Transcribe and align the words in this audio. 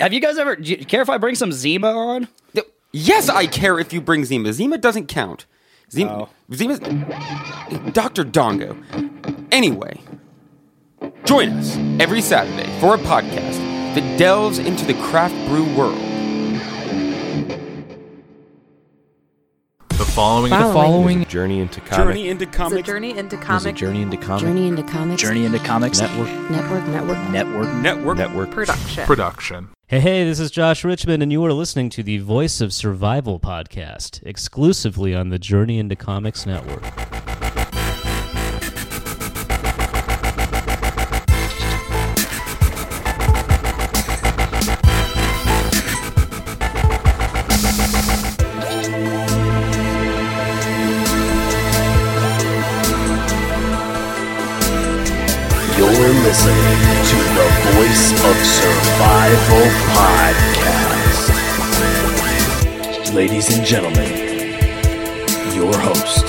have 0.00 0.12
you 0.12 0.20
guys 0.20 0.38
ever? 0.38 0.56
Do 0.56 0.70
you 0.70 0.84
care 0.84 1.02
if 1.02 1.08
I 1.10 1.18
bring 1.18 1.34
some 1.34 1.52
Zima 1.52 1.88
on? 1.92 2.28
Yes, 2.92 3.28
I 3.28 3.46
care 3.46 3.78
if 3.78 3.92
you 3.92 4.00
bring 4.00 4.24
Zima. 4.24 4.52
Zima 4.52 4.76
doesn't 4.76 5.06
count. 5.06 5.46
Oh. 5.48 5.92
Zima, 5.92 6.10
Oh. 6.22 6.28
Zima's 6.52 6.80
Dr. 7.92 8.24
Dongo. 8.24 8.76
Anyway, 9.52 10.00
join 11.24 11.50
us 11.50 11.76
every 12.00 12.20
Saturday 12.20 12.68
for 12.80 12.94
a 12.94 12.98
podcast 12.98 13.58
that 13.94 14.18
delves 14.18 14.58
into 14.58 14.84
the 14.84 14.94
craft 15.04 15.34
brew 15.48 15.64
world. 15.76 15.98
Following, 20.10 20.50
The 20.50 20.58
following 20.58 21.24
Journey 21.26 21.60
into 21.60 21.80
comics. 21.80 21.96
Journey 21.96 22.28
into 22.28 22.44
is 22.44 22.54
comics. 22.54 22.86
journey 22.86 23.16
into 23.16 23.36
is 23.36 23.42
a 23.42 23.46
comic 23.46 23.76
journey 23.76 24.02
into 24.02 24.16
comics. 24.16 24.42
Journey 24.42 24.66
into 24.68 24.82
Comics 24.82 25.22
Journey 25.22 25.44
into 25.44 25.58
Comics 25.60 26.00
Network. 26.00 26.28
Network 26.50 26.86
Network 26.88 27.30
Network. 27.30 27.74
Network. 27.74 28.18
Network. 28.18 28.50
production. 28.50 29.06
production. 29.06 29.68
Hey, 29.86 30.00
hey, 30.00 30.24
this 30.24 30.38
is 30.38 30.50
Josh 30.50 30.84
Richmond, 30.84 31.22
and 31.22 31.32
you 31.32 31.44
are 31.44 31.52
listening 31.52 31.90
to 31.90 32.02
the 32.02 32.18
Voice 32.18 32.60
of 32.60 32.72
Survival 32.72 33.40
podcast, 33.40 34.20
exclusively 34.24 35.14
on 35.14 35.30
the 35.30 35.38
Journey 35.38 35.78
into 35.78 35.96
Comics 35.96 36.46
Network. 36.46 36.82
Listening 56.30 56.78
to 57.10 57.18
the 57.34 57.48
Voice 57.74 58.06
of 58.24 58.36
Survival 58.46 59.66
podcast. 59.96 61.26
Ladies 63.12 63.46
and 63.56 63.66
gentlemen, 63.66 64.12
your 65.56 65.74
host, 65.76 66.26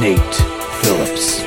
Nate 0.00 0.34
Phillips. 0.80 1.40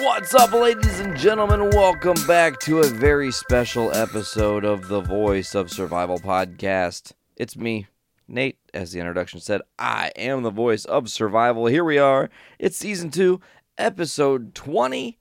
What's 0.00 0.34
up, 0.34 0.52
ladies 0.54 1.00
and 1.00 1.14
gentlemen? 1.18 1.68
Welcome 1.68 2.16
back 2.26 2.58
to 2.60 2.78
a 2.78 2.86
very 2.86 3.30
special 3.30 3.94
episode 3.94 4.64
of 4.64 4.88
the 4.88 5.02
Voice 5.02 5.54
of 5.54 5.70
Survival 5.70 6.18
podcast. 6.18 7.12
It's 7.36 7.58
me, 7.58 7.88
Nate. 8.28 8.58
As 8.74 8.92
the 8.92 9.00
introduction 9.00 9.40
said, 9.40 9.62
I 9.78 10.12
am 10.16 10.42
the 10.42 10.50
voice 10.50 10.84
of 10.84 11.10
survival. 11.10 11.66
Here 11.66 11.84
we 11.84 11.98
are. 11.98 12.30
It's 12.58 12.76
season 12.76 13.10
two, 13.10 13.40
episode 13.78 14.54
20. 14.54 15.18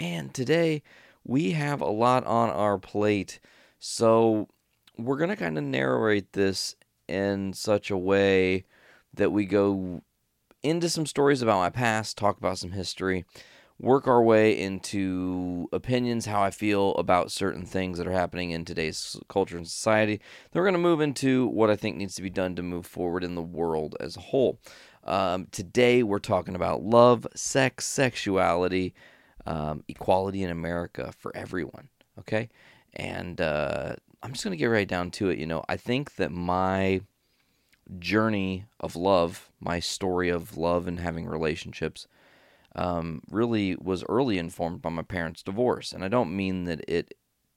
And 0.00 0.32
today 0.32 0.82
we 1.24 1.52
have 1.52 1.80
a 1.80 1.86
lot 1.86 2.24
on 2.26 2.50
our 2.50 2.78
plate. 2.78 3.40
So 3.78 4.48
we're 4.96 5.16
going 5.16 5.30
to 5.30 5.36
kind 5.36 5.58
of 5.58 5.64
narrate 5.64 6.32
this 6.32 6.76
in 7.06 7.52
such 7.52 7.90
a 7.90 7.96
way 7.96 8.64
that 9.14 9.32
we 9.32 9.44
go 9.44 10.02
into 10.62 10.88
some 10.88 11.06
stories 11.06 11.42
about 11.42 11.58
my 11.58 11.70
past, 11.70 12.18
talk 12.18 12.38
about 12.38 12.58
some 12.58 12.72
history, 12.72 13.24
work 13.80 14.08
our 14.08 14.22
way 14.22 14.58
into 14.58 15.68
opinions, 15.72 16.26
how 16.26 16.42
I 16.42 16.50
feel 16.50 16.92
about 16.96 17.30
certain 17.30 17.64
things 17.64 17.98
that 17.98 18.06
are 18.06 18.12
happening 18.12 18.50
in 18.50 18.64
today's 18.64 19.16
culture 19.28 19.56
and 19.56 19.68
society. 19.68 20.16
Then 20.50 20.60
we're 20.60 20.64
going 20.66 20.72
to 20.74 20.80
move 20.80 21.00
into 21.00 21.46
what 21.46 21.70
I 21.70 21.76
think 21.76 21.96
needs 21.96 22.16
to 22.16 22.22
be 22.22 22.30
done 22.30 22.56
to 22.56 22.62
move 22.62 22.86
forward 22.86 23.22
in 23.22 23.34
the 23.36 23.42
world 23.42 23.96
as 24.00 24.16
a 24.16 24.20
whole. 24.20 24.58
Um, 25.04 25.46
today, 25.52 26.02
we're 26.02 26.18
talking 26.18 26.56
about 26.56 26.82
love, 26.82 27.26
sex, 27.34 27.86
sexuality, 27.86 28.94
um, 29.46 29.84
equality 29.88 30.42
in 30.42 30.50
America 30.50 31.12
for 31.16 31.34
everyone. 31.36 31.88
Okay. 32.18 32.48
And 32.94 33.40
uh, 33.40 33.94
I'm 34.22 34.32
just 34.32 34.44
going 34.44 34.52
to 34.52 34.58
get 34.58 34.66
right 34.66 34.88
down 34.88 35.12
to 35.12 35.30
it. 35.30 35.38
You 35.38 35.46
know, 35.46 35.64
I 35.68 35.76
think 35.76 36.16
that 36.16 36.32
my 36.32 37.02
journey 37.98 38.64
of 38.80 38.96
love, 38.96 39.50
my 39.60 39.78
story 39.78 40.28
of 40.28 40.56
love 40.56 40.88
and 40.88 40.98
having 40.98 41.26
relationships, 41.26 42.08
um, 42.74 43.22
really 43.30 43.76
was 43.76 44.04
early 44.08 44.38
informed 44.38 44.82
by 44.82 44.90
my 44.90 45.02
parents' 45.02 45.42
divorce. 45.42 45.92
And 45.92 46.04
I 46.04 46.08
don't 46.08 46.34
mean 46.34 46.64
that 46.64 46.84
it 46.88 47.14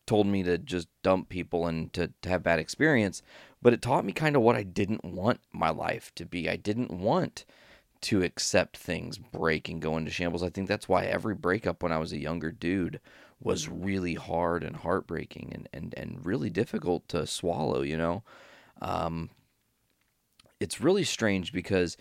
told 0.08 0.28
me 0.28 0.44
to 0.44 0.58
just 0.58 0.88
dump 1.04 1.30
people 1.30 1.68
and 1.68 1.94
to, 1.94 2.12
to 2.22 2.30
have 2.30 2.44
bad 2.44 2.60
experience, 2.60 3.22
but 3.62 3.74
it 3.74 3.82
taught 3.82 4.06
me 4.06 4.12
kind 4.12 4.36
of 4.36 4.42
what 4.42 4.56
I 4.56 4.64
didn't 4.64 5.06
want 5.06 5.40
my 5.52 5.70
life 5.70 6.12
to 6.16 6.26
be. 6.26 6.50
I 6.50 6.56
didn't 6.56 6.92
want 6.92 7.46
to 8.02 8.24
accept 8.24 8.78
things 8.78 9.20
break 9.20 9.70
and 9.70 9.82
go 9.82 9.96
into 9.96 10.12
shambles. 10.12 10.44
I 10.44 10.50
think 10.50 10.68
that's 10.68 10.90
why 10.90 11.06
every 11.06 11.36
breakup 11.36 11.84
when 11.84 11.92
I 11.92 12.00
was 12.00 12.12
a 12.12 12.20
younger 12.20 12.52
dude 12.52 13.00
was 13.40 13.70
really 13.70 14.16
hard 14.16 14.64
and 14.64 14.76
heartbreaking 14.76 15.52
and, 15.54 15.70
and, 15.72 15.94
and 15.96 16.26
really 16.26 16.50
difficult 16.50 17.08
to 17.10 17.28
swallow, 17.28 17.82
you 17.82 17.98
know? 17.98 18.24
Um, 18.82 19.30
it's 20.60 20.82
really 20.82 21.04
strange 21.04 21.54
because 21.54 21.98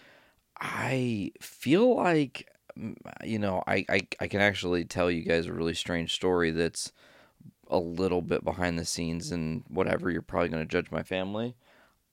I 0.58 1.32
feel 1.40 1.96
like 1.96 2.49
you 3.24 3.38
know 3.38 3.62
I, 3.66 3.84
I 3.88 4.00
I 4.20 4.28
can 4.28 4.40
actually 4.40 4.84
tell 4.84 5.10
you 5.10 5.22
guys 5.22 5.46
a 5.46 5.52
really 5.52 5.74
strange 5.74 6.14
story 6.14 6.50
that's 6.50 6.92
a 7.68 7.78
little 7.78 8.22
bit 8.22 8.44
behind 8.44 8.78
the 8.78 8.84
scenes 8.84 9.30
and 9.30 9.64
whatever 9.68 10.10
you're 10.10 10.22
probably 10.22 10.48
going 10.48 10.66
to 10.66 10.70
judge 10.70 10.90
my 10.90 11.02
family 11.02 11.56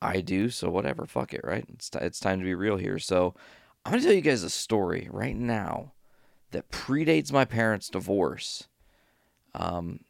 I 0.01 0.22
do 0.22 0.50
so 0.50 0.69
whatever 0.69 1.06
fuck 1.06 1.34
it 1.34 1.41
right 1.44 1.66
it's, 1.73 1.90
t- 1.90 2.00
it's 2.01 2.19
time 2.19 2.40
to 2.40 2.45
be 2.45 2.56
real 2.56 2.78
here 2.78 3.00
so 3.00 3.34
I'm 3.85 3.94
going 3.94 4.01
to 4.01 4.07
tell 4.07 4.16
you 4.16 4.22
guys 4.22 4.44
a 4.44 4.50
story 4.50 5.07
right 5.12 5.35
now 5.35 5.94
that 6.51 6.72
predates 6.72 7.31
my 7.31 7.45
parents 7.45 7.89
divorce 7.89 8.68
um 9.56 10.01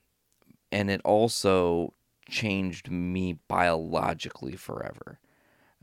and 0.71 0.91
it 0.91 1.01
also 1.05 1.93
changed 2.29 2.91
me 2.91 3.39
biologically 3.47 4.55
forever 4.55 5.19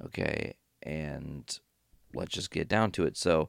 Okay. 0.03 0.55
And 0.83 1.59
let's 2.15 2.33
just 2.33 2.51
get 2.51 2.69
down 2.69 2.91
to 2.93 3.05
it. 3.05 3.17
So 3.17 3.49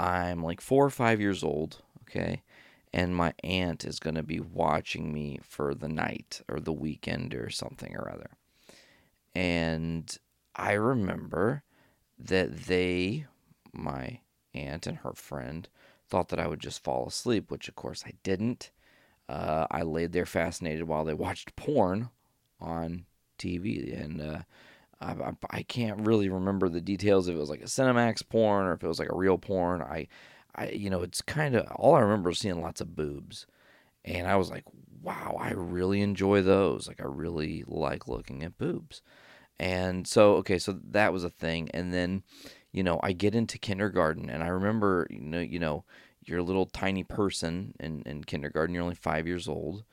I'm 0.00 0.42
like 0.42 0.62
four 0.62 0.86
or 0.86 0.90
five 0.90 1.20
years 1.20 1.44
old. 1.44 1.82
Okay. 2.02 2.42
And 2.92 3.14
my 3.14 3.34
aunt 3.44 3.84
is 3.84 4.00
going 4.00 4.16
to 4.16 4.22
be 4.22 4.40
watching 4.40 5.12
me 5.12 5.38
for 5.42 5.74
the 5.74 5.88
night 5.88 6.40
or 6.48 6.58
the 6.58 6.72
weekend 6.72 7.34
or 7.34 7.50
something 7.50 7.94
or 7.94 8.10
other. 8.10 8.30
And 9.34 10.16
I 10.56 10.72
remember 10.72 11.62
that 12.18 12.64
they, 12.64 13.26
my 13.72 14.20
aunt 14.54 14.86
and 14.86 14.98
her 14.98 15.12
friend, 15.12 15.68
thought 16.08 16.30
that 16.30 16.40
I 16.40 16.48
would 16.48 16.60
just 16.60 16.82
fall 16.82 17.06
asleep, 17.06 17.50
which 17.50 17.68
of 17.68 17.76
course 17.76 18.02
I 18.04 18.14
didn't. 18.24 18.70
Uh, 19.28 19.66
I 19.70 19.82
laid 19.82 20.12
there 20.12 20.26
fascinated 20.26 20.88
while 20.88 21.04
they 21.04 21.14
watched 21.14 21.54
porn 21.54 22.08
on 22.58 23.04
TV. 23.38 23.92
And, 24.02 24.20
uh, 24.20 24.42
I, 25.00 25.12
I, 25.12 25.32
I 25.50 25.62
can't 25.62 26.00
really 26.00 26.28
remember 26.28 26.68
the 26.68 26.80
details 26.80 27.28
if 27.28 27.34
it 27.34 27.38
was 27.38 27.50
like 27.50 27.62
a 27.62 27.64
Cinemax 27.64 28.28
porn 28.28 28.66
or 28.66 28.72
if 28.74 28.82
it 28.82 28.88
was 28.88 28.98
like 28.98 29.10
a 29.10 29.16
real 29.16 29.38
porn. 29.38 29.82
I, 29.82 30.08
I 30.54 30.70
you 30.70 30.90
know, 30.90 31.02
it's 31.02 31.22
kind 31.22 31.54
of 31.54 31.66
all 31.72 31.94
I 31.94 32.00
remember 32.00 32.32
seeing 32.32 32.60
lots 32.60 32.80
of 32.80 32.94
boobs, 32.96 33.46
and 34.04 34.26
I 34.26 34.36
was 34.36 34.50
like, 34.50 34.64
wow, 35.02 35.36
I 35.40 35.52
really 35.52 36.02
enjoy 36.02 36.42
those. 36.42 36.86
Like 36.88 37.00
I 37.00 37.06
really 37.06 37.64
like 37.66 38.08
looking 38.08 38.42
at 38.42 38.58
boobs, 38.58 39.02
and 39.58 40.06
so 40.06 40.34
okay, 40.36 40.58
so 40.58 40.78
that 40.90 41.12
was 41.12 41.24
a 41.24 41.30
thing, 41.30 41.70
and 41.72 41.92
then, 41.92 42.22
you 42.72 42.82
know, 42.82 43.00
I 43.02 43.12
get 43.12 43.34
into 43.34 43.58
kindergarten, 43.58 44.28
and 44.30 44.42
I 44.42 44.48
remember, 44.48 45.06
you 45.10 45.20
know, 45.20 45.40
you 45.40 45.58
know, 45.58 45.84
you're 46.24 46.38
a 46.38 46.44
little 46.44 46.66
tiny 46.66 47.04
person 47.04 47.74
in 47.80 48.02
in 48.06 48.24
kindergarten. 48.24 48.74
You're 48.74 48.84
only 48.84 48.94
five 48.94 49.26
years 49.26 49.48
old. 49.48 49.84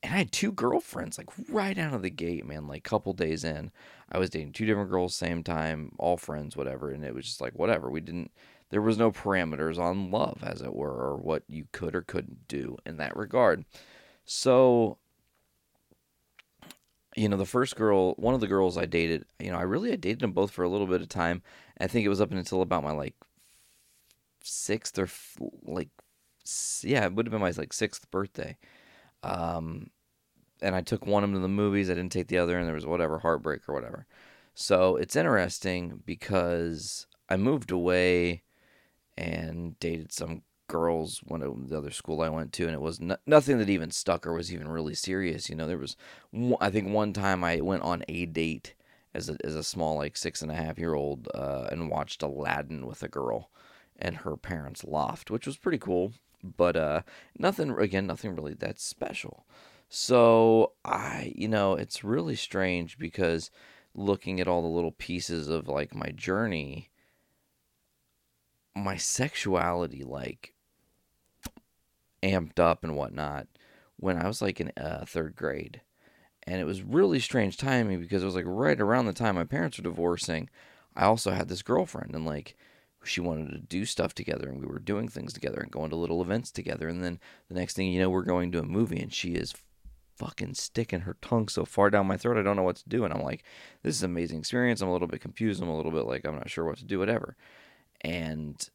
And 0.00 0.14
I 0.14 0.18
had 0.18 0.30
two 0.30 0.52
girlfriends, 0.52 1.18
like 1.18 1.28
right 1.48 1.76
out 1.76 1.92
of 1.92 2.02
the 2.02 2.10
gate, 2.10 2.46
man. 2.46 2.68
Like 2.68 2.84
couple 2.84 3.12
days 3.14 3.42
in, 3.42 3.72
I 4.10 4.18
was 4.18 4.30
dating 4.30 4.52
two 4.52 4.66
different 4.66 4.90
girls 4.90 5.14
same 5.14 5.42
time, 5.42 5.92
all 5.98 6.16
friends, 6.16 6.56
whatever. 6.56 6.90
And 6.90 7.04
it 7.04 7.14
was 7.14 7.26
just 7.26 7.40
like 7.40 7.58
whatever. 7.58 7.90
We 7.90 8.00
didn't. 8.00 8.30
There 8.70 8.82
was 8.82 8.98
no 8.98 9.10
parameters 9.10 9.78
on 9.78 10.10
love, 10.10 10.40
as 10.42 10.60
it 10.60 10.74
were, 10.74 10.92
or 10.92 11.16
what 11.16 11.42
you 11.48 11.66
could 11.72 11.94
or 11.94 12.02
couldn't 12.02 12.48
do 12.48 12.76
in 12.84 12.98
that 12.98 13.16
regard. 13.16 13.64
So, 14.26 14.98
you 17.16 17.28
know, 17.28 17.38
the 17.38 17.46
first 17.46 17.76
girl, 17.76 18.12
one 18.14 18.34
of 18.34 18.40
the 18.40 18.46
girls 18.46 18.76
I 18.76 18.84
dated, 18.84 19.24
you 19.38 19.50
know, 19.50 19.58
I 19.58 19.62
really 19.62 19.92
I 19.92 19.96
dated 19.96 20.20
them 20.20 20.32
both 20.32 20.50
for 20.50 20.64
a 20.64 20.68
little 20.68 20.86
bit 20.86 21.00
of 21.00 21.08
time. 21.08 21.42
I 21.80 21.86
think 21.86 22.04
it 22.04 22.10
was 22.10 22.20
up 22.20 22.30
until 22.32 22.62
about 22.62 22.84
my 22.84 22.92
like 22.92 23.14
sixth 24.42 24.98
or 24.98 25.08
like 25.64 25.88
yeah, 26.82 27.04
it 27.06 27.14
would 27.14 27.26
have 27.26 27.32
been 27.32 27.40
my 27.40 27.52
like 27.56 27.72
sixth 27.72 28.10
birthday. 28.10 28.56
Um, 29.22 29.90
and 30.60 30.74
I 30.74 30.80
took 30.80 31.06
one 31.06 31.24
of 31.24 31.30
them 31.30 31.38
to 31.38 31.42
the 31.42 31.48
movies. 31.48 31.90
I 31.90 31.94
didn't 31.94 32.12
take 32.12 32.28
the 32.28 32.38
other, 32.38 32.58
and 32.58 32.66
there 32.66 32.74
was 32.74 32.86
whatever 32.86 33.18
heartbreak 33.18 33.68
or 33.68 33.74
whatever. 33.74 34.06
So 34.54 34.96
it's 34.96 35.16
interesting 35.16 36.02
because 36.04 37.06
I 37.28 37.36
moved 37.36 37.70
away 37.70 38.42
and 39.16 39.78
dated 39.78 40.12
some 40.12 40.42
girls 40.68 41.20
one 41.24 41.42
of 41.42 41.68
the 41.68 41.78
other 41.78 41.90
school 41.90 42.20
I 42.20 42.28
went 42.28 42.52
to, 42.54 42.64
and 42.64 42.74
it 42.74 42.80
was 42.80 43.00
no, 43.00 43.16
nothing 43.26 43.58
that 43.58 43.70
even 43.70 43.90
stuck 43.90 44.26
or 44.26 44.34
was 44.34 44.52
even 44.52 44.68
really 44.68 44.94
serious. 44.94 45.48
You 45.48 45.56
know, 45.56 45.66
there 45.66 45.78
was 45.78 45.96
I 46.60 46.70
think 46.70 46.88
one 46.88 47.12
time 47.12 47.42
I 47.42 47.60
went 47.60 47.82
on 47.82 48.04
a 48.08 48.26
date 48.26 48.74
as 49.14 49.28
a 49.28 49.36
as 49.44 49.54
a 49.54 49.64
small 49.64 49.96
like 49.96 50.16
six 50.16 50.42
and 50.42 50.50
a 50.50 50.54
half 50.54 50.78
year 50.78 50.94
old 50.94 51.28
uh, 51.34 51.68
and 51.72 51.90
watched 51.90 52.22
Aladdin 52.22 52.86
with 52.86 53.02
a 53.02 53.08
girl 53.08 53.50
and 53.98 54.18
her 54.18 54.36
parents' 54.36 54.84
loft, 54.84 55.30
which 55.30 55.46
was 55.46 55.56
pretty 55.56 55.78
cool. 55.78 56.12
But 56.44 56.76
uh, 56.76 57.02
nothing 57.36 57.70
again, 57.78 58.06
nothing 58.06 58.36
really 58.36 58.54
that 58.54 58.78
special. 58.78 59.44
So 59.88 60.72
I, 60.84 61.32
you 61.34 61.48
know, 61.48 61.74
it's 61.74 62.04
really 62.04 62.36
strange 62.36 62.98
because 62.98 63.50
looking 63.94 64.40
at 64.40 64.48
all 64.48 64.62
the 64.62 64.68
little 64.68 64.92
pieces 64.92 65.48
of 65.48 65.66
like 65.66 65.94
my 65.94 66.10
journey, 66.10 66.90
my 68.76 68.96
sexuality 68.96 70.04
like 70.04 70.54
amped 72.22 72.58
up 72.58 72.84
and 72.84 72.96
whatnot 72.96 73.46
when 73.96 74.16
I 74.16 74.26
was 74.26 74.42
like 74.42 74.60
in 74.60 74.72
uh, 74.76 75.04
third 75.06 75.34
grade. 75.34 75.80
And 76.46 76.60
it 76.60 76.64
was 76.64 76.82
really 76.82 77.18
strange 77.18 77.56
timing 77.56 78.00
because 78.00 78.22
it 78.22 78.26
was 78.26 78.34
like 78.34 78.44
right 78.46 78.80
around 78.80 79.06
the 79.06 79.12
time 79.12 79.34
my 79.34 79.44
parents 79.44 79.78
were 79.78 79.84
divorcing. 79.84 80.48
I 80.96 81.04
also 81.04 81.30
had 81.30 81.48
this 81.48 81.62
girlfriend 81.62 82.14
and 82.14 82.24
like 82.26 82.56
she 83.04 83.20
wanted 83.20 83.52
to 83.52 83.58
do 83.58 83.84
stuff 83.84 84.14
together 84.14 84.48
and 84.48 84.60
we 84.60 84.66
were 84.66 84.78
doing 84.78 85.08
things 85.08 85.32
together 85.32 85.60
and 85.60 85.70
going 85.70 85.90
to 85.90 85.96
little 85.96 86.20
events 86.20 86.50
together. 86.50 86.88
And 86.88 87.02
then 87.02 87.18
the 87.48 87.54
next 87.54 87.74
thing 87.74 87.90
you 87.90 88.00
know, 88.00 88.10
we're 88.10 88.22
going 88.22 88.52
to 88.52 88.60
a 88.60 88.64
movie 88.64 89.00
and 89.00 89.12
she 89.12 89.32
is 89.32 89.54
fucking 90.18 90.54
sticking 90.54 91.00
her 91.00 91.16
tongue 91.22 91.48
so 91.48 91.64
far 91.64 91.90
down 91.90 92.06
my 92.06 92.16
throat 92.16 92.36
I 92.36 92.42
don't 92.42 92.56
know 92.56 92.62
what 92.62 92.76
to 92.76 92.88
do. 92.88 93.04
And 93.04 93.14
I'm 93.14 93.22
like, 93.22 93.44
this 93.82 93.94
is 93.94 94.02
an 94.02 94.10
amazing 94.10 94.40
experience. 94.40 94.80
I'm 94.80 94.88
a 94.88 94.92
little 94.92 95.08
bit 95.08 95.20
confused. 95.20 95.62
I'm 95.62 95.68
a 95.68 95.76
little 95.76 95.92
bit 95.92 96.06
like 96.06 96.26
I'm 96.26 96.34
not 96.34 96.50
sure 96.50 96.64
what 96.64 96.78
to 96.78 96.84
do, 96.84 96.98
whatever. 96.98 97.36
And 98.00 98.68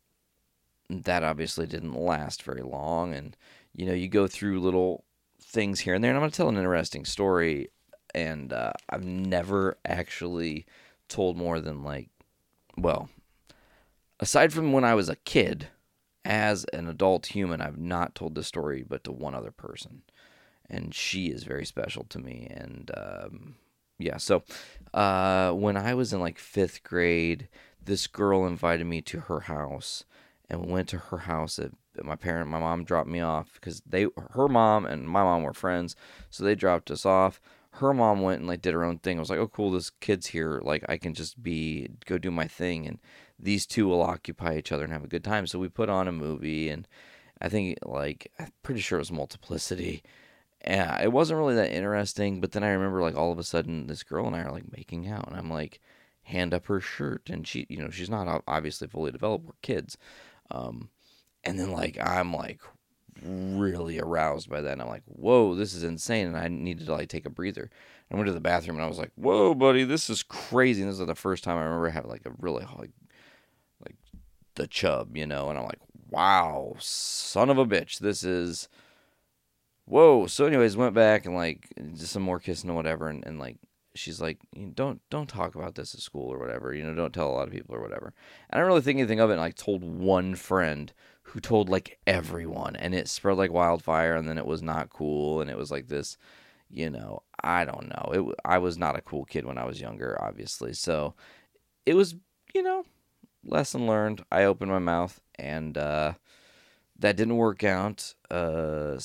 that 0.89 1.23
obviously 1.23 1.65
didn't 1.65 1.93
last 1.93 2.43
very 2.43 2.61
long. 2.61 3.13
And 3.13 3.35
you 3.75 3.85
know, 3.85 3.93
you 3.93 4.07
go 4.07 4.27
through 4.27 4.61
little 4.61 5.03
things 5.41 5.81
here 5.81 5.93
and 5.93 6.03
there. 6.03 6.11
And 6.11 6.17
I'm 6.17 6.21
going 6.21 6.31
to 6.31 6.37
tell 6.37 6.49
an 6.49 6.57
interesting 6.57 7.05
story. 7.05 7.69
And 8.15 8.53
uh, 8.53 8.73
I've 8.89 9.03
never 9.03 9.77
actually 9.85 10.65
told 11.09 11.35
more 11.35 11.59
than 11.59 11.83
like, 11.83 12.09
well, 12.77 13.09
aside 14.19 14.53
from 14.53 14.71
when 14.71 14.83
I 14.83 14.93
was 14.93 15.09
a 15.09 15.15
kid, 15.15 15.67
as 16.25 16.63
an 16.65 16.87
adult 16.87 17.27
human, 17.27 17.61
I've 17.61 17.77
not 17.77 18.15
told 18.15 18.35
this 18.35 18.47
story 18.47 18.83
but 18.87 19.03
to 19.03 19.11
one 19.11 19.35
other 19.35 19.51
person. 19.51 20.03
And 20.69 20.93
she 20.93 21.27
is 21.27 21.43
very 21.43 21.65
special 21.65 22.05
to 22.05 22.19
me. 22.19 22.47
And 22.49 22.91
um, 22.95 23.55
yeah, 23.99 24.17
so 24.17 24.43
uh, 24.93 25.51
when 25.51 25.77
I 25.77 25.93
was 25.93 26.13
in 26.13 26.19
like 26.19 26.39
fifth 26.39 26.83
grade, 26.83 27.49
this 27.83 28.07
girl 28.07 28.45
invited 28.45 28.85
me 28.85 29.01
to 29.01 29.21
her 29.21 29.41
house 29.41 30.05
and 30.49 30.65
we 30.65 30.71
went 30.71 30.89
to 30.89 30.97
her 30.97 31.19
house 31.19 31.57
at 31.59 31.71
my 32.03 32.15
parent 32.15 32.49
my 32.49 32.59
mom 32.59 32.83
dropped 32.83 33.09
me 33.09 33.19
off 33.19 33.53
because 33.55 33.81
they 33.85 34.07
her 34.31 34.47
mom 34.47 34.85
and 34.85 35.07
my 35.07 35.23
mom 35.23 35.43
were 35.43 35.53
friends 35.53 35.95
so 36.29 36.43
they 36.43 36.55
dropped 36.55 36.89
us 36.89 37.05
off 37.05 37.39
her 37.77 37.93
mom 37.93 38.21
went 38.21 38.39
and 38.39 38.47
like 38.47 38.61
did 38.61 38.73
her 38.73 38.83
own 38.83 38.97
thing 38.97 39.17
i 39.17 39.19
was 39.19 39.29
like 39.29 39.39
oh 39.39 39.47
cool 39.47 39.71
this 39.71 39.89
kid's 39.89 40.27
here 40.27 40.59
like 40.63 40.83
i 40.89 40.97
can 40.97 41.13
just 41.13 41.41
be 41.41 41.87
go 42.05 42.17
do 42.17 42.31
my 42.31 42.47
thing 42.47 42.87
and 42.87 42.99
these 43.39 43.65
two 43.65 43.87
will 43.87 44.01
occupy 44.01 44.57
each 44.57 44.71
other 44.71 44.83
and 44.83 44.93
have 44.93 45.03
a 45.03 45.07
good 45.07 45.23
time 45.23 45.45
so 45.45 45.59
we 45.59 45.67
put 45.67 45.89
on 45.89 46.07
a 46.07 46.11
movie 46.11 46.69
and 46.69 46.87
i 47.41 47.49
think 47.49 47.77
like 47.83 48.31
i'm 48.39 48.51
pretty 48.63 48.81
sure 48.81 48.97
it 48.97 49.01
was 49.01 49.11
multiplicity 49.11 50.03
yeah 50.65 51.01
it 51.01 51.11
wasn't 51.11 51.37
really 51.37 51.55
that 51.55 51.71
interesting 51.71 52.39
but 52.39 52.51
then 52.51 52.63
i 52.63 52.69
remember 52.69 53.01
like 53.01 53.15
all 53.15 53.31
of 53.31 53.39
a 53.39 53.43
sudden 53.43 53.87
this 53.87 54.03
girl 54.03 54.25
and 54.25 54.35
i 54.35 54.41
are 54.41 54.51
like 54.51 54.71
making 54.75 55.07
out 55.07 55.27
and 55.27 55.35
i'm 55.35 55.49
like 55.49 55.79
hand 56.23 56.53
up 56.53 56.65
her 56.67 56.79
shirt 56.79 57.29
and 57.29 57.47
she 57.47 57.65
you 57.69 57.77
know 57.77 57.89
she's 57.89 58.09
not 58.09 58.43
obviously 58.47 58.87
fully 58.87 59.11
developed 59.11 59.45
we're 59.45 59.53
kids 59.61 59.97
um, 60.51 60.89
and 61.43 61.59
then 61.59 61.71
like 61.71 61.97
I'm 61.99 62.33
like 62.33 62.61
really 63.23 63.99
aroused 63.99 64.49
by 64.49 64.61
that. 64.61 64.73
And 64.73 64.81
I'm 64.81 64.87
like, 64.87 65.03
whoa, 65.05 65.55
this 65.55 65.73
is 65.73 65.83
insane. 65.83 66.27
And 66.27 66.37
I 66.37 66.47
needed 66.47 66.85
to 66.85 66.93
like 66.93 67.09
take 67.09 67.25
a 67.25 67.29
breather. 67.29 67.69
I 68.11 68.15
went 68.15 68.27
to 68.27 68.33
the 68.33 68.39
bathroom 68.39 68.77
and 68.77 68.85
I 68.85 68.87
was 68.87 68.99
like, 68.99 69.11
whoa, 69.15 69.53
buddy, 69.53 69.83
this 69.83 70.09
is 70.09 70.23
crazy. 70.23 70.81
And 70.81 70.91
this 70.91 70.99
is 70.99 71.05
the 71.05 71.15
first 71.15 71.43
time 71.43 71.57
I 71.57 71.63
remember 71.63 71.89
having 71.89 72.11
like 72.11 72.25
a 72.25 72.33
really 72.39 72.65
like 72.77 72.91
like 73.83 73.95
the 74.55 74.67
chub, 74.67 75.17
you 75.17 75.25
know. 75.25 75.49
And 75.49 75.57
I'm 75.57 75.65
like, 75.65 75.81
wow, 76.09 76.75
son 76.79 77.49
of 77.49 77.57
a 77.57 77.65
bitch, 77.65 77.99
this 77.99 78.23
is 78.23 78.67
whoa. 79.85 80.27
So 80.27 80.45
anyways, 80.45 80.77
went 80.77 80.93
back 80.93 81.25
and 81.25 81.35
like 81.35 81.67
just 81.95 82.11
some 82.11 82.23
more 82.23 82.39
kissing 82.39 82.69
and 82.69 82.77
whatever. 82.77 83.09
And, 83.09 83.25
and 83.25 83.39
like 83.39 83.57
she's 83.95 84.21
like, 84.21 84.39
don't 84.73 85.01
don't 85.09 85.29
talk 85.29 85.55
about 85.55 85.75
this 85.75 85.93
at 85.93 86.01
school 86.01 86.31
or 86.31 86.39
whatever. 86.39 86.73
You 86.73 86.83
know, 86.83 86.93
don't 86.93 87.13
tell 87.13 87.29
a 87.29 87.33
lot 87.33 87.47
of 87.47 87.53
people 87.53 87.75
or 87.75 87.81
whatever. 87.81 88.13
And 88.49 88.57
I 88.57 88.59
don't 88.59 88.67
really 88.67 88.81
think 88.81 88.99
anything 88.99 89.19
of 89.19 89.29
it. 89.29 89.33
And 89.33 89.41
I 89.41 89.51
told 89.51 89.83
one 89.83 90.35
friend 90.35 90.91
who 91.23 91.39
told 91.39 91.69
like 91.69 91.99
everyone, 92.05 92.75
and 92.75 92.93
it 92.93 93.07
spread 93.07 93.37
like 93.37 93.51
wildfire. 93.51 94.15
And 94.15 94.27
then 94.27 94.37
it 94.37 94.45
was 94.45 94.61
not 94.61 94.89
cool, 94.89 95.41
and 95.41 95.49
it 95.49 95.57
was 95.57 95.71
like 95.71 95.87
this. 95.87 96.17
You 96.69 96.89
know, 96.89 97.21
I 97.43 97.65
don't 97.65 97.87
know. 97.89 98.11
It 98.13 98.35
I 98.43 98.57
was 98.57 98.77
not 98.77 98.97
a 98.97 99.01
cool 99.01 99.25
kid 99.25 99.45
when 99.45 99.57
I 99.57 99.65
was 99.65 99.79
younger, 99.79 100.17
obviously. 100.19 100.73
So 100.73 101.13
it 101.85 101.93
was, 101.93 102.15
you 102.55 102.63
know, 102.63 102.85
lesson 103.45 103.85
learned. 103.85 104.25
I 104.31 104.45
opened 104.45 104.71
my 104.71 104.79
mouth, 104.79 105.21
and 105.35 105.77
uh, 105.77 106.13
that 106.97 107.15
didn't 107.15 107.37
work 107.37 107.63
out. 107.63 108.15
Uh, 108.31 108.95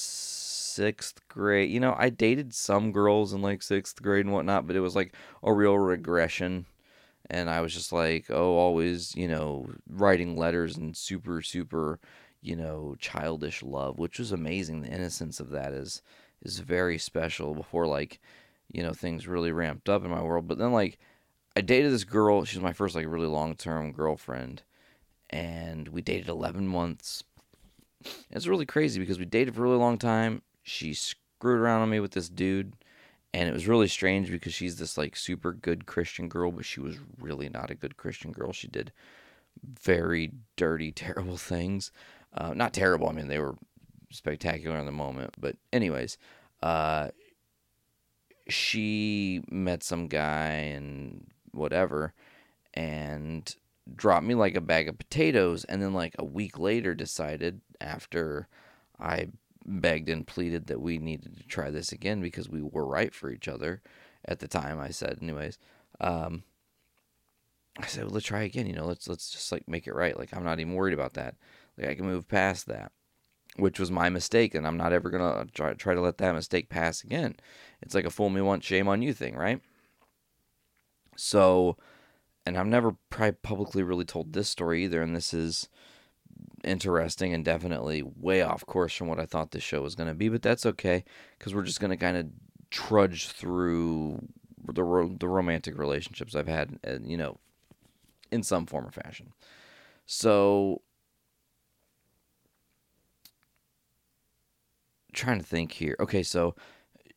sixth 0.78 1.26
grade. 1.26 1.70
You 1.70 1.80
know, 1.80 1.96
I 1.98 2.08
dated 2.08 2.54
some 2.54 2.92
girls 2.92 3.32
in 3.32 3.42
like 3.42 3.62
sixth 3.62 4.00
grade 4.00 4.24
and 4.24 4.32
whatnot, 4.32 4.68
but 4.68 4.76
it 4.76 4.80
was 4.80 4.94
like 4.94 5.12
a 5.42 5.52
real 5.52 5.76
regression. 5.76 6.66
And 7.28 7.50
I 7.50 7.60
was 7.62 7.74
just 7.74 7.92
like, 7.92 8.26
oh, 8.30 8.56
always, 8.56 9.14
you 9.16 9.26
know, 9.26 9.68
writing 9.90 10.36
letters 10.36 10.76
and 10.76 10.96
super, 10.96 11.42
super, 11.42 11.98
you 12.42 12.54
know, 12.54 12.94
childish 13.00 13.60
love, 13.60 13.98
which 13.98 14.20
was 14.20 14.30
amazing. 14.30 14.82
The 14.82 14.88
innocence 14.88 15.40
of 15.40 15.50
that 15.50 15.72
is 15.72 16.00
is 16.42 16.60
very 16.60 16.96
special 16.96 17.56
before 17.56 17.88
like, 17.88 18.20
you 18.72 18.84
know, 18.84 18.92
things 18.92 19.26
really 19.26 19.50
ramped 19.50 19.88
up 19.88 20.04
in 20.04 20.10
my 20.12 20.22
world. 20.22 20.46
But 20.46 20.58
then 20.58 20.72
like 20.72 20.96
I 21.56 21.60
dated 21.60 21.92
this 21.92 22.04
girl, 22.04 22.44
she's 22.44 22.60
my 22.60 22.72
first 22.72 22.94
like 22.94 23.06
really 23.08 23.26
long 23.26 23.56
term 23.56 23.90
girlfriend. 23.90 24.62
And 25.28 25.88
we 25.88 26.02
dated 26.02 26.28
eleven 26.28 26.68
months. 26.68 27.24
It's 28.30 28.46
really 28.46 28.64
crazy 28.64 29.00
because 29.00 29.18
we 29.18 29.24
dated 29.24 29.56
for 29.56 29.62
a 29.62 29.64
really 29.64 29.76
long 29.76 29.98
time 29.98 30.42
she 30.68 30.94
screwed 30.94 31.60
around 31.60 31.82
on 31.82 31.90
me 31.90 32.00
with 32.00 32.12
this 32.12 32.28
dude 32.28 32.74
and 33.34 33.48
it 33.48 33.52
was 33.52 33.68
really 33.68 33.88
strange 33.88 34.30
because 34.30 34.54
she's 34.54 34.76
this 34.76 34.96
like 34.96 35.16
super 35.16 35.52
good 35.52 35.86
christian 35.86 36.28
girl 36.28 36.50
but 36.50 36.64
she 36.64 36.80
was 36.80 36.96
really 37.20 37.48
not 37.48 37.70
a 37.70 37.74
good 37.74 37.96
christian 37.96 38.32
girl. 38.32 38.52
She 38.52 38.68
did 38.68 38.92
very 39.62 40.32
dirty 40.56 40.92
terrible 40.92 41.36
things. 41.36 41.90
Uh, 42.36 42.52
not 42.54 42.74
terrible 42.74 43.08
i 43.08 43.12
mean 43.12 43.28
they 43.28 43.38
were 43.38 43.56
spectacular 44.10 44.78
in 44.78 44.86
the 44.86 44.92
moment 44.92 45.34
but 45.40 45.56
anyways 45.72 46.18
uh, 46.62 47.08
she 48.48 49.42
met 49.50 49.82
some 49.82 50.08
guy 50.08 50.48
and 50.48 51.26
whatever 51.52 52.12
and 52.74 53.56
dropped 53.96 54.26
me 54.26 54.34
like 54.34 54.54
a 54.54 54.60
bag 54.60 54.88
of 54.88 54.98
potatoes 54.98 55.64
and 55.64 55.82
then 55.82 55.94
like 55.94 56.14
a 56.18 56.24
week 56.24 56.58
later 56.58 56.94
decided 56.94 57.60
after 57.80 58.46
i 59.00 59.26
begged 59.68 60.08
and 60.08 60.26
pleaded 60.26 60.66
that 60.66 60.80
we 60.80 60.98
needed 60.98 61.36
to 61.36 61.44
try 61.44 61.70
this 61.70 61.92
again 61.92 62.20
because 62.20 62.48
we 62.48 62.62
were 62.62 62.86
right 62.86 63.14
for 63.14 63.30
each 63.30 63.48
other 63.48 63.82
at 64.24 64.40
the 64.40 64.48
time. 64.48 64.80
I 64.80 64.90
said, 64.90 65.18
anyways. 65.20 65.58
Um, 66.00 66.44
I 67.80 67.86
said, 67.86 68.04
well, 68.04 68.14
let's 68.14 68.26
try 68.26 68.42
again. 68.42 68.66
You 68.66 68.74
know, 68.74 68.86
let's 68.86 69.08
let's 69.08 69.30
just 69.30 69.52
like 69.52 69.68
make 69.68 69.86
it 69.86 69.94
right. 69.94 70.18
Like 70.18 70.36
I'm 70.36 70.44
not 70.44 70.60
even 70.60 70.74
worried 70.74 70.94
about 70.94 71.14
that. 71.14 71.36
Like 71.76 71.88
I 71.88 71.94
can 71.94 72.06
move 72.06 72.28
past 72.28 72.66
that, 72.66 72.92
which 73.56 73.78
was 73.78 73.90
my 73.90 74.08
mistake, 74.08 74.54
and 74.54 74.66
I'm 74.66 74.76
not 74.76 74.92
ever 74.92 75.10
gonna 75.10 75.46
try 75.54 75.74
try 75.74 75.94
to 75.94 76.00
let 76.00 76.18
that 76.18 76.34
mistake 76.34 76.68
pass 76.68 77.04
again. 77.04 77.36
It's 77.80 77.94
like 77.94 78.04
a 78.04 78.10
fool 78.10 78.30
me 78.30 78.40
once, 78.40 78.64
shame 78.64 78.88
on 78.88 79.02
you 79.02 79.12
thing, 79.12 79.36
right? 79.36 79.60
So, 81.16 81.76
and 82.44 82.56
I've 82.56 82.66
never 82.66 82.96
probably 83.10 83.32
publicly 83.42 83.82
really 83.82 84.04
told 84.04 84.32
this 84.32 84.48
story 84.48 84.84
either, 84.84 85.02
and 85.02 85.14
this 85.14 85.32
is 85.32 85.68
interesting 86.64 87.32
and 87.32 87.44
definitely 87.44 88.02
way 88.02 88.42
off 88.42 88.66
course 88.66 88.94
from 88.94 89.08
what 89.08 89.20
I 89.20 89.26
thought 89.26 89.50
this 89.50 89.62
show 89.62 89.82
was 89.82 89.94
going 89.94 90.08
to 90.08 90.14
be, 90.14 90.28
but 90.28 90.42
that's 90.42 90.66
okay 90.66 91.04
because 91.38 91.54
we're 91.54 91.62
just 91.62 91.80
going 91.80 91.90
to 91.90 91.96
kind 91.96 92.16
of 92.16 92.26
trudge 92.70 93.28
through 93.28 94.26
the 94.64 94.82
ro- 94.82 95.16
the 95.18 95.28
romantic 95.28 95.78
relationships 95.78 96.34
I've 96.34 96.48
had, 96.48 96.78
uh, 96.86 96.98
you 97.02 97.16
know, 97.16 97.38
in 98.30 98.42
some 98.42 98.66
form 98.66 98.86
or 98.86 98.90
fashion. 98.90 99.32
So, 100.06 100.82
trying 105.12 105.38
to 105.38 105.44
think 105.44 105.72
here. 105.72 105.96
Okay, 106.00 106.22
so 106.22 106.54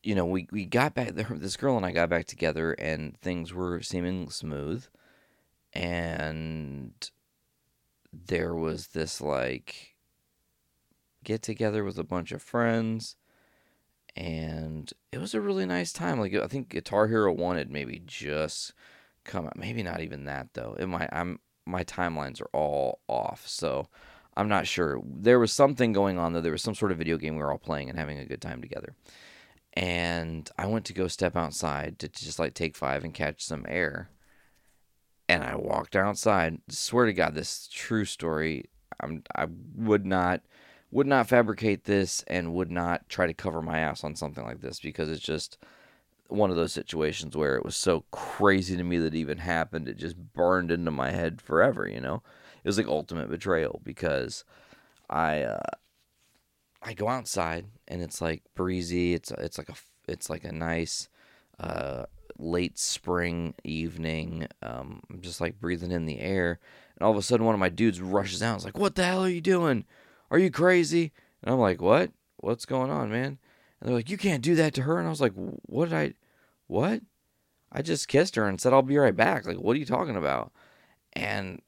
you 0.02 0.14
know, 0.14 0.26
we 0.26 0.48
we 0.50 0.64
got 0.66 0.94
back. 0.94 1.10
This 1.14 1.56
girl 1.56 1.76
and 1.76 1.86
I 1.86 1.92
got 1.92 2.08
back 2.08 2.26
together, 2.26 2.72
and 2.72 3.16
things 3.20 3.52
were 3.52 3.80
seeming 3.82 4.30
smooth, 4.30 4.86
and 5.72 6.92
there 8.12 8.54
was 8.54 8.88
this 8.88 9.20
like 9.20 9.94
get 11.24 11.42
together 11.42 11.84
with 11.84 11.98
a 11.98 12.04
bunch 12.04 12.32
of 12.32 12.42
friends 12.42 13.16
and 14.14 14.92
it 15.10 15.18
was 15.18 15.34
a 15.34 15.40
really 15.40 15.64
nice 15.64 15.92
time. 15.92 16.20
Like 16.20 16.34
i 16.34 16.46
think 16.46 16.68
guitar 16.68 17.08
hero 17.08 17.32
1 17.32 17.56
had 17.56 17.70
maybe 17.70 18.02
just 18.04 18.74
come 19.24 19.46
out 19.46 19.56
maybe 19.56 19.82
not 19.82 20.00
even 20.00 20.24
that 20.24 20.48
though. 20.54 20.76
It 20.78 20.86
might 20.86 21.08
i'm 21.12 21.38
my 21.64 21.84
timelines 21.84 22.40
are 22.40 22.50
all 22.52 23.00
off 23.08 23.46
so 23.46 23.88
i'm 24.36 24.48
not 24.48 24.66
sure. 24.66 25.00
There 25.04 25.38
was 25.38 25.52
something 25.52 25.92
going 25.92 26.18
on 26.18 26.32
though. 26.32 26.40
There 26.40 26.52
was 26.52 26.62
some 26.62 26.74
sort 26.74 26.92
of 26.92 26.98
video 26.98 27.16
game 27.16 27.36
we 27.36 27.42
were 27.42 27.52
all 27.52 27.58
playing 27.58 27.88
and 27.88 27.98
having 27.98 28.18
a 28.18 28.26
good 28.26 28.42
time 28.42 28.60
together. 28.60 28.94
And 29.74 30.50
i 30.58 30.66
went 30.66 30.84
to 30.86 30.92
go 30.92 31.08
step 31.08 31.36
outside 31.36 31.98
to 32.00 32.08
just 32.08 32.38
like 32.38 32.54
take 32.54 32.76
five 32.76 33.04
and 33.04 33.14
catch 33.14 33.44
some 33.44 33.64
air 33.68 34.10
and 35.32 35.44
I 35.44 35.56
walked 35.56 35.96
outside. 35.96 36.58
Swear 36.68 37.06
to 37.06 37.12
God, 37.12 37.34
this 37.34 37.68
true 37.72 38.04
story. 38.04 38.66
I'm 39.00 39.22
I 39.34 39.46
would 39.74 40.04
not 40.04 40.42
would 40.90 41.06
not 41.06 41.28
fabricate 41.28 41.84
this 41.84 42.22
and 42.26 42.52
would 42.52 42.70
not 42.70 43.08
try 43.08 43.26
to 43.26 43.32
cover 43.32 43.62
my 43.62 43.78
ass 43.78 44.04
on 44.04 44.14
something 44.14 44.44
like 44.44 44.60
this 44.60 44.78
because 44.78 45.08
it's 45.08 45.22
just 45.22 45.56
one 46.28 46.50
of 46.50 46.56
those 46.56 46.72
situations 46.72 47.34
where 47.34 47.56
it 47.56 47.64
was 47.64 47.76
so 47.76 48.04
crazy 48.10 48.76
to 48.76 48.82
me 48.82 48.98
that 48.98 49.14
it 49.14 49.18
even 49.18 49.38
happened. 49.38 49.88
It 49.88 49.96
just 49.96 50.16
burned 50.34 50.70
into 50.70 50.90
my 50.90 51.10
head 51.10 51.40
forever. 51.40 51.88
You 51.88 52.00
know, 52.00 52.22
it 52.62 52.68
was 52.68 52.76
like 52.76 52.86
ultimate 52.86 53.30
betrayal 53.30 53.80
because 53.84 54.44
I 55.08 55.42
uh, 55.42 55.60
I 56.82 56.92
go 56.92 57.08
outside 57.08 57.66
and 57.88 58.02
it's 58.02 58.20
like 58.20 58.42
breezy. 58.54 59.14
It's 59.14 59.30
it's 59.30 59.56
like 59.56 59.70
a 59.70 59.74
it's 60.06 60.28
like 60.28 60.44
a 60.44 60.52
nice 60.52 61.08
uh, 61.58 62.04
late 62.38 62.78
spring 62.78 63.54
evening. 63.64 64.46
Um, 64.62 65.02
I'm 65.10 65.20
just 65.20 65.40
like 65.40 65.60
breathing 65.60 65.90
in 65.92 66.06
the 66.06 66.20
air, 66.20 66.58
and 66.96 67.04
all 67.04 67.12
of 67.12 67.16
a 67.16 67.22
sudden, 67.22 67.46
one 67.46 67.54
of 67.54 67.60
my 67.60 67.68
dudes 67.68 68.00
rushes 68.00 68.42
out. 68.42 68.56
It's 68.56 68.64
like, 68.64 68.78
"What 68.78 68.94
the 68.94 69.04
hell 69.04 69.24
are 69.24 69.28
you 69.28 69.40
doing? 69.40 69.84
Are 70.30 70.38
you 70.38 70.50
crazy?" 70.50 71.12
And 71.42 71.52
I'm 71.52 71.60
like, 71.60 71.80
"What? 71.80 72.12
What's 72.38 72.66
going 72.66 72.90
on, 72.90 73.10
man?" 73.10 73.38
And 73.80 73.88
they're 73.88 73.96
like, 73.96 74.10
"You 74.10 74.18
can't 74.18 74.42
do 74.42 74.54
that 74.56 74.74
to 74.74 74.82
her." 74.82 74.98
And 74.98 75.06
I 75.06 75.10
was 75.10 75.20
like, 75.20 75.34
"What 75.34 75.88
did 75.88 75.94
I? 75.94 76.14
What? 76.66 77.02
I 77.70 77.82
just 77.82 78.08
kissed 78.08 78.36
her 78.36 78.46
and 78.46 78.60
said 78.60 78.72
I'll 78.72 78.82
be 78.82 78.98
right 78.98 79.16
back. 79.16 79.46
Like, 79.46 79.58
what 79.58 79.76
are 79.76 79.80
you 79.80 79.86
talking 79.86 80.16
about?" 80.16 80.52
And 81.12 81.60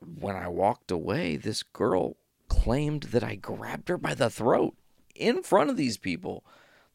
when 0.00 0.36
I 0.36 0.48
walked 0.48 0.90
away, 0.90 1.36
this 1.36 1.62
girl 1.62 2.16
claimed 2.48 3.04
that 3.04 3.24
I 3.24 3.36
grabbed 3.36 3.88
her 3.88 3.98
by 3.98 4.14
the 4.14 4.30
throat 4.30 4.74
in 5.14 5.42
front 5.42 5.70
of 5.70 5.76
these 5.76 5.96
people. 5.96 6.44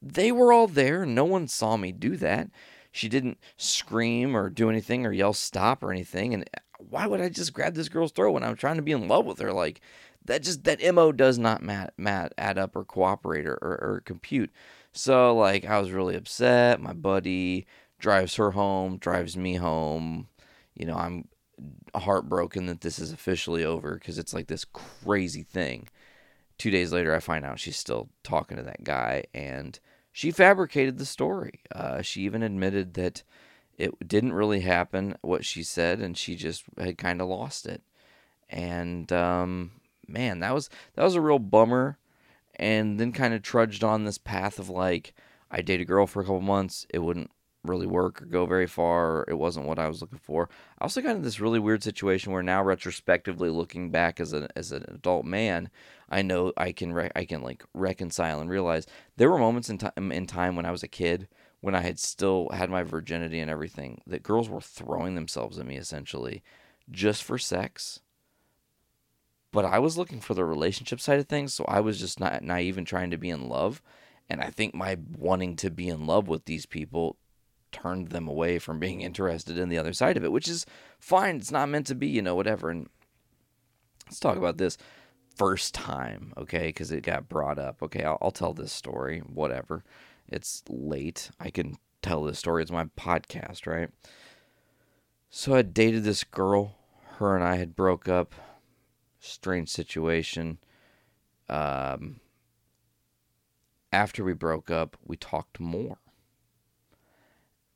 They 0.01 0.31
were 0.31 0.51
all 0.51 0.67
there. 0.67 1.05
No 1.05 1.25
one 1.25 1.47
saw 1.47 1.77
me 1.77 1.91
do 1.91 2.17
that. 2.17 2.49
She 2.95 3.09
didn't 3.09 3.39
scream 3.57 4.37
or 4.37 4.49
do 4.49 4.69
anything 4.69 5.05
or 5.05 5.11
yell 5.11 5.33
stop 5.33 5.83
or 5.83 5.91
anything. 5.91 6.33
And 6.33 6.49
uh, 6.55 6.59
why 6.77 7.07
would 7.07 7.19
I 7.19 7.27
just 7.27 7.51
grab 7.51 7.73
this 7.73 7.89
girl's 7.89 8.13
throat 8.13 8.31
when 8.31 8.43
I'm 8.43 8.55
trying 8.55 8.77
to 8.77 8.81
be 8.81 8.93
in 8.93 9.09
love 9.09 9.25
with 9.25 9.39
her? 9.39 9.51
Like 9.51 9.81
that 10.23 10.43
just 10.43 10.63
that 10.63 10.81
mo 10.95 11.11
does 11.11 11.37
not 11.37 11.61
mat, 11.61 11.93
mat 11.97 12.33
add 12.37 12.57
up 12.57 12.73
or 12.73 12.85
cooperate 12.85 13.45
or, 13.45 13.55
or, 13.61 13.77
or 13.81 14.01
compute. 14.05 14.49
So 14.93 15.35
like 15.35 15.65
I 15.65 15.77
was 15.77 15.91
really 15.91 16.15
upset. 16.15 16.79
My 16.79 16.93
buddy 16.93 17.67
drives 17.99 18.35
her 18.35 18.51
home, 18.51 18.97
drives 18.97 19.35
me 19.35 19.55
home. 19.55 20.29
You 20.73 20.85
know, 20.85 20.95
I'm 20.95 21.27
heartbroken 21.93 22.67
that 22.67 22.79
this 22.79 22.97
is 22.97 23.11
officially 23.11 23.65
over 23.65 23.95
because 23.95 24.17
it's 24.17 24.33
like 24.33 24.47
this 24.47 24.63
crazy 24.63 25.43
thing. 25.43 25.89
Two 26.57 26.71
days 26.71 26.93
later, 26.93 27.13
I 27.13 27.19
find 27.19 27.43
out 27.43 27.59
she's 27.59 27.77
still 27.77 28.07
talking 28.23 28.55
to 28.55 28.63
that 28.63 28.85
guy, 28.85 29.25
and 29.33 29.77
she 30.15 30.31
fabricated 30.31 30.97
the 30.97 31.05
story. 31.05 31.59
Uh, 31.73 32.01
she 32.01 32.21
even 32.21 32.41
admitted 32.41 32.93
that 32.93 33.21
it 33.77 34.07
didn't 34.07 34.31
really 34.31 34.61
happen, 34.61 35.17
what 35.21 35.43
she 35.43 35.61
said, 35.61 35.99
and 35.99 36.17
she 36.17 36.37
just 36.37 36.63
had 36.77 36.97
kind 36.97 37.19
of 37.19 37.27
lost 37.27 37.65
it. 37.65 37.83
And 38.49 39.11
um, 39.11 39.71
man, 40.07 40.39
that 40.39 40.53
was 40.53 40.69
that 40.93 41.03
was 41.03 41.15
a 41.15 41.21
real 41.21 41.37
bummer. 41.37 41.97
And 42.55 42.97
then 42.97 43.11
kind 43.11 43.33
of 43.33 43.41
trudged 43.41 43.83
on 43.83 44.05
this 44.05 44.17
path 44.17 44.57
of 44.57 44.69
like, 44.69 45.13
I 45.51 45.61
date 45.61 45.81
a 45.81 45.85
girl 45.85 46.07
for 46.07 46.21
a 46.21 46.23
couple 46.23 46.39
months, 46.39 46.87
it 46.91 46.99
wouldn't 46.99 47.29
really 47.65 47.85
work 47.85 48.21
or 48.21 48.25
go 48.25 48.45
very 48.45 48.67
far. 48.67 49.17
Or 49.17 49.25
it 49.27 49.37
wasn't 49.37 49.65
what 49.65 49.79
I 49.79 49.89
was 49.89 49.99
looking 49.99 50.19
for. 50.19 50.47
I 50.79 50.85
also 50.85 51.01
got 51.01 51.17
in 51.17 51.23
this 51.23 51.41
really 51.41 51.59
weird 51.59 51.83
situation 51.83 52.31
where 52.31 52.41
now, 52.41 52.63
retrospectively 52.63 53.49
looking 53.49 53.91
back 53.91 54.21
as 54.21 54.31
an 54.31 54.47
as 54.55 54.71
an 54.71 54.85
adult 54.87 55.25
man, 55.25 55.69
I 56.09 56.21
know 56.21 56.53
I 56.57 56.71
can 56.71 56.93
re- 56.93 57.11
I 57.15 57.25
can 57.25 57.41
like 57.41 57.63
reconcile 57.73 58.39
and 58.39 58.49
realize 58.49 58.85
there 59.17 59.29
were 59.29 59.37
moments 59.37 59.69
in 59.69 59.77
time 59.77 60.11
in 60.11 60.27
time 60.27 60.55
when 60.55 60.65
I 60.65 60.71
was 60.71 60.83
a 60.83 60.87
kid 60.87 61.27
when 61.61 61.73
I 61.73 61.81
had 61.81 61.97
still 61.97 62.49
had 62.53 62.69
my 62.69 62.83
virginity 62.83 63.39
and 63.39 63.49
everything 63.49 64.01
that 64.05 64.21
girls 64.21 64.49
were 64.49 64.61
throwing 64.61 65.15
themselves 65.15 65.57
at 65.57 65.65
me 65.65 65.77
essentially 65.77 66.43
just 66.91 67.23
for 67.23 67.37
sex. 67.39 68.01
But 69.51 69.65
I 69.65 69.79
was 69.79 69.97
looking 69.97 70.19
for 70.19 70.33
the 70.33 70.45
relationship 70.45 70.99
side 70.99 71.17
of 71.17 71.27
things, 71.27 71.53
so 71.53 71.65
I 71.67 71.79
was 71.79 71.99
just 71.99 72.19
not 72.19 72.43
naive 72.43 72.77
and 72.77 72.85
trying 72.85 73.09
to 73.11 73.17
be 73.17 73.29
in 73.29 73.49
love. 73.49 73.81
And 74.29 74.41
I 74.41 74.49
think 74.49 74.75
my 74.75 74.97
wanting 75.17 75.55
to 75.57 75.71
be 75.71 75.87
in 75.87 76.05
love 76.05 76.27
with 76.27 76.45
these 76.45 76.65
people 76.65 77.17
turned 77.71 78.09
them 78.09 78.27
away 78.27 78.59
from 78.59 78.79
being 78.79 79.01
interested 79.01 79.57
in 79.57 79.69
the 79.69 79.77
other 79.77 79.93
side 79.93 80.17
of 80.17 80.23
it, 80.23 80.31
which 80.31 80.47
is 80.47 80.65
fine. 80.99 81.37
It's 81.37 81.51
not 81.51 81.69
meant 81.69 81.87
to 81.87 81.95
be, 81.95 82.07
you 82.07 82.21
know, 82.21 82.35
whatever. 82.35 82.69
And 82.69 82.89
let's 84.05 84.19
talk 84.19 84.37
about 84.37 84.57
this 84.57 84.77
first 85.35 85.73
time, 85.73 86.33
okay? 86.37 86.67
Because 86.67 86.91
it 86.91 87.01
got 87.01 87.29
brought 87.29 87.59
up. 87.59 87.81
Okay, 87.83 88.03
I'll, 88.03 88.17
I'll 88.21 88.31
tell 88.31 88.53
this 88.53 88.71
story, 88.71 89.19
whatever. 89.19 89.83
It's 90.27 90.63
late. 90.69 91.29
I 91.39 91.49
can 91.49 91.77
tell 92.01 92.23
this 92.23 92.39
story. 92.39 92.61
It's 92.61 92.71
my 92.71 92.85
podcast, 92.85 93.67
right? 93.67 93.89
So 95.29 95.53
I 95.55 95.61
dated 95.61 96.03
this 96.03 96.23
girl. 96.23 96.77
Her 97.17 97.35
and 97.35 97.43
I 97.43 97.55
had 97.55 97.75
broke 97.75 98.07
up. 98.07 98.33
Strange 99.19 99.69
situation. 99.69 100.59
Um, 101.49 102.19
after 103.91 104.23
we 104.23 104.33
broke 104.33 104.69
up, 104.69 104.97
we 105.05 105.17
talked 105.17 105.59
more. 105.59 105.97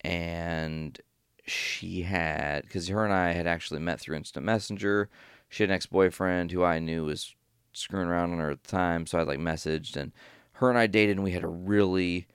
And 0.02 1.00
she 1.46 2.04
had, 2.04 2.64
because 2.64 2.88
her 2.88 3.04
and 3.04 3.14
I 3.14 3.34
had 3.34 3.48
actually 3.48 3.80
met 3.80 4.00
through 4.00 4.18
Instant 4.18 4.46
Messenger. 4.46 5.10
She 5.50 5.64
had 5.64 5.70
an 5.70 5.76
ex 5.76 5.86
boyfriend 5.86 6.52
who 6.52 6.64
I 6.64 6.80
knew 6.80 7.06
was 7.06 7.36
screwing 7.80 8.08
around 8.08 8.34
on 8.34 8.40
her 8.40 8.52
at 8.52 8.64
the 8.64 8.70
time, 8.70 9.06
so 9.06 9.20
I 9.20 9.24
like 9.24 9.40
messaged 9.40 9.96
and 9.96 10.12
her 10.54 10.70
and 10.70 10.78
I 10.78 10.88
dated 10.88 11.18
and 11.18 11.24
we 11.24 11.32
had 11.32 11.44
a 11.44 11.48
really 11.48 12.28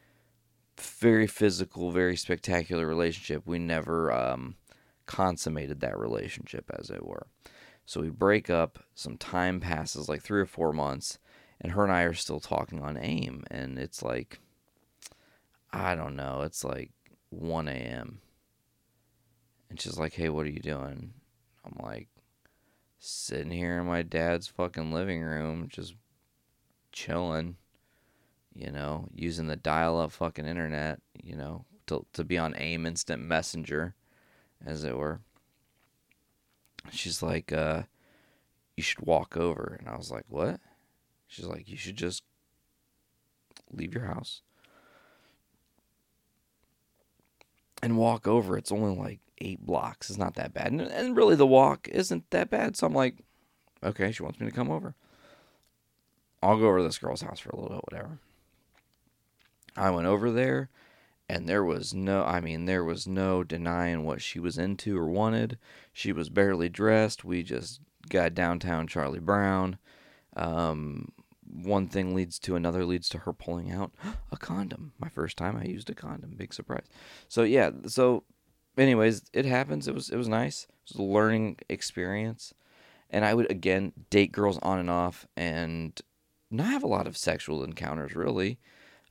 very 0.80 1.26
physical, 1.26 1.90
very 1.90 2.16
spectacular 2.16 2.86
relationship. 2.86 3.42
We 3.46 3.58
never 3.58 4.12
um, 4.12 4.56
consummated 5.06 5.80
that 5.80 5.98
relationship, 5.98 6.70
as 6.78 6.90
it 6.90 7.04
were. 7.04 7.26
So 7.86 8.00
we 8.00 8.10
break 8.10 8.50
up. 8.50 8.78
Some 8.94 9.16
time 9.16 9.60
passes, 9.60 10.08
like 10.08 10.22
three 10.22 10.40
or 10.40 10.46
four 10.46 10.72
months, 10.72 11.18
and 11.60 11.72
her 11.72 11.84
and 11.84 11.92
I 11.92 12.02
are 12.02 12.14
still 12.14 12.40
talking 12.40 12.80
on 12.80 12.96
AIM. 12.96 13.44
And 13.50 13.78
it's 13.78 14.02
like, 14.02 14.40
I 15.72 15.94
don't 15.94 16.16
know, 16.16 16.42
it's 16.42 16.64
like 16.64 16.92
1 17.30 17.68
a.m. 17.68 18.20
And 19.68 19.80
she's 19.80 19.98
like, 19.98 20.14
hey, 20.14 20.28
what 20.28 20.46
are 20.46 20.50
you 20.50 20.60
doing? 20.60 21.12
I'm 21.64 21.84
like, 21.84 22.08
sitting 23.04 23.50
here 23.50 23.78
in 23.78 23.86
my 23.86 24.02
dad's 24.02 24.46
fucking 24.46 24.92
living 24.92 25.22
room, 25.22 25.68
just 25.68 25.94
chilling, 26.92 27.56
you 28.54 28.70
know, 28.70 29.08
using 29.14 29.46
the 29.46 29.56
dial 29.56 29.98
up 29.98 30.12
fucking 30.12 30.46
internet, 30.46 31.00
you 31.22 31.36
know, 31.36 31.64
to, 31.86 32.06
to 32.14 32.24
be 32.24 32.38
on 32.38 32.54
AIM 32.56 32.86
Instant 32.86 33.22
Messenger, 33.22 33.94
as 34.64 34.84
it 34.84 34.96
were. 34.96 35.20
She's 36.90 37.22
like, 37.22 37.52
uh, 37.52 37.82
you 38.76 38.82
should 38.82 39.00
walk 39.00 39.36
over. 39.36 39.76
And 39.78 39.88
I 39.88 39.96
was 39.96 40.10
like, 40.10 40.24
what? 40.28 40.60
She's 41.26 41.46
like, 41.46 41.68
you 41.68 41.76
should 41.76 41.96
just 41.96 42.22
leave 43.70 43.94
your 43.94 44.04
house 44.04 44.42
and 47.82 47.98
walk 47.98 48.26
over. 48.26 48.56
It's 48.56 48.72
only 48.72 48.96
like 48.96 49.20
eight 49.38 49.64
blocks. 49.64 50.10
It's 50.10 50.18
not 50.18 50.34
that 50.34 50.54
bad. 50.54 50.72
And, 50.72 50.80
and 50.80 51.16
really, 51.16 51.36
the 51.36 51.46
walk 51.46 51.88
isn't 51.88 52.30
that 52.30 52.50
bad. 52.50 52.76
So 52.76 52.86
I'm 52.86 52.94
like, 52.94 53.16
okay, 53.82 54.12
she 54.12 54.22
wants 54.22 54.40
me 54.40 54.46
to 54.46 54.52
come 54.52 54.70
over. 54.70 54.94
I'll 56.42 56.58
go 56.58 56.66
over 56.68 56.78
to 56.78 56.84
this 56.84 56.98
girl's 56.98 57.22
house 57.22 57.40
for 57.40 57.50
a 57.50 57.56
little 57.56 57.76
bit, 57.76 57.84
whatever. 57.90 58.18
I 59.76 59.90
went 59.90 60.06
over 60.06 60.30
there, 60.30 60.68
and 61.28 61.48
there 61.48 61.64
was 61.64 61.94
no, 61.94 62.22
I 62.22 62.40
mean, 62.40 62.66
there 62.66 62.84
was 62.84 63.06
no 63.06 63.42
denying 63.42 64.04
what 64.04 64.22
she 64.22 64.38
was 64.38 64.58
into 64.58 64.96
or 64.96 65.06
wanted. 65.06 65.58
She 65.92 66.12
was 66.12 66.28
barely 66.28 66.68
dressed. 66.68 67.24
We 67.24 67.42
just 67.42 67.80
got 68.08 68.34
downtown 68.34 68.86
Charlie 68.86 69.20
Brown. 69.20 69.78
Um, 70.36 71.12
one 71.50 71.88
thing 71.88 72.14
leads 72.14 72.38
to 72.40 72.56
another 72.56 72.84
leads 72.84 73.08
to 73.10 73.18
her 73.18 73.32
pulling 73.32 73.70
out 73.72 73.92
a 74.32 74.36
condom. 74.36 74.92
My 74.98 75.08
first 75.08 75.36
time 75.36 75.56
I 75.56 75.64
used 75.64 75.90
a 75.90 75.94
condom. 75.94 76.34
Big 76.36 76.52
surprise. 76.52 76.86
So 77.28 77.42
yeah, 77.42 77.70
so 77.86 78.24
anyways, 78.82 79.22
it 79.32 79.44
happens. 79.44 79.88
It 79.88 79.94
was 79.94 80.10
it 80.10 80.16
was 80.16 80.28
nice. 80.28 80.64
It 80.64 80.92
was 80.92 80.98
a 80.98 81.02
learning 81.02 81.58
experience. 81.68 82.54
And 83.10 83.24
I 83.24 83.34
would 83.34 83.50
again 83.50 83.92
date 84.10 84.32
girls 84.32 84.58
on 84.62 84.78
and 84.78 84.90
off 84.90 85.26
and 85.36 86.00
not 86.50 86.66
have 86.66 86.82
a 86.82 86.88
lot 86.88 87.06
of 87.06 87.16
sexual 87.16 87.62
encounters 87.62 88.14
really. 88.16 88.58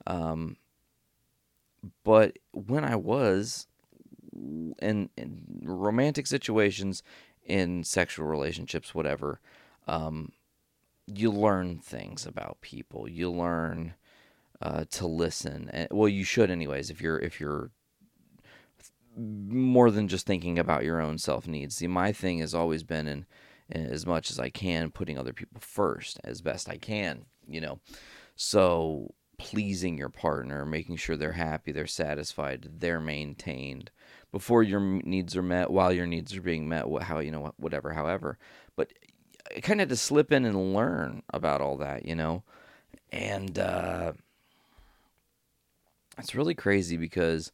Um, 0.06 0.58
but 2.04 2.38
when 2.52 2.84
I 2.86 2.96
was 2.96 3.68
in, 4.34 5.10
in 5.18 5.62
romantic 5.64 6.28
situations 6.28 7.04
in 7.46 7.84
sexual 7.84 8.26
relationships, 8.26 8.96
whatever, 8.96 9.40
um, 9.88 10.32
you 11.08 11.32
learn 11.32 11.80
things 11.80 12.26
about 12.26 12.62
people. 12.62 13.10
You 13.10 13.30
learn 13.30 13.94
uh, 14.62 14.86
to 14.92 15.08
listen. 15.08 15.70
And, 15.74 15.88
well, 15.92 16.08
you 16.08 16.24
should, 16.24 16.50
anyways. 16.50 16.90
If 16.90 17.02
you're 17.02 17.20
if 17.20 17.40
you're 17.40 17.72
more 19.18 19.92
than 19.92 20.08
just 20.08 20.26
thinking 20.26 20.58
about 20.60 20.84
your 20.84 21.02
own 21.02 21.18
self 21.18 21.48
needs. 21.48 21.76
See, 21.76 21.88
my 21.88 22.12
thing 22.12 22.40
has 22.40 22.54
always 22.54 22.84
been 22.84 23.08
in, 23.08 23.26
in 23.70 23.86
as 23.86 24.06
much 24.06 24.32
as 24.32 24.40
I 24.40 24.50
can 24.50 24.92
putting 24.92 25.18
other 25.18 25.34
people 25.34 25.62
first 25.62 26.20
as 26.24 26.42
best 26.42 26.70
I 26.70 26.78
can. 26.78 27.26
You 27.48 27.62
know, 27.62 27.80
so 28.36 29.14
pleasing 29.38 29.98
your 29.98 30.10
partner, 30.10 30.66
making 30.66 30.96
sure 30.96 31.18
they're 31.18 31.34
happy, 31.34 31.72
they're 31.72 31.88
satisfied, 31.88 32.70
they're 32.80 33.00
maintained 33.00 33.92
before 34.32 34.64
your 34.64 34.80
needs 34.80 35.36
are 35.36 35.44
met, 35.44 35.70
while 35.70 35.94
your 35.94 36.08
needs 36.08 36.36
are 36.36 36.42
being 36.42 36.68
met, 36.68 36.86
how 37.04 37.20
you 37.20 37.32
know 37.32 37.54
whatever, 37.58 37.94
however. 37.94 38.38
But 38.76 38.92
I 39.56 39.60
kind 39.60 39.80
of 39.80 39.84
had 39.84 39.90
to 39.90 39.96
slip 39.96 40.32
in 40.32 40.46
and 40.46 40.74
learn 40.74 41.22
about 41.32 41.62
all 41.62 41.78
that, 41.78 42.06
you 42.06 42.16
know, 42.16 42.44
and 43.12 43.60
uh, 43.60 44.14
it's 46.18 46.34
really 46.34 46.56
crazy 46.56 46.98
because 46.98 47.52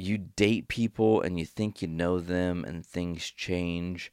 you 0.00 0.18
date 0.18 0.68
people 0.68 1.20
and 1.22 1.38
you 1.38 1.44
think 1.44 1.82
you 1.82 1.88
know 1.88 2.18
them 2.20 2.64
and 2.64 2.84
things 2.84 3.30
change. 3.30 4.12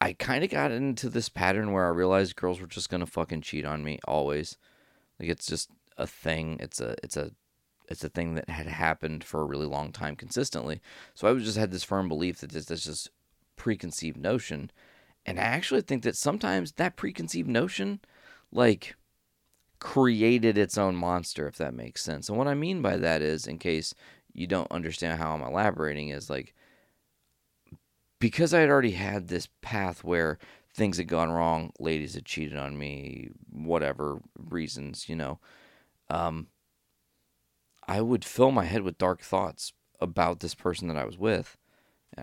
I 0.00 0.12
kind 0.12 0.44
of 0.44 0.50
got 0.50 0.72
into 0.72 1.08
this 1.08 1.28
pattern 1.28 1.72
where 1.72 1.86
I 1.86 1.90
realized 1.90 2.36
girls 2.36 2.60
were 2.60 2.66
just 2.66 2.90
gonna 2.90 3.06
fucking 3.06 3.42
cheat 3.42 3.64
on 3.64 3.84
me 3.84 3.98
always. 4.06 4.58
Like 5.18 5.28
it's 5.28 5.46
just 5.46 5.70
a 5.96 6.06
thing. 6.06 6.58
It's 6.60 6.80
a 6.80 6.96
it's 7.02 7.16
a 7.16 7.32
it's 7.88 8.04
a 8.04 8.08
thing 8.08 8.34
that 8.34 8.48
had 8.50 8.66
happened 8.66 9.24
for 9.24 9.40
a 9.40 9.46
really 9.46 9.66
long 9.66 9.92
time 9.92 10.16
consistently. 10.16 10.80
So 11.14 11.28
I 11.28 11.34
just 11.38 11.56
had 11.56 11.70
this 11.70 11.84
firm 11.84 12.08
belief 12.08 12.40
that 12.40 12.50
this 12.50 12.66
this 12.66 12.84
just 12.84 13.10
preconceived 13.56 14.16
notion, 14.16 14.70
and 15.24 15.38
I 15.38 15.44
actually 15.44 15.82
think 15.82 16.02
that 16.02 16.16
sometimes 16.16 16.72
that 16.72 16.96
preconceived 16.96 17.48
notion, 17.48 18.00
like, 18.52 18.96
created 19.78 20.58
its 20.58 20.76
own 20.78 20.96
monster, 20.96 21.46
if 21.46 21.56
that 21.56 21.74
makes 21.74 22.02
sense. 22.02 22.28
And 22.28 22.36
what 22.36 22.48
I 22.48 22.54
mean 22.54 22.82
by 22.82 22.96
that 22.96 23.22
is, 23.22 23.46
in 23.46 23.58
case 23.58 23.94
you 24.36 24.46
don't 24.46 24.70
understand 24.70 25.18
how 25.18 25.32
I'm 25.34 25.42
elaborating, 25.42 26.10
is 26.10 26.30
like 26.30 26.54
because 28.18 28.54
I 28.54 28.60
had 28.60 28.70
already 28.70 28.92
had 28.92 29.28
this 29.28 29.48
path 29.62 30.04
where 30.04 30.38
things 30.74 30.98
had 30.98 31.08
gone 31.08 31.30
wrong, 31.30 31.72
ladies 31.78 32.14
had 32.14 32.24
cheated 32.24 32.56
on 32.56 32.78
me, 32.78 33.30
whatever 33.50 34.20
reasons, 34.38 35.08
you 35.08 35.16
know, 35.16 35.38
um, 36.10 36.48
I 37.88 38.00
would 38.00 38.24
fill 38.24 38.50
my 38.50 38.64
head 38.64 38.82
with 38.82 38.98
dark 38.98 39.20
thoughts 39.22 39.72
about 40.00 40.40
this 40.40 40.54
person 40.54 40.88
that 40.88 40.96
I 40.96 41.04
was 41.04 41.18
with. 41.18 41.56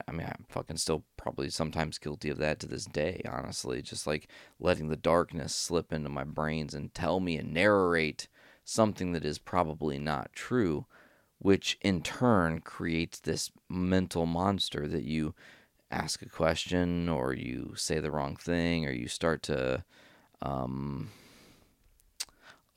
I 0.07 0.11
mean, 0.11 0.25
I'm 0.25 0.45
fucking 0.49 0.77
still 0.77 1.03
probably 1.17 1.49
sometimes 1.49 1.97
guilty 1.99 2.29
of 2.29 2.37
that 2.39 2.59
to 2.59 2.67
this 2.67 2.85
day, 2.85 3.21
honestly. 3.29 3.81
Just 3.81 4.07
like 4.07 4.27
letting 4.59 4.89
the 4.89 4.95
darkness 4.95 5.53
slip 5.53 5.93
into 5.93 6.09
my 6.09 6.23
brains 6.23 6.73
and 6.73 6.93
tell 6.93 7.19
me 7.19 7.37
and 7.37 7.53
narrate 7.53 8.27
something 8.63 9.11
that 9.11 9.25
is 9.25 9.37
probably 9.37 9.99
not 9.99 10.33
true, 10.33 10.85
which 11.43 11.77
in 11.81 12.01
turn 12.01 12.61
creates 12.61 13.19
this 13.19 13.51
mental 13.69 14.25
monster 14.25 14.87
that 14.87 15.03
you 15.03 15.35
ask 15.91 16.21
a 16.21 16.29
question 16.29 17.09
or 17.09 17.33
you 17.33 17.73
say 17.75 17.99
the 17.99 18.09
wrong 18.09 18.35
thing 18.37 18.85
or 18.85 18.91
you 18.91 19.09
start 19.09 19.43
to 19.43 19.83
um, 20.41 21.11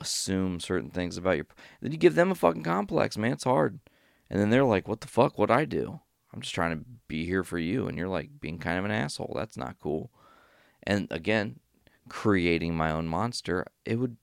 assume 0.00 0.58
certain 0.58 0.90
things 0.90 1.16
about 1.16 1.36
your. 1.36 1.46
Then 1.80 1.92
you 1.92 1.98
give 1.98 2.16
them 2.16 2.32
a 2.32 2.34
fucking 2.34 2.64
complex, 2.64 3.16
man. 3.16 3.32
It's 3.32 3.44
hard. 3.44 3.78
And 4.28 4.40
then 4.40 4.50
they're 4.50 4.64
like, 4.64 4.88
what 4.88 5.00
the 5.00 5.06
fuck? 5.06 5.38
What'd 5.38 5.56
I 5.56 5.64
do? 5.64 6.00
I'm 6.34 6.40
just 6.40 6.54
trying 6.54 6.76
to 6.76 6.84
be 7.06 7.24
here 7.24 7.44
for 7.44 7.60
you. 7.60 7.86
And 7.86 7.96
you're 7.96 8.08
like 8.08 8.40
being 8.40 8.58
kind 8.58 8.80
of 8.80 8.84
an 8.84 8.90
asshole. 8.90 9.32
That's 9.36 9.56
not 9.56 9.78
cool. 9.80 10.10
And 10.82 11.06
again, 11.12 11.60
creating 12.08 12.74
my 12.74 12.90
own 12.90 13.06
monster, 13.06 13.64
it 13.84 14.00
would, 14.00 14.16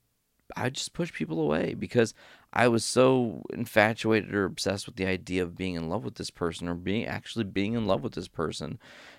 I 0.54 0.68
just 0.68 0.92
push 0.92 1.14
people 1.14 1.40
away 1.40 1.72
because 1.72 2.12
I 2.54 2.68
was 2.68 2.84
so 2.84 3.42
infatuated 3.52 4.32
or 4.32 4.44
obsessed 4.44 4.86
with 4.86 4.94
the 4.94 5.06
idea 5.06 5.42
of 5.42 5.56
being 5.56 5.74
in 5.74 5.88
love 5.88 6.04
with 6.04 6.14
this 6.14 6.30
person 6.30 6.68
or 6.68 6.74
being 6.74 7.04
actually 7.04 7.44
being 7.44 7.74
in 7.74 7.86
love 7.86 8.04
with 8.04 8.12
this 8.12 8.28
person 8.28 8.78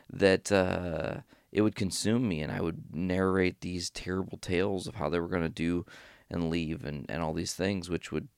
that 0.10 0.54
uh, 0.54 1.18
it 1.52 1.62
would 1.62 1.76
consume 1.76 2.30
me 2.30 2.42
and 2.42 2.52
I 2.52 2.62
would 2.62 2.96
narrate 2.96 3.60
these 3.60 3.90
terrible 3.90 4.38
tales 4.38 4.88
of 4.88 4.96
how 4.96 5.10
they 5.10 5.20
were 5.20 5.28
going 5.28 5.42
to 5.42 5.50
do 5.50 5.86
and 6.30 6.50
leave 6.50 6.86
and, 6.86 7.06
and 7.10 7.22
all 7.22 7.34
these 7.34 7.54
things, 7.54 7.90
which 7.90 8.10
would 8.10 8.30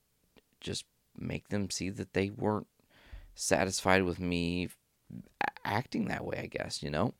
just 0.60 0.84
make 1.16 1.48
them 1.48 1.70
see 1.70 1.90
that 1.90 2.12
they 2.12 2.30
weren't 2.30 2.66
satisfied 3.36 4.02
with 4.02 4.18
me 4.18 4.68
acting 5.64 6.06
that 6.06 6.24
way, 6.24 6.40
I 6.42 6.46
guess, 6.46 6.82
you 6.82 6.90
know? 6.90 7.14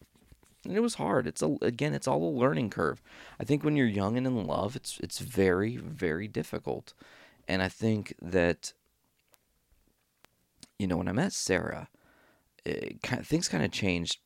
And 0.65 0.77
it 0.77 0.81
was 0.81 0.95
hard. 0.95 1.29
It's 1.29 1.43
a 1.43 1.57
again, 1.63 1.95
it's 1.95 2.09
all 2.09 2.23
a 2.25 2.29
learning 2.29 2.71
curve. 2.71 3.01
I 3.39 3.45
think 3.45 3.63
when 3.63 3.77
you're 3.77 3.87
young 3.87 4.17
and 4.17 4.27
in 4.27 4.47
love, 4.47 4.75
it's 4.75 4.99
it's 5.01 5.21
very 5.21 5.77
very 5.77 6.27
difficult. 6.27 6.93
And 7.49 7.63
I 7.63 7.69
think 7.69 8.15
that 8.23 8.73
you 10.79 10.87
know, 10.87 10.97
when 10.97 11.09
I 11.09 11.13
met 11.13 11.33
Sarah, 11.33 11.89
kind 13.03 13.21
of, 13.21 13.27
things 13.27 13.49
kind 13.49 13.65
of 13.65 13.73
changed 13.73 14.19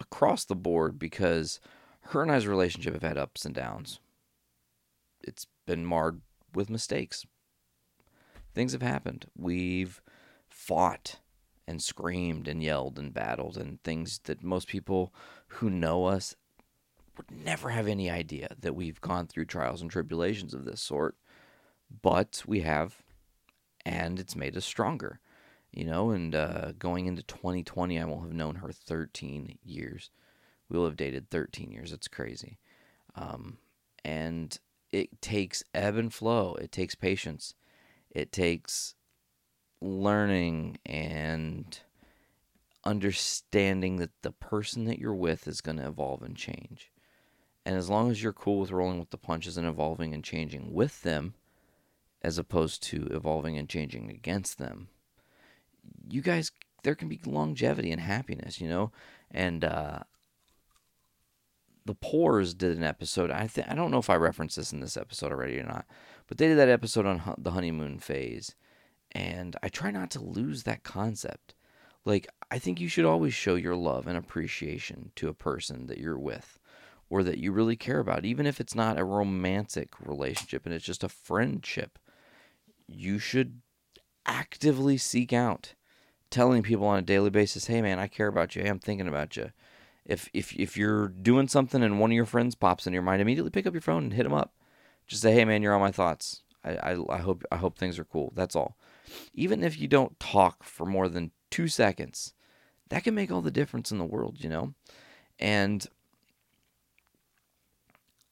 across 0.00 0.44
the 0.44 0.56
board 0.56 0.98
because 0.98 1.60
her 2.06 2.22
and 2.22 2.32
I's 2.32 2.46
relationship 2.46 2.94
have 2.94 3.02
had 3.02 3.16
ups 3.16 3.44
and 3.44 3.54
downs. 3.54 4.00
It's 5.22 5.46
been 5.66 5.86
marred 5.86 6.20
with 6.52 6.68
mistakes. 6.68 7.24
Things 8.54 8.72
have 8.72 8.82
happened. 8.82 9.26
We've 9.36 10.02
fought 10.50 11.20
and 11.68 11.80
screamed 11.80 12.48
and 12.48 12.62
yelled 12.62 12.98
and 12.98 13.14
battled 13.14 13.56
and 13.56 13.80
things 13.82 14.18
that 14.24 14.42
most 14.42 14.66
people 14.66 15.14
who 15.46 15.70
know 15.70 16.06
us 16.06 16.34
would 17.16 17.30
never 17.30 17.70
have 17.70 17.86
any 17.86 18.10
idea 18.10 18.48
that 18.58 18.74
we've 18.74 19.00
gone 19.00 19.28
through 19.28 19.44
trials 19.44 19.80
and 19.80 19.90
tribulations 19.90 20.54
of 20.54 20.64
this 20.64 20.80
sort. 20.80 21.14
But 22.00 22.42
we 22.46 22.60
have, 22.60 23.02
and 23.84 24.18
it's 24.18 24.36
made 24.36 24.56
us 24.56 24.64
stronger 24.64 25.20
you 25.72 25.84
know, 25.84 26.10
and 26.10 26.34
uh, 26.34 26.72
going 26.78 27.06
into 27.06 27.22
2020, 27.22 27.98
I 27.98 28.04
will 28.04 28.20
have 28.20 28.32
known 28.32 28.56
her 28.56 28.72
13 28.72 29.58
years. 29.64 30.10
We 30.68 30.78
will 30.78 30.84
have 30.84 30.96
dated 30.96 31.30
13 31.30 31.72
years. 31.72 31.92
It's 31.92 32.08
crazy. 32.08 32.58
Um, 33.14 33.58
and 34.04 34.58
it 34.90 35.22
takes 35.22 35.64
ebb 35.74 35.96
and 35.96 36.12
flow, 36.12 36.54
it 36.56 36.70
takes 36.70 36.94
patience, 36.94 37.54
it 38.10 38.30
takes 38.32 38.94
learning 39.80 40.78
and 40.84 41.80
understanding 42.84 43.96
that 43.96 44.10
the 44.22 44.32
person 44.32 44.84
that 44.84 44.98
you're 44.98 45.14
with 45.14 45.48
is 45.48 45.60
going 45.60 45.78
to 45.78 45.86
evolve 45.86 46.22
and 46.22 46.36
change. 46.36 46.90
And 47.64 47.76
as 47.76 47.88
long 47.88 48.10
as 48.10 48.22
you're 48.22 48.32
cool 48.32 48.60
with 48.60 48.72
rolling 48.72 48.98
with 48.98 49.10
the 49.10 49.16
punches 49.16 49.56
and 49.56 49.66
evolving 49.66 50.12
and 50.12 50.22
changing 50.22 50.74
with 50.74 51.02
them, 51.02 51.34
as 52.22 52.38
opposed 52.38 52.82
to 52.84 53.06
evolving 53.10 53.58
and 53.58 53.68
changing 53.68 54.10
against 54.10 54.58
them, 54.58 54.88
you 56.08 56.22
guys 56.22 56.50
there 56.82 56.94
can 56.94 57.08
be 57.08 57.20
longevity 57.24 57.90
and 57.90 58.00
happiness, 58.00 58.60
you 58.60 58.68
know. 58.68 58.90
And 59.30 59.64
uh, 59.64 60.00
the 61.84 61.94
Pores 61.94 62.54
did 62.54 62.76
an 62.76 62.84
episode. 62.84 63.30
I 63.30 63.46
think 63.46 63.68
I 63.70 63.74
don't 63.74 63.90
know 63.90 63.98
if 63.98 64.10
I 64.10 64.16
referenced 64.16 64.56
this 64.56 64.72
in 64.72 64.80
this 64.80 64.96
episode 64.96 65.32
already 65.32 65.58
or 65.58 65.64
not, 65.64 65.86
but 66.26 66.38
they 66.38 66.48
did 66.48 66.58
that 66.58 66.68
episode 66.68 67.06
on 67.06 67.20
hu- 67.20 67.34
the 67.38 67.52
honeymoon 67.52 67.98
phase, 67.98 68.54
and 69.12 69.56
I 69.62 69.68
try 69.68 69.90
not 69.90 70.10
to 70.12 70.22
lose 70.22 70.62
that 70.62 70.82
concept. 70.82 71.54
Like 72.04 72.26
I 72.50 72.58
think 72.58 72.80
you 72.80 72.88
should 72.88 73.04
always 73.04 73.34
show 73.34 73.54
your 73.54 73.76
love 73.76 74.06
and 74.06 74.16
appreciation 74.16 75.12
to 75.16 75.28
a 75.28 75.34
person 75.34 75.86
that 75.86 75.98
you're 75.98 76.18
with, 76.18 76.58
or 77.10 77.22
that 77.22 77.38
you 77.38 77.52
really 77.52 77.76
care 77.76 78.00
about, 78.00 78.24
even 78.24 78.46
if 78.46 78.60
it's 78.60 78.74
not 78.74 78.98
a 78.98 79.04
romantic 79.04 80.00
relationship 80.00 80.64
and 80.64 80.74
it's 80.74 80.84
just 80.84 81.04
a 81.04 81.08
friendship. 81.08 81.98
You 82.94 83.18
should 83.18 83.60
actively 84.26 84.96
seek 84.98 85.32
out 85.32 85.74
telling 86.30 86.62
people 86.62 86.86
on 86.86 86.98
a 86.98 87.02
daily 87.02 87.30
basis, 87.30 87.66
"Hey 87.66 87.82
man, 87.82 87.98
I 87.98 88.08
care 88.08 88.28
about 88.28 88.56
you. 88.56 88.62
Hey, 88.62 88.68
I'm 88.68 88.78
thinking 88.78 89.08
about 89.08 89.36
you." 89.36 89.52
If 90.04 90.28
if 90.32 90.54
if 90.58 90.76
you're 90.76 91.08
doing 91.08 91.48
something 91.48 91.82
and 91.82 92.00
one 92.00 92.10
of 92.10 92.16
your 92.16 92.26
friends 92.26 92.54
pops 92.54 92.86
in 92.86 92.92
your 92.92 93.02
mind, 93.02 93.22
immediately 93.22 93.50
pick 93.50 93.66
up 93.66 93.74
your 93.74 93.80
phone 93.82 94.04
and 94.04 94.12
hit 94.14 94.24
them 94.24 94.34
up. 94.34 94.54
Just 95.06 95.22
say, 95.22 95.32
"Hey 95.32 95.44
man, 95.44 95.62
you're 95.62 95.74
on 95.74 95.80
my 95.80 95.92
thoughts. 95.92 96.42
I, 96.64 96.76
I 96.76 97.16
I 97.16 97.18
hope 97.18 97.44
I 97.52 97.56
hope 97.56 97.78
things 97.78 97.98
are 97.98 98.04
cool." 98.04 98.32
That's 98.34 98.56
all. 98.56 98.76
Even 99.34 99.62
if 99.62 99.78
you 99.78 99.88
don't 99.88 100.18
talk 100.20 100.64
for 100.64 100.86
more 100.86 101.08
than 101.08 101.32
2 101.50 101.68
seconds, 101.68 102.34
that 102.88 103.04
can 103.04 103.14
make 103.14 103.30
all 103.30 103.42
the 103.42 103.50
difference 103.50 103.92
in 103.92 103.98
the 103.98 104.04
world, 104.04 104.42
you 104.42 104.48
know? 104.48 104.74
And 105.38 105.86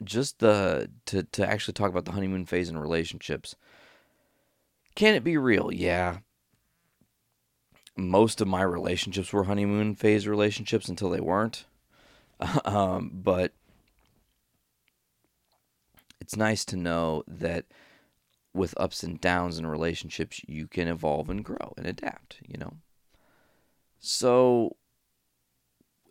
just 0.04 0.38
the 0.38 0.90
to 1.06 1.22
to 1.24 1.46
actually 1.48 1.74
talk 1.74 1.90
about 1.90 2.04
the 2.04 2.12
honeymoon 2.12 2.46
phase 2.46 2.68
in 2.68 2.78
relationships. 2.78 3.54
Can 5.00 5.14
it 5.14 5.24
be 5.24 5.38
real? 5.38 5.72
Yeah. 5.72 6.18
Most 7.96 8.42
of 8.42 8.48
my 8.48 8.60
relationships 8.60 9.32
were 9.32 9.44
honeymoon 9.44 9.94
phase 9.94 10.28
relationships 10.28 10.90
until 10.90 11.08
they 11.08 11.22
weren't. 11.22 11.64
um, 12.66 13.10
but 13.14 13.54
it's 16.20 16.36
nice 16.36 16.66
to 16.66 16.76
know 16.76 17.24
that 17.26 17.64
with 18.52 18.74
ups 18.76 19.02
and 19.02 19.18
downs 19.18 19.58
in 19.58 19.66
relationships, 19.66 20.42
you 20.46 20.66
can 20.68 20.86
evolve 20.86 21.30
and 21.30 21.46
grow 21.46 21.72
and 21.78 21.86
adapt, 21.86 22.36
you 22.46 22.58
know? 22.58 22.74
So 24.00 24.76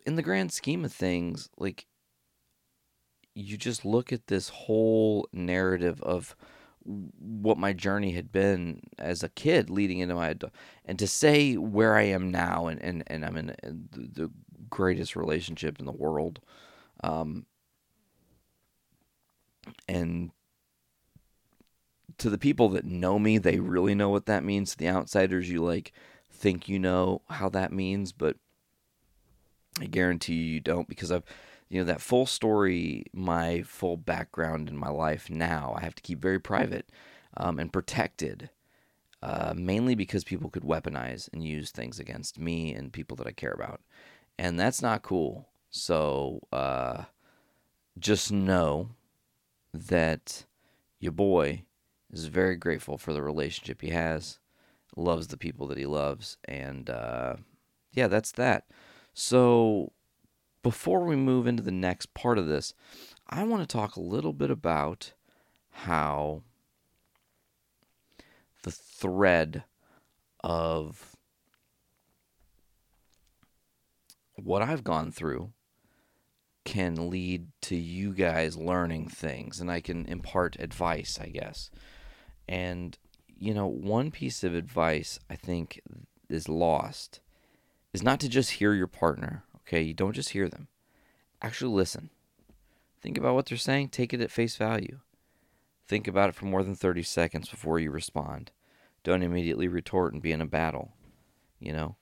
in 0.04 0.16
the 0.16 0.22
grand 0.22 0.50
scheme 0.50 0.84
of 0.84 0.92
things, 0.92 1.48
like 1.56 1.86
you 3.36 3.56
just 3.56 3.84
look 3.84 4.12
at 4.12 4.26
this 4.26 4.48
whole 4.48 5.28
narrative 5.32 6.02
of 6.02 6.34
what 7.18 7.58
my 7.58 7.72
journey 7.72 8.12
had 8.12 8.32
been 8.32 8.80
as 8.98 9.22
a 9.22 9.28
kid 9.28 9.70
leading 9.70 9.98
into 9.98 10.14
my 10.14 10.28
adult 10.28 10.52
and 10.84 10.98
to 10.98 11.06
say 11.06 11.56
where 11.56 11.96
I 11.96 12.02
am 12.02 12.30
now 12.30 12.66
and, 12.66 12.82
and, 12.82 13.04
and 13.06 13.24
I'm 13.24 13.36
in 13.36 13.54
the, 13.62 14.30
greatest 14.68 15.16
relationship 15.16 15.80
in 15.80 15.84
the 15.84 15.90
world 15.90 16.38
um, 17.02 17.44
and 19.88 20.30
to 22.18 22.30
the 22.30 22.38
people 22.38 22.68
that 22.68 22.84
know 22.84 23.18
me 23.18 23.36
they 23.36 23.58
really 23.58 23.96
know 23.96 24.10
what 24.10 24.26
that 24.26 24.44
means. 24.44 24.76
The 24.76 24.88
outsiders 24.88 25.50
you 25.50 25.64
like 25.64 25.92
think 26.30 26.68
you 26.68 26.78
know 26.78 27.22
how 27.28 27.48
that 27.48 27.72
means 27.72 28.12
but 28.12 28.36
I 29.80 29.86
guarantee 29.86 30.34
you 30.34 30.54
you 30.54 30.60
don't 30.60 30.88
because 30.88 31.10
I've 31.10 31.24
you 31.70 31.78
know 31.80 31.84
that 31.84 32.02
full 32.02 32.26
story 32.26 33.04
my 33.14 33.62
full 33.62 33.96
background 33.96 34.68
in 34.68 34.76
my 34.76 34.90
life 34.90 35.30
now 35.30 35.74
i 35.78 35.80
have 35.80 35.94
to 35.94 36.02
keep 36.02 36.20
very 36.20 36.38
private 36.38 36.90
um, 37.36 37.58
and 37.58 37.72
protected 37.72 38.50
uh, 39.22 39.52
mainly 39.54 39.94
because 39.94 40.24
people 40.24 40.48
could 40.48 40.62
weaponize 40.62 41.28
and 41.32 41.44
use 41.44 41.70
things 41.70 41.98
against 41.98 42.38
me 42.38 42.72
and 42.74 42.92
people 42.92 43.16
that 43.16 43.26
i 43.26 43.32
care 43.32 43.52
about. 43.52 43.80
And 44.38 44.58
that's 44.58 44.80
not 44.80 45.02
cool. 45.02 45.48
So 45.68 46.40
uh, 46.52 47.04
just 47.98 48.32
know 48.32 48.90
that 49.74 50.46
your 50.98 51.12
boy 51.12 51.64
is 52.10 52.26
very 52.26 52.56
grateful 52.56 52.96
for 52.96 53.12
the 53.12 53.22
relationship 53.22 53.82
he 53.82 53.90
has 53.90 54.38
loves 54.96 55.28
the 55.28 55.36
people 55.36 55.68
that 55.68 55.78
he 55.78 55.86
loves 55.86 56.36
and 56.46 56.90
uh, 56.90 57.36
yeah 57.92 58.08
that's 58.08 58.32
that. 58.32 58.64
So 59.12 59.92
before 60.62 61.04
we 61.04 61.16
move 61.16 61.46
into 61.46 61.62
the 61.62 61.70
next 61.70 62.12
part 62.14 62.38
of 62.38 62.46
this, 62.46 62.74
I 63.28 63.44
want 63.44 63.62
to 63.62 63.72
talk 63.72 63.96
a 63.96 64.00
little 64.00 64.32
bit 64.32 64.50
about 64.50 65.12
how 65.70 66.42
the 68.62 68.70
thread 68.70 69.64
of 70.42 71.16
what 74.36 74.62
I've 74.62 74.84
gone 74.84 75.10
through 75.10 75.52
can 76.64 77.10
lead 77.10 77.48
to 77.62 77.76
you 77.76 78.12
guys 78.12 78.56
learning 78.56 79.08
things 79.08 79.60
and 79.60 79.70
I 79.70 79.80
can 79.80 80.06
impart 80.06 80.56
advice, 80.58 81.18
I 81.20 81.28
guess. 81.28 81.70
And 82.48 82.98
you 83.38 83.54
know, 83.54 83.66
one 83.66 84.10
piece 84.10 84.44
of 84.44 84.54
advice 84.54 85.18
I 85.30 85.36
think 85.36 85.80
is 86.28 86.48
lost 86.48 87.20
is 87.94 88.02
not 88.02 88.20
to 88.20 88.28
just 88.28 88.52
hear 88.52 88.74
your 88.74 88.86
partner 88.86 89.44
Okay, 89.70 89.82
you 89.82 89.94
don't 89.94 90.14
just 90.14 90.30
hear 90.30 90.48
them. 90.48 90.66
Actually 91.40 91.72
listen. 91.72 92.10
Think 93.00 93.16
about 93.16 93.36
what 93.36 93.46
they're 93.46 93.56
saying, 93.56 93.90
take 93.90 94.12
it 94.12 94.20
at 94.20 94.32
face 94.32 94.56
value. 94.56 94.98
Think 95.86 96.08
about 96.08 96.28
it 96.28 96.34
for 96.34 96.46
more 96.46 96.64
than 96.64 96.74
30 96.74 97.04
seconds 97.04 97.48
before 97.48 97.78
you 97.78 97.92
respond. 97.92 98.50
Don't 99.04 99.22
immediately 99.22 99.68
retort 99.68 100.12
and 100.12 100.20
be 100.20 100.32
in 100.32 100.40
a 100.40 100.46
battle. 100.46 100.94
You 101.60 101.72
know? 101.72 101.96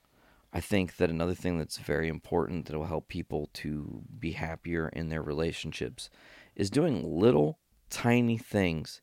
I 0.51 0.61
think 0.61 0.97
that 0.97 1.11
another 1.11 1.35
thing 1.35 1.59
that's 1.59 1.77
very 1.77 2.07
important 2.07 2.65
that 2.65 2.75
will 2.75 2.85
help 2.85 3.07
people 3.07 3.51
to 3.53 4.01
be 4.17 4.31
happier 4.31 4.89
in 4.89 5.09
their 5.09 5.21
relationships 5.21 6.09
is 6.55 6.71
doing 6.71 7.19
little 7.19 7.59
tiny 7.91 8.39
things 8.39 8.99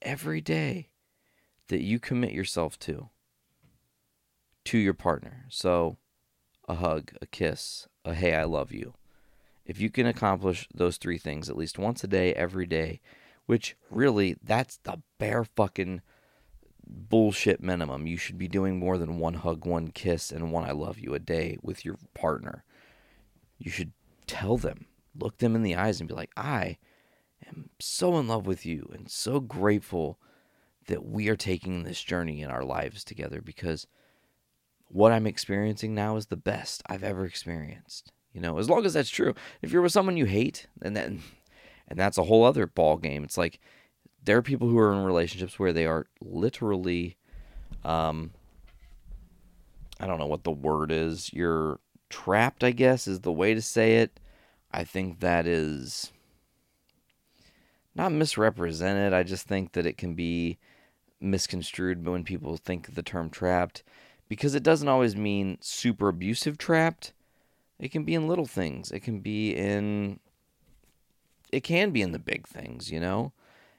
every 0.00 0.40
day 0.40 0.88
that 1.68 1.82
you 1.82 1.98
commit 1.98 2.32
yourself 2.32 2.78
to 2.78 3.10
to 4.64 4.78
your 4.78 4.94
partner. 4.94 5.44
So, 5.50 5.98
a 6.66 6.76
hug, 6.76 7.12
a 7.20 7.26
kiss, 7.26 7.88
a 8.10 8.14
hey, 8.14 8.34
I 8.34 8.44
love 8.44 8.72
you. 8.72 8.94
If 9.64 9.80
you 9.80 9.90
can 9.90 10.06
accomplish 10.06 10.68
those 10.74 10.96
three 10.96 11.18
things 11.18 11.48
at 11.48 11.56
least 11.56 11.78
once 11.78 12.02
a 12.02 12.08
day, 12.08 12.34
every 12.34 12.66
day, 12.66 13.00
which 13.46 13.76
really, 13.90 14.36
that's 14.42 14.78
the 14.78 15.00
bare 15.18 15.44
fucking 15.44 16.02
bullshit 16.86 17.62
minimum. 17.62 18.06
You 18.06 18.16
should 18.16 18.38
be 18.38 18.48
doing 18.48 18.78
more 18.78 18.98
than 18.98 19.18
one 19.18 19.34
hug, 19.34 19.64
one 19.64 19.88
kiss, 19.88 20.30
and 20.30 20.52
one 20.52 20.64
I 20.64 20.72
love 20.72 20.98
you 20.98 21.14
a 21.14 21.18
day 21.18 21.56
with 21.62 21.84
your 21.84 21.96
partner. 22.14 22.64
You 23.58 23.70
should 23.70 23.92
tell 24.26 24.56
them, 24.56 24.86
look 25.18 25.38
them 25.38 25.54
in 25.54 25.62
the 25.62 25.76
eyes, 25.76 26.00
and 26.00 26.08
be 26.08 26.14
like, 26.14 26.32
I 26.36 26.78
am 27.46 27.70
so 27.78 28.18
in 28.18 28.28
love 28.28 28.46
with 28.46 28.66
you 28.66 28.90
and 28.92 29.10
so 29.10 29.40
grateful 29.40 30.18
that 30.86 31.04
we 31.04 31.28
are 31.28 31.36
taking 31.36 31.82
this 31.82 32.02
journey 32.02 32.42
in 32.42 32.50
our 32.50 32.64
lives 32.64 33.04
together 33.04 33.40
because 33.40 33.86
what 34.90 35.12
I'm 35.12 35.26
experiencing 35.26 35.94
now 35.94 36.16
is 36.16 36.26
the 36.26 36.36
best 36.36 36.82
I've 36.86 37.04
ever 37.04 37.24
experienced. 37.24 38.12
You 38.32 38.40
know, 38.40 38.58
as 38.58 38.68
long 38.68 38.84
as 38.84 38.94
that's 38.94 39.10
true. 39.10 39.34
If 39.62 39.72
you're 39.72 39.82
with 39.82 39.92
someone 39.92 40.16
you 40.16 40.26
hate, 40.26 40.66
and 40.82 40.96
then 40.96 41.22
and 41.88 41.98
that's 41.98 42.18
a 42.18 42.24
whole 42.24 42.44
other 42.44 42.66
ball 42.66 42.96
game. 42.96 43.24
It's 43.24 43.38
like 43.38 43.60
there 44.22 44.36
are 44.36 44.42
people 44.42 44.68
who 44.68 44.78
are 44.78 44.92
in 44.92 45.04
relationships 45.04 45.58
where 45.58 45.72
they 45.72 45.86
are 45.86 46.06
literally 46.20 47.16
um 47.84 48.32
I 49.98 50.06
don't 50.06 50.18
know 50.18 50.26
what 50.26 50.44
the 50.44 50.50
word 50.50 50.90
is. 50.90 51.32
You're 51.32 51.78
trapped, 52.08 52.64
I 52.64 52.70
guess 52.70 53.06
is 53.06 53.20
the 53.20 53.32
way 53.32 53.54
to 53.54 53.62
say 53.62 53.96
it. 53.96 54.18
I 54.72 54.84
think 54.84 55.20
that 55.20 55.46
is 55.46 56.12
not 57.94 58.12
misrepresented. 58.12 59.12
I 59.12 59.22
just 59.22 59.46
think 59.46 59.72
that 59.72 59.86
it 59.86 59.98
can 59.98 60.14
be 60.14 60.58
misconstrued 61.20 62.06
when 62.06 62.24
people 62.24 62.56
think 62.56 62.88
of 62.88 62.94
the 62.94 63.02
term 63.02 63.28
trapped 63.30 63.82
because 64.30 64.54
it 64.54 64.62
doesn't 64.62 64.88
always 64.88 65.16
mean 65.16 65.58
super 65.60 66.08
abusive 66.08 66.56
trapped. 66.56 67.12
It 67.80 67.90
can 67.90 68.04
be 68.04 68.14
in 68.14 68.28
little 68.28 68.46
things. 68.46 68.92
It 68.92 69.00
can 69.00 69.18
be 69.18 69.50
in 69.50 70.20
it 71.52 71.64
can 71.64 71.90
be 71.90 72.00
in 72.00 72.12
the 72.12 72.20
big 72.20 72.46
things, 72.46 72.92
you 72.92 73.00
know? 73.00 73.32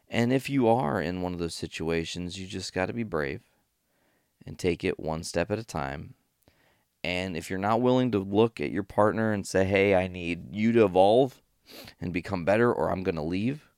And 0.10 0.34
if 0.34 0.50
you 0.50 0.68
are 0.68 1.02
in 1.02 1.22
one 1.22 1.32
of 1.32 1.40
those 1.40 1.56
situations, 1.56 2.38
you 2.38 2.46
just 2.46 2.74
got 2.74 2.88
to 2.88 2.94
be 2.94 3.04
brave 3.04 3.40
and 4.46 4.60
take 4.60 4.84
it 4.84 5.00
one 5.00 5.24
step 5.24 5.50
at 5.52 5.58
a 5.58 5.64
time. 5.64 6.16
And 7.02 7.38
if 7.38 7.50
you're 7.50 7.58
not 7.58 7.80
willing 7.80 8.12
to 8.12 8.20
look 8.20 8.60
at 8.60 8.72
your 8.72 8.84
partner 8.84 9.32
and 9.32 9.48
say, 9.48 9.64
"Hey, 9.64 9.96
I 9.96 10.08
need 10.08 10.54
you 10.54 10.74
to 10.74 10.84
evolve 10.84 11.42
and 12.02 12.12
become 12.12 12.44
better 12.44 12.74
or 12.74 12.92
I'm 12.92 13.04
going 13.04 13.16
to 13.16 13.22
leave." 13.22 13.70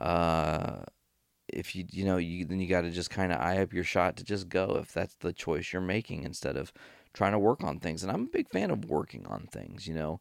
Uh 0.00 0.84
if 1.48 1.76
you 1.76 1.84
you 1.90 2.04
know 2.04 2.16
you 2.16 2.44
then 2.44 2.60
you 2.60 2.68
got 2.68 2.82
to 2.82 2.90
just 2.90 3.10
kind 3.10 3.32
of 3.32 3.40
eye 3.40 3.58
up 3.58 3.72
your 3.72 3.84
shot 3.84 4.16
to 4.16 4.24
just 4.24 4.48
go 4.48 4.78
if 4.80 4.92
that's 4.92 5.14
the 5.16 5.32
choice 5.32 5.72
you're 5.72 5.82
making 5.82 6.24
instead 6.24 6.56
of 6.56 6.72
trying 7.12 7.32
to 7.32 7.38
work 7.38 7.64
on 7.64 7.80
things. 7.80 8.02
And 8.02 8.12
I'm 8.12 8.24
a 8.24 8.28
big 8.28 8.50
fan 8.50 8.70
of 8.70 8.84
working 8.84 9.26
on 9.26 9.48
things 9.50 9.86
you 9.86 9.94
know? 9.94 10.20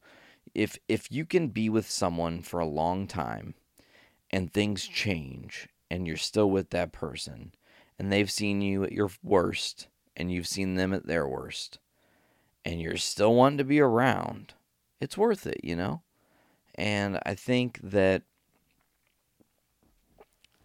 If 0.54 0.78
if 0.88 1.12
you 1.12 1.26
can 1.26 1.50
be 1.50 1.70
with 1.70 1.90
someone 1.90 2.42
for 2.42 2.60
a 2.60 2.66
long 2.66 3.08
time 3.08 3.56
and 4.32 4.52
things 4.52 4.86
change 4.88 5.68
and 5.90 6.08
you're 6.08 6.18
still 6.18 6.50
with 6.50 6.70
that 6.72 6.92
person 6.92 7.54
and 8.00 8.12
they've 8.12 8.32
seen 8.32 8.62
you 8.62 8.84
at 8.84 8.92
your 8.92 9.10
worst 9.24 9.88
and 10.16 10.32
you've 10.32 10.48
seen 10.48 10.76
them 10.76 10.94
at 10.94 11.08
their 11.08 11.28
worst 11.28 11.80
and 12.64 12.82
you're 12.82 12.98
still 12.98 13.34
wanting 13.36 13.58
to 13.58 13.64
be 13.64 13.80
around 13.80 14.54
it's 15.02 15.18
worth 15.18 15.46
it 15.48 15.60
you 15.64 15.76
know? 15.76 16.02
And 16.76 17.20
I 17.26 17.36
think 17.36 17.80
that 17.84 18.24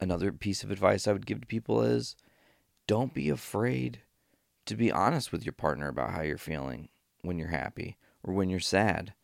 another 0.00 0.32
piece 0.32 0.62
of 0.62 0.70
advice 0.70 1.06
I 1.06 1.12
would 1.12 1.26
give 1.26 1.40
to 1.40 1.46
people 1.46 1.82
is 1.82 2.16
don't 2.86 3.14
be 3.14 3.28
afraid 3.28 4.00
to 4.66 4.76
be 4.76 4.92
honest 4.92 5.32
with 5.32 5.44
your 5.44 5.52
partner 5.52 5.88
about 5.88 6.12
how 6.12 6.22
you're 6.22 6.38
feeling 6.38 6.88
when 7.22 7.38
you're 7.38 7.48
happy 7.48 7.96
or 8.22 8.34
when 8.34 8.48
you're 8.48 8.60
sad 8.60 9.14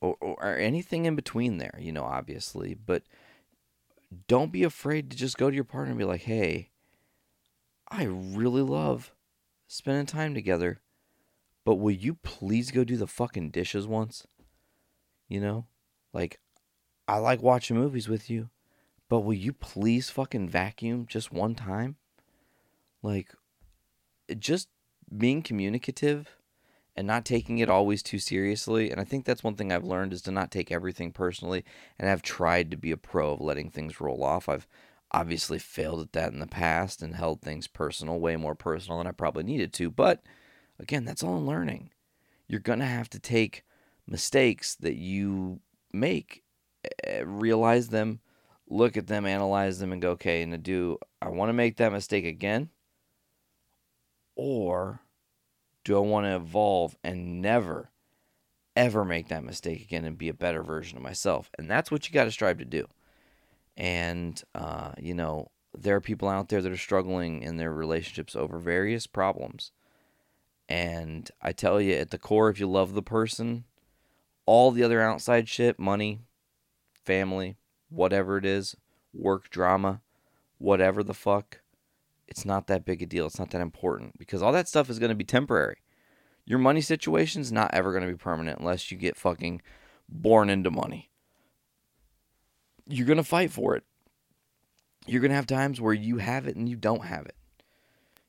or, 0.00 0.16
or, 0.20 0.36
or 0.42 0.56
anything 0.56 1.06
in 1.06 1.16
between 1.16 1.58
there, 1.58 1.76
you 1.80 1.92
know, 1.92 2.04
obviously. 2.04 2.74
But 2.74 3.02
don't 4.28 4.52
be 4.52 4.62
afraid 4.62 5.10
to 5.10 5.16
just 5.16 5.38
go 5.38 5.50
to 5.50 5.54
your 5.54 5.64
partner 5.64 5.90
and 5.90 5.98
be 5.98 6.04
like, 6.04 6.22
hey, 6.22 6.70
I 7.90 8.04
really 8.04 8.62
love 8.62 9.12
spending 9.66 10.06
time 10.06 10.34
together, 10.34 10.80
but 11.64 11.76
will 11.76 11.92
you 11.92 12.14
please 12.22 12.70
go 12.70 12.84
do 12.84 12.96
the 12.96 13.06
fucking 13.06 13.50
dishes 13.50 13.86
once? 13.86 14.26
You 15.28 15.40
know? 15.40 15.66
Like, 16.12 16.38
I 17.08 17.18
like 17.18 17.42
watching 17.42 17.76
movies 17.76 18.08
with 18.08 18.30
you, 18.30 18.50
but 19.08 19.20
will 19.20 19.34
you 19.34 19.52
please 19.52 20.10
fucking 20.10 20.48
vacuum 20.48 21.06
just 21.08 21.32
one 21.32 21.54
time? 21.54 21.96
Like, 23.02 23.32
just 24.38 24.68
being 25.16 25.42
communicative 25.42 26.36
and 26.96 27.06
not 27.06 27.24
taking 27.24 27.58
it 27.58 27.68
always 27.68 28.02
too 28.02 28.18
seriously. 28.18 28.90
And 28.90 29.00
I 29.00 29.04
think 29.04 29.24
that's 29.24 29.44
one 29.44 29.54
thing 29.54 29.70
I've 29.70 29.84
learned 29.84 30.12
is 30.12 30.22
to 30.22 30.30
not 30.30 30.50
take 30.50 30.72
everything 30.72 31.12
personally. 31.12 31.64
And 31.98 32.08
I've 32.08 32.22
tried 32.22 32.70
to 32.70 32.76
be 32.76 32.90
a 32.90 32.96
pro 32.96 33.32
of 33.32 33.40
letting 33.40 33.70
things 33.70 34.00
roll 34.00 34.24
off. 34.24 34.48
I've 34.48 34.66
obviously 35.12 35.58
failed 35.58 36.00
at 36.00 36.12
that 36.12 36.32
in 36.32 36.40
the 36.40 36.46
past 36.46 37.02
and 37.02 37.14
held 37.14 37.42
things 37.42 37.66
personal, 37.66 38.18
way 38.18 38.36
more 38.36 38.54
personal 38.54 38.98
than 38.98 39.06
I 39.06 39.12
probably 39.12 39.44
needed 39.44 39.72
to. 39.74 39.90
But 39.90 40.22
again, 40.78 41.04
that's 41.04 41.22
all 41.22 41.36
in 41.36 41.46
learning. 41.46 41.90
You're 42.48 42.60
going 42.60 42.78
to 42.78 42.86
have 42.86 43.10
to 43.10 43.18
take 43.18 43.64
mistakes 44.06 44.74
that 44.76 44.96
you 44.96 45.60
make, 45.92 46.42
eh, 47.04 47.22
realize 47.24 47.88
them, 47.88 48.20
look 48.68 48.96
at 48.96 49.06
them, 49.06 49.26
analyze 49.26 49.78
them, 49.78 49.92
and 49.92 50.02
go, 50.02 50.10
okay, 50.12 50.42
and 50.42 50.62
do 50.62 50.98
I 51.22 51.28
want 51.28 51.48
to 51.48 51.54
make 51.54 51.76
that 51.76 51.92
mistake 51.92 52.24
again? 52.24 52.70
Or 54.34 55.00
do 55.84 55.96
I 55.96 56.00
want 56.00 56.26
to 56.26 56.36
evolve 56.36 56.96
and 57.04 57.40
never, 57.40 57.90
ever 58.74 59.04
make 59.04 59.28
that 59.28 59.44
mistake 59.44 59.82
again 59.82 60.04
and 60.04 60.18
be 60.18 60.28
a 60.28 60.34
better 60.34 60.62
version 60.62 60.98
of 60.98 61.02
myself. 61.02 61.50
And 61.58 61.70
that's 61.70 61.90
what 61.90 62.06
you 62.06 62.12
got 62.12 62.24
to 62.24 62.30
strive 62.30 62.58
to 62.58 62.64
do. 62.64 62.86
And, 63.76 64.42
uh, 64.54 64.92
you 64.98 65.14
know, 65.14 65.50
there 65.76 65.96
are 65.96 66.00
people 66.00 66.28
out 66.28 66.48
there 66.48 66.60
that 66.60 66.72
are 66.72 66.76
struggling 66.76 67.42
in 67.42 67.56
their 67.56 67.72
relationships 67.72 68.34
over 68.34 68.58
various 68.58 69.06
problems. 69.06 69.72
And 70.68 71.30
I 71.40 71.52
tell 71.52 71.80
you, 71.80 71.94
at 71.94 72.10
the 72.10 72.18
core, 72.18 72.50
if 72.50 72.58
you 72.58 72.68
love 72.68 72.94
the 72.94 73.02
person, 73.02 73.64
all 74.44 74.70
the 74.70 74.82
other 74.82 75.00
outside 75.00 75.48
shit, 75.48 75.78
money, 75.78 76.20
family, 77.04 77.56
whatever 77.88 78.38
it 78.38 78.44
is, 78.44 78.76
work 79.12 79.50
drama, 79.50 80.00
whatever 80.58 81.02
the 81.02 81.14
fuck, 81.14 81.60
it's 82.28 82.44
not 82.44 82.66
that 82.66 82.84
big 82.84 83.02
a 83.02 83.06
deal. 83.06 83.26
It's 83.26 83.38
not 83.38 83.50
that 83.50 83.60
important 83.60 84.18
because 84.18 84.42
all 84.42 84.52
that 84.52 84.68
stuff 84.68 84.90
is 84.90 84.98
going 84.98 85.10
to 85.10 85.14
be 85.14 85.24
temporary. 85.24 85.78
Your 86.44 86.58
money 86.58 86.80
situation's 86.80 87.52
not 87.52 87.72
ever 87.72 87.92
going 87.92 88.04
to 88.04 88.12
be 88.12 88.18
permanent 88.18 88.60
unless 88.60 88.90
you 88.90 88.98
get 88.98 89.16
fucking 89.16 89.62
born 90.08 90.50
into 90.50 90.70
money. 90.70 91.10
You're 92.86 93.06
going 93.06 93.16
to 93.16 93.24
fight 93.24 93.50
for 93.50 93.74
it. 93.76 93.84
You're 95.06 95.20
going 95.20 95.30
to 95.30 95.36
have 95.36 95.46
times 95.46 95.80
where 95.80 95.94
you 95.94 96.18
have 96.18 96.46
it 96.46 96.56
and 96.56 96.68
you 96.68 96.76
don't 96.76 97.04
have 97.04 97.26
it. 97.26 97.36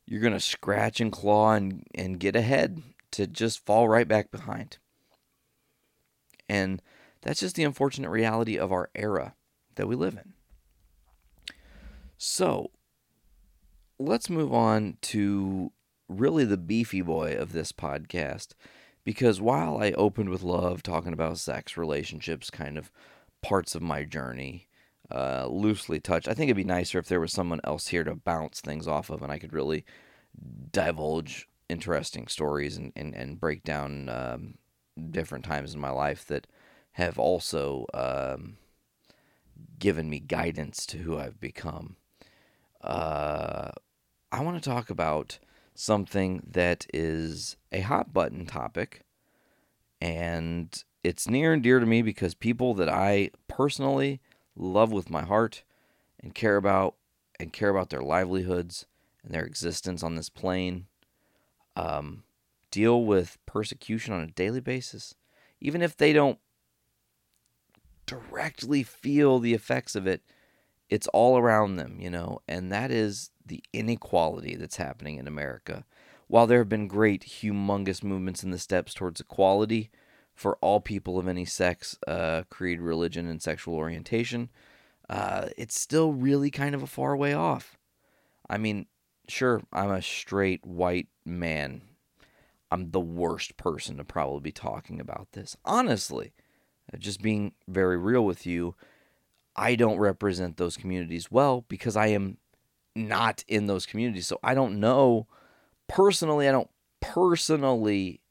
You're 0.05 0.21
going 0.21 0.33
to 0.33 0.39
scratch 0.39 0.99
and 0.99 1.11
claw 1.11 1.53
and, 1.53 1.83
and 1.93 2.19
get 2.19 2.35
ahead 2.35 2.81
to 3.11 3.27
just 3.27 3.65
fall 3.65 3.87
right 3.87 4.07
back 4.07 4.31
behind. 4.31 4.77
And 6.47 6.81
that's 7.21 7.39
just 7.39 7.55
the 7.55 7.63
unfortunate 7.63 8.09
reality 8.09 8.57
of 8.57 8.71
our 8.71 8.89
era 8.95 9.35
that 9.77 9.87
we 9.87 9.95
live 9.95 10.13
in. 10.13 10.33
So, 12.17 12.71
let's 13.99 14.29
move 14.29 14.53
on 14.53 14.97
to 15.01 15.71
really 16.07 16.45
the 16.45 16.57
beefy 16.57 17.01
boy 17.01 17.35
of 17.35 17.51
this 17.51 17.71
podcast. 17.71 18.53
Because 19.03 19.39
while 19.39 19.77
I 19.77 19.91
opened 19.93 20.29
with 20.29 20.43
love, 20.43 20.83
talking 20.83 21.13
about 21.13 21.37
sex, 21.37 21.77
relationships, 21.77 22.49
kind 22.49 22.77
of 22.77 22.91
parts 23.41 23.73
of 23.73 23.81
my 23.81 24.03
journey, 24.03 24.67
uh, 25.09 25.47
loosely 25.47 25.99
touched, 25.99 26.27
I 26.27 26.33
think 26.33 26.49
it'd 26.49 26.57
be 26.57 26.65
nicer 26.65 26.99
if 26.99 27.07
there 27.07 27.21
was 27.21 27.31
someone 27.31 27.61
else 27.63 27.87
here 27.87 28.03
to 28.03 28.15
bounce 28.15 28.59
things 28.59 28.87
off 28.87 29.09
of 29.09 29.21
and 29.21 29.31
I 29.31 29.39
could 29.39 29.53
really 29.53 29.85
divulge 30.71 31.47
interesting 31.69 32.27
stories 32.27 32.77
and, 32.77 32.91
and, 32.95 33.15
and 33.15 33.39
break 33.39 33.63
down 33.63 34.09
um, 34.09 34.55
different 35.11 35.45
times 35.45 35.73
in 35.73 35.79
my 35.79 35.89
life 35.89 36.25
that 36.27 36.47
have 36.93 37.17
also 37.17 37.85
um, 37.93 38.57
given 39.79 40.09
me 40.09 40.19
guidance 40.19 40.85
to 40.87 40.97
who 40.97 41.17
I've 41.17 41.39
become. 41.39 41.97
Uh, 42.81 43.71
I 44.31 44.41
want 44.41 44.61
to 44.61 44.69
talk 44.69 44.89
about 44.89 45.39
something 45.73 46.41
that 46.49 46.85
is 46.93 47.57
a 47.71 47.81
hot 47.81 48.13
button 48.13 48.45
topic, 48.45 49.01
and 50.01 50.83
it's 51.03 51.29
near 51.29 51.53
and 51.53 51.63
dear 51.63 51.79
to 51.79 51.85
me 51.85 52.01
because 52.01 52.33
people 52.33 52.73
that 52.75 52.89
I 52.89 53.31
personally 53.47 54.19
love 54.55 54.91
with 54.91 55.09
my 55.09 55.23
heart 55.23 55.63
and 56.19 56.33
care 56.33 56.57
about 56.57 56.95
and 57.39 57.53
care 57.53 57.69
about 57.69 57.89
their 57.89 58.01
livelihoods 58.01 58.85
and 59.23 59.33
their 59.33 59.45
existence 59.45 60.03
on 60.03 60.15
this 60.15 60.29
plane 60.29 60.87
um, 61.75 62.23
deal 62.71 63.05
with 63.05 63.37
persecution 63.45 64.13
on 64.13 64.21
a 64.21 64.27
daily 64.27 64.59
basis, 64.59 65.15
even 65.61 65.81
if 65.81 65.95
they 65.95 66.11
don't 66.11 66.39
directly 68.07 68.81
feel 68.81 69.37
the 69.37 69.53
effects 69.53 69.95
of 69.95 70.07
it, 70.07 70.23
it's 70.89 71.07
all 71.07 71.37
around 71.37 71.75
them, 71.75 71.97
you 71.99 72.09
know, 72.09 72.39
and 72.47 72.71
that 72.71 72.89
is 72.89 73.29
the 73.45 73.63
inequality 73.73 74.55
that's 74.55 74.77
happening 74.77 75.17
in 75.17 75.27
America. 75.27 75.85
While 76.27 76.47
there 76.47 76.59
have 76.59 76.69
been 76.69 76.87
great, 76.87 77.23
humongous 77.23 78.03
movements 78.03 78.43
in 78.43 78.51
the 78.51 78.57
steps 78.57 78.93
towards 78.93 79.21
equality 79.21 79.89
for 80.33 80.57
all 80.61 80.79
people 80.79 81.19
of 81.19 81.27
any 81.27 81.45
sex, 81.45 81.97
uh, 82.07 82.43
creed, 82.49 82.79
religion, 82.79 83.27
and 83.27 83.41
sexual 83.41 83.75
orientation, 83.75 84.49
uh, 85.09 85.47
it's 85.57 85.79
still 85.79 86.13
really 86.13 86.51
kind 86.51 86.75
of 86.75 86.83
a 86.83 86.87
far 86.87 87.15
way 87.15 87.33
off. 87.33 87.77
I 88.49 88.57
mean, 88.57 88.87
sure, 89.27 89.61
I'm 89.71 89.91
a 89.91 90.01
straight 90.01 90.65
white 90.65 91.07
man. 91.25 91.81
I'm 92.71 92.91
the 92.91 92.99
worst 92.99 93.57
person 93.57 93.97
to 93.97 94.03
probably 94.03 94.41
be 94.41 94.51
talking 94.51 94.99
about 94.99 95.29
this. 95.31 95.55
Honestly, 95.63 96.33
just 96.97 97.21
being 97.21 97.53
very 97.67 97.97
real 97.97 98.25
with 98.25 98.45
you, 98.45 98.75
I 99.55 99.75
don't 99.75 99.99
represent 99.99 100.57
those 100.57 100.77
communities 100.77 101.31
well 101.31 101.65
because 101.67 101.95
I 101.95 102.07
am 102.07 102.37
not 102.95 103.43
in 103.47 103.67
those 103.67 103.85
communities. 103.85 104.27
So 104.27 104.39
I 104.43 104.53
don't 104.53 104.79
know 104.79 105.27
personally, 105.87 106.47
I 106.47 106.51
don't 106.51 106.69
personally 106.99 108.21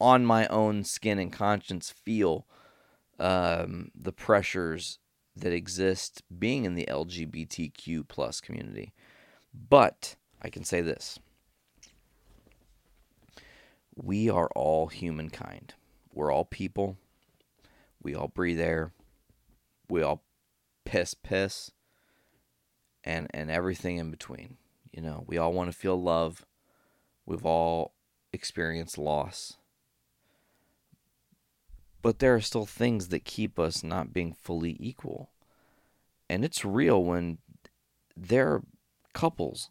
on 0.00 0.24
my 0.24 0.46
own 0.48 0.84
skin 0.84 1.18
and 1.18 1.32
conscience 1.32 1.90
feel 1.90 2.46
um, 3.18 3.90
the 3.94 4.12
pressures 4.12 4.98
that 5.36 5.52
exist 5.52 6.22
being 6.38 6.64
in 6.64 6.74
the 6.74 6.86
LGBTQ 6.86 8.08
plus 8.08 8.40
community. 8.40 8.92
But 9.68 10.16
I 10.40 10.48
can 10.48 10.64
say 10.64 10.80
this. 10.80 11.18
We 13.94 14.30
are 14.30 14.48
all 14.54 14.86
humankind. 14.86 15.74
We're 16.12 16.32
all 16.32 16.44
people. 16.44 16.96
We 18.02 18.14
all 18.14 18.28
breathe 18.28 18.60
air. 18.60 18.92
We 19.88 20.02
all 20.02 20.22
piss 20.84 21.14
piss 21.14 21.70
and 23.04 23.28
and 23.32 23.50
everything 23.50 23.98
in 23.98 24.10
between. 24.10 24.56
You 24.92 25.02
know, 25.02 25.24
we 25.26 25.38
all 25.38 25.52
want 25.52 25.70
to 25.70 25.76
feel 25.76 26.00
love. 26.00 26.44
We've 27.26 27.46
all 27.46 27.94
experienced 28.32 28.98
loss. 28.98 29.56
But 32.02 32.18
there 32.18 32.34
are 32.34 32.40
still 32.40 32.66
things 32.66 33.08
that 33.08 33.24
keep 33.24 33.58
us 33.58 33.84
not 33.84 34.12
being 34.12 34.32
fully 34.32 34.76
equal. 34.80 35.30
And 36.28 36.44
it's 36.44 36.64
real 36.64 37.04
when 37.04 37.38
there 38.16 38.48
are 38.54 38.62
couples, 39.12 39.68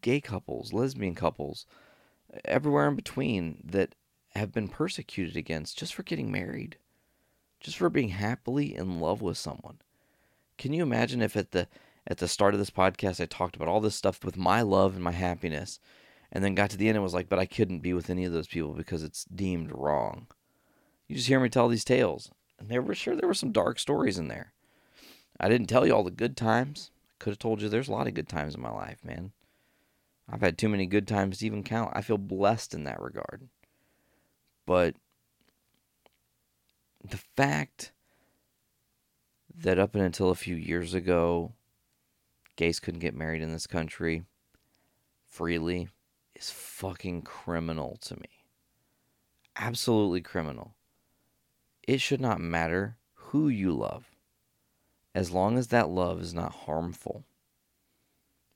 gay 0.00 0.20
couples, 0.20 0.72
lesbian 0.72 1.14
couples, 1.14 1.66
everywhere 2.44 2.88
in 2.88 2.94
between 2.94 3.62
that 3.64 3.94
have 4.34 4.52
been 4.52 4.68
persecuted 4.68 5.36
against 5.36 5.78
just 5.78 5.94
for 5.94 6.02
getting 6.02 6.30
married, 6.30 6.76
just 7.66 7.78
for 7.78 7.90
being 7.90 8.10
happily 8.10 8.76
in 8.76 9.00
love 9.00 9.20
with 9.20 9.36
someone. 9.36 9.78
Can 10.56 10.72
you 10.72 10.84
imagine 10.84 11.20
if 11.20 11.36
at 11.36 11.50
the 11.50 11.66
at 12.06 12.18
the 12.18 12.28
start 12.28 12.54
of 12.54 12.60
this 12.60 12.70
podcast, 12.70 13.20
I 13.20 13.26
talked 13.26 13.56
about 13.56 13.66
all 13.66 13.80
this 13.80 13.96
stuff 13.96 14.24
with 14.24 14.36
my 14.36 14.62
love 14.62 14.94
and 14.94 15.02
my 15.02 15.10
happiness, 15.10 15.80
and 16.30 16.44
then 16.44 16.54
got 16.54 16.70
to 16.70 16.76
the 16.76 16.86
end 16.86 16.96
and 16.96 17.02
was 17.02 17.12
like, 17.12 17.28
but 17.28 17.40
I 17.40 17.44
couldn't 17.44 17.80
be 17.80 17.92
with 17.92 18.08
any 18.08 18.24
of 18.24 18.32
those 18.32 18.46
people 18.46 18.72
because 18.72 19.02
it's 19.02 19.24
deemed 19.24 19.72
wrong. 19.74 20.28
You 21.08 21.16
just 21.16 21.26
hear 21.26 21.40
me 21.40 21.48
tell 21.48 21.66
these 21.66 21.82
tales, 21.82 22.30
and 22.60 22.68
there 22.68 22.80
were 22.80 22.94
sure 22.94 23.16
there 23.16 23.26
were 23.26 23.34
some 23.34 23.50
dark 23.50 23.80
stories 23.80 24.16
in 24.16 24.28
there. 24.28 24.52
I 25.40 25.48
didn't 25.48 25.66
tell 25.66 25.84
you 25.84 25.92
all 25.92 26.04
the 26.04 26.12
good 26.12 26.36
times. 26.36 26.92
I 27.10 27.14
could 27.18 27.30
have 27.30 27.40
told 27.40 27.60
you 27.60 27.68
there's 27.68 27.88
a 27.88 27.92
lot 27.92 28.06
of 28.06 28.14
good 28.14 28.28
times 28.28 28.54
in 28.54 28.60
my 28.60 28.70
life, 28.70 29.04
man. 29.04 29.32
I've 30.30 30.40
had 30.40 30.56
too 30.56 30.68
many 30.68 30.86
good 30.86 31.08
times 31.08 31.38
to 31.38 31.46
even 31.46 31.64
count. 31.64 31.90
I 31.96 32.02
feel 32.02 32.16
blessed 32.16 32.74
in 32.74 32.84
that 32.84 33.02
regard. 33.02 33.48
But 34.66 34.94
the 37.10 37.20
fact 37.36 37.92
that 39.54 39.78
up 39.78 39.94
until 39.94 40.30
a 40.30 40.34
few 40.34 40.56
years 40.56 40.94
ago, 40.94 41.52
gays 42.56 42.80
couldn't 42.80 43.00
get 43.00 43.14
married 43.14 43.42
in 43.42 43.52
this 43.52 43.66
country 43.66 44.24
freely 45.24 45.88
is 46.34 46.50
fucking 46.50 47.22
criminal 47.22 47.98
to 48.02 48.16
me. 48.16 48.44
Absolutely 49.56 50.20
criminal. 50.20 50.74
It 51.86 52.00
should 52.00 52.20
not 52.20 52.40
matter 52.40 52.96
who 53.14 53.48
you 53.48 53.72
love 53.72 54.10
as 55.14 55.30
long 55.30 55.56
as 55.56 55.68
that 55.68 55.88
love 55.88 56.20
is 56.20 56.34
not 56.34 56.52
harmful. 56.52 57.24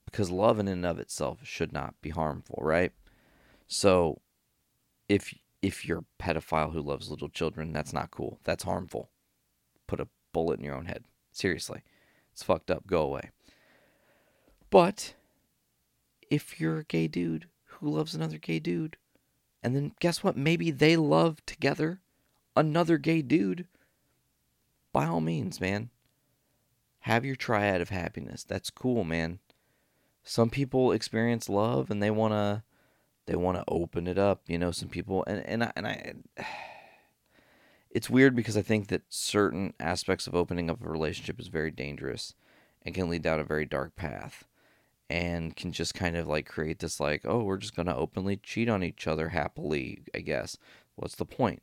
Because 0.04 0.30
love 0.30 0.58
in 0.58 0.68
and 0.68 0.84
of 0.84 0.98
itself 0.98 1.38
should 1.42 1.72
not 1.72 1.94
be 2.02 2.10
harmful, 2.10 2.58
right? 2.60 2.92
So 3.66 4.20
if 5.08 5.32
if 5.62 5.84
you're 5.84 5.98
a 5.98 6.22
pedophile 6.22 6.72
who 6.72 6.80
loves 6.80 7.10
little 7.10 7.28
children, 7.28 7.72
that's 7.72 7.92
not 7.92 8.10
cool. 8.10 8.38
That's 8.44 8.64
harmful. 8.64 9.10
Put 9.86 10.00
a 10.00 10.08
bullet 10.32 10.58
in 10.58 10.64
your 10.64 10.76
own 10.76 10.86
head. 10.86 11.04
Seriously. 11.32 11.82
It's 12.32 12.42
fucked 12.42 12.70
up. 12.70 12.86
Go 12.86 13.02
away. 13.02 13.30
But 14.70 15.14
if 16.30 16.60
you're 16.60 16.78
a 16.78 16.84
gay 16.84 17.08
dude 17.08 17.46
who 17.66 17.90
loves 17.90 18.14
another 18.14 18.38
gay 18.38 18.58
dude, 18.58 18.96
and 19.62 19.76
then 19.76 19.92
guess 20.00 20.24
what? 20.24 20.36
Maybe 20.36 20.70
they 20.70 20.96
love 20.96 21.44
together 21.44 22.00
another 22.56 22.98
gay 22.98 23.22
dude. 23.22 23.66
By 24.92 25.06
all 25.06 25.20
means, 25.20 25.60
man. 25.60 25.90
Have 27.00 27.24
your 27.24 27.36
triad 27.36 27.80
of 27.80 27.88
happiness. 27.88 28.44
That's 28.44 28.70
cool, 28.70 29.04
man. 29.04 29.38
Some 30.22 30.50
people 30.50 30.92
experience 30.92 31.48
love 31.48 31.90
and 31.90 32.02
they 32.02 32.10
want 32.10 32.32
to 32.32 32.62
they 33.26 33.36
want 33.36 33.58
to 33.58 33.64
open 33.68 34.06
it 34.06 34.18
up, 34.18 34.42
you 34.46 34.58
know, 34.58 34.70
some 34.70 34.88
people 34.88 35.24
and 35.26 35.44
and 35.46 35.64
I, 35.64 35.72
and 35.76 35.86
I 35.86 36.14
it's 37.90 38.10
weird 38.10 38.36
because 38.36 38.56
I 38.56 38.62
think 38.62 38.88
that 38.88 39.02
certain 39.08 39.74
aspects 39.80 40.26
of 40.26 40.34
opening 40.34 40.70
up 40.70 40.84
a 40.84 40.88
relationship 40.88 41.40
is 41.40 41.48
very 41.48 41.70
dangerous 41.70 42.34
and 42.82 42.94
can 42.94 43.08
lead 43.08 43.22
down 43.22 43.40
a 43.40 43.44
very 43.44 43.66
dark 43.66 43.96
path 43.96 44.44
and 45.08 45.56
can 45.56 45.72
just 45.72 45.94
kind 45.94 46.16
of 46.16 46.26
like 46.28 46.46
create 46.46 46.78
this 46.78 47.00
like 47.00 47.22
oh 47.24 47.42
we're 47.42 47.56
just 47.56 47.74
going 47.76 47.86
to 47.86 47.96
openly 47.96 48.36
cheat 48.36 48.68
on 48.68 48.82
each 48.84 49.06
other 49.08 49.30
happily 49.30 50.02
i 50.14 50.18
guess 50.20 50.56
what's 50.96 51.16
the 51.16 51.24
point 51.26 51.62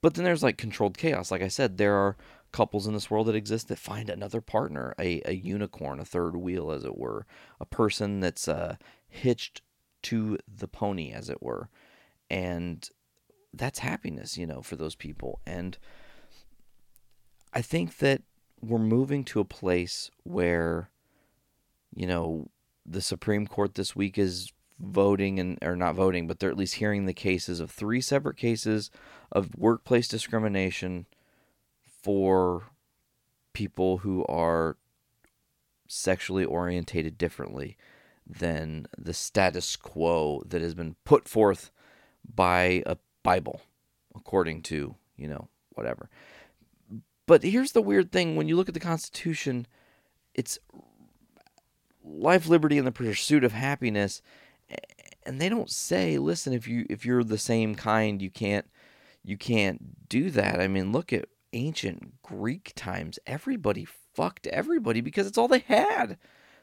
But 0.00 0.14
then 0.14 0.24
there's 0.24 0.42
like 0.42 0.58
controlled 0.58 0.98
chaos. 0.98 1.30
Like 1.30 1.42
I 1.42 1.48
said, 1.48 1.78
there 1.78 1.94
are 1.94 2.16
couples 2.50 2.86
in 2.86 2.94
this 2.94 3.10
world 3.10 3.28
that 3.28 3.36
exist 3.36 3.68
that 3.68 3.78
find 3.78 4.10
another 4.10 4.40
partner, 4.40 4.94
a, 4.98 5.22
a 5.24 5.32
unicorn, 5.32 6.00
a 6.00 6.04
third 6.04 6.36
wheel, 6.36 6.70
as 6.70 6.84
it 6.84 6.98
were, 6.98 7.26
a 7.60 7.66
person 7.66 8.20
that's 8.20 8.48
uh, 8.48 8.76
hitched 9.08 9.62
to 10.04 10.38
the 10.48 10.68
pony, 10.68 11.12
as 11.12 11.28
it 11.28 11.42
were. 11.42 11.68
And 12.30 12.88
that's 13.52 13.80
happiness, 13.80 14.38
you 14.38 14.46
know, 14.46 14.62
for 14.62 14.76
those 14.76 14.94
people. 14.94 15.40
And 15.46 15.76
I 17.52 17.62
think 17.62 17.98
that 17.98 18.22
we're 18.60 18.78
moving 18.78 19.24
to 19.24 19.40
a 19.40 19.44
place 19.44 20.10
where, 20.22 20.90
you 21.94 22.06
know, 22.06 22.48
the 22.86 23.02
Supreme 23.02 23.46
Court 23.46 23.74
this 23.74 23.94
week 23.94 24.18
is 24.18 24.52
voting 24.80 25.38
and 25.38 25.58
or 25.62 25.76
not 25.76 25.94
voting, 25.94 26.26
but 26.26 26.38
they're 26.38 26.50
at 26.50 26.56
least 26.56 26.74
hearing 26.74 27.06
the 27.06 27.12
cases 27.12 27.60
of 27.60 27.70
three 27.70 28.00
separate 28.00 28.36
cases 28.36 28.90
of 29.30 29.56
workplace 29.56 30.08
discrimination 30.08 31.06
for 32.02 32.64
people 33.52 33.98
who 33.98 34.24
are 34.24 34.76
sexually 35.86 36.44
orientated 36.44 37.18
differently 37.18 37.76
than 38.38 38.86
the 38.96 39.14
status 39.14 39.76
quo 39.76 40.42
that 40.46 40.62
has 40.62 40.74
been 40.74 40.96
put 41.04 41.28
forth 41.28 41.70
by 42.34 42.82
a 42.86 42.96
Bible, 43.22 43.62
according 44.14 44.62
to, 44.62 44.94
you 45.16 45.28
know, 45.28 45.48
whatever. 45.70 46.08
But 47.26 47.42
here's 47.42 47.72
the 47.72 47.82
weird 47.82 48.12
thing 48.12 48.36
when 48.36 48.48
you 48.48 48.56
look 48.56 48.68
at 48.68 48.74
the 48.74 48.80
Constitution, 48.80 49.66
it's 50.34 50.58
life, 52.04 52.48
liberty, 52.48 52.78
and 52.78 52.86
the 52.86 52.92
pursuit 52.92 53.44
of 53.44 53.52
happiness. 53.52 54.22
And 55.24 55.40
they 55.40 55.48
don't 55.48 55.70
say, 55.70 56.18
listen, 56.18 56.52
if 56.52 56.66
you 56.66 56.84
if 56.90 57.06
you're 57.06 57.22
the 57.22 57.38
same 57.38 57.74
kind, 57.74 58.20
you 58.20 58.30
can't 58.30 58.68
you 59.22 59.36
can't 59.36 60.08
do 60.08 60.30
that. 60.30 60.60
I 60.60 60.66
mean, 60.66 60.90
look 60.90 61.12
at 61.12 61.26
ancient 61.52 62.22
Greek 62.22 62.72
times. 62.74 63.18
Everybody 63.26 63.86
fucked 64.14 64.46
everybody 64.48 65.00
because 65.00 65.26
it's 65.26 65.38
all 65.38 65.48
they 65.48 65.60
had. 65.60 66.18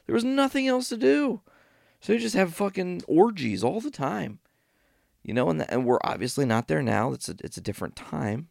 There 0.06 0.16
was 0.16 0.26
nothing 0.26 0.68
else 0.68 0.90
to 0.90 0.98
do. 0.98 1.42
So 2.00 2.14
you 2.14 2.20
just 2.20 2.36
have 2.36 2.54
fucking 2.54 3.04
orgies 3.08 3.64
all 3.64 3.82
the 3.82 3.92
time. 3.92 4.40
You 5.24 5.34
know, 5.34 5.50
and, 5.50 5.70
and 5.70 5.86
we're 5.86 6.00
obviously 6.04 6.46
not 6.46 6.68
there 6.68 6.82
now. 6.82 7.12
It's 7.12 7.28
a, 7.30 7.36
it's 7.44 7.58
a 7.58 7.62
different 7.62 7.96
time. 7.96 8.48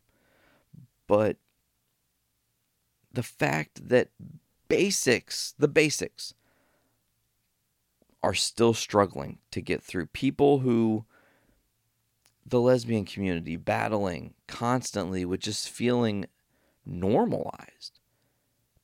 But 1.06 1.38
the 3.12 3.22
fact 3.22 3.88
that 3.88 4.10
basics, 4.68 5.54
the 5.58 5.68
basics, 5.68 6.34
are 8.22 8.34
still 8.34 8.74
struggling 8.74 9.38
to 9.50 9.60
get 9.60 9.82
through. 9.82 10.06
People 10.06 10.58
who, 10.58 11.04
the 12.44 12.60
lesbian 12.60 13.04
community, 13.04 13.56
battling 13.56 14.34
constantly 14.46 15.24
with 15.24 15.40
just 15.40 15.70
feeling 15.70 16.26
normalized. 16.84 18.00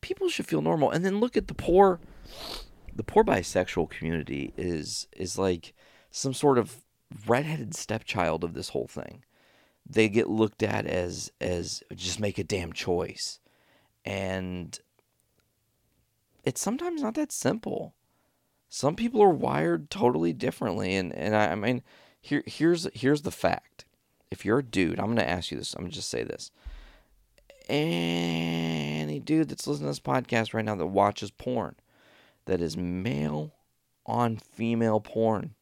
People 0.01 0.29
should 0.29 0.47
feel 0.47 0.63
normal. 0.63 0.91
And 0.91 1.05
then 1.05 1.21
look 1.21 1.37
at 1.37 1.49
the 1.49 1.55
poor, 1.55 2.01
the 2.95 3.05
poor 3.05 3.25
bisexual 3.25 3.91
community 3.91 4.53
is 4.57 5.07
is 5.17 5.39
like 5.39 5.75
some 6.11 6.33
sort 6.33 6.59
of 6.59 6.77
redheaded 7.27 7.75
stepchild 7.75 8.45
of 8.45 8.55
this 8.55 8.71
whole 8.71 8.87
thing. 8.87 9.25
They 9.87 10.09
get 10.09 10.29
looked 10.29 10.63
at 10.63 10.87
as 10.87 11.31
as 11.41 11.83
just 11.95 12.21
make 12.21 12.39
a 12.39 12.45
damn 12.45 12.73
choice. 12.73 13.41
And 14.05 14.79
it's 16.45 16.61
sometimes 16.61 17.03
not 17.03 17.15
that 17.15 17.33
simple. 17.33 17.95
Some 18.69 18.97
people 18.97 19.23
are 19.23 19.31
wired 19.31 19.91
totally 19.91 20.33
differently 20.33 20.95
and 20.95 21.13
and 21.15 21.35
I, 21.35 21.53
I 21.53 21.55
mean 21.55 21.83
here 22.21 22.43
here's 22.47 22.89
here's 22.95 23.23
the 23.23 23.31
fact. 23.31 23.85
If 24.31 24.45
you're 24.45 24.59
a 24.59 24.65
dude, 24.65 24.99
I'm 24.99 25.07
going 25.07 25.17
to 25.19 25.29
ask 25.29 25.53
you 25.53 25.59
this. 25.59 25.75
I'm 25.75 25.87
to 25.87 25.95
just 25.95 26.11
say 26.11 26.25
this. 26.25 26.51
Any 27.69 29.21
dude 29.21 29.49
that's 29.49 29.67
listening 29.67 29.87
to 29.87 29.91
this 29.91 30.01
podcast 30.01 30.55
right 30.55 30.65
now 30.65 30.75
that 30.75 30.87
watches 30.87 31.31
porn 31.31 31.77
that 32.47 32.61
is 32.61 32.77
male 32.77 33.53
on 34.07 34.37
female 34.37 35.01
porn 35.01 35.55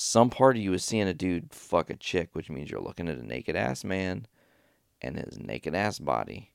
some 0.00 0.30
part 0.30 0.56
of 0.56 0.62
you 0.62 0.72
is 0.74 0.84
seeing 0.84 1.08
a 1.08 1.12
dude 1.12 1.52
fuck 1.52 1.90
a 1.90 1.96
chick, 1.96 2.28
which 2.32 2.48
means 2.48 2.70
you're 2.70 2.80
looking 2.80 3.08
at 3.08 3.18
a 3.18 3.26
naked 3.26 3.56
ass 3.56 3.82
man 3.82 4.26
and 5.02 5.18
his 5.18 5.40
naked 5.40 5.74
ass 5.74 5.98
body 5.98 6.52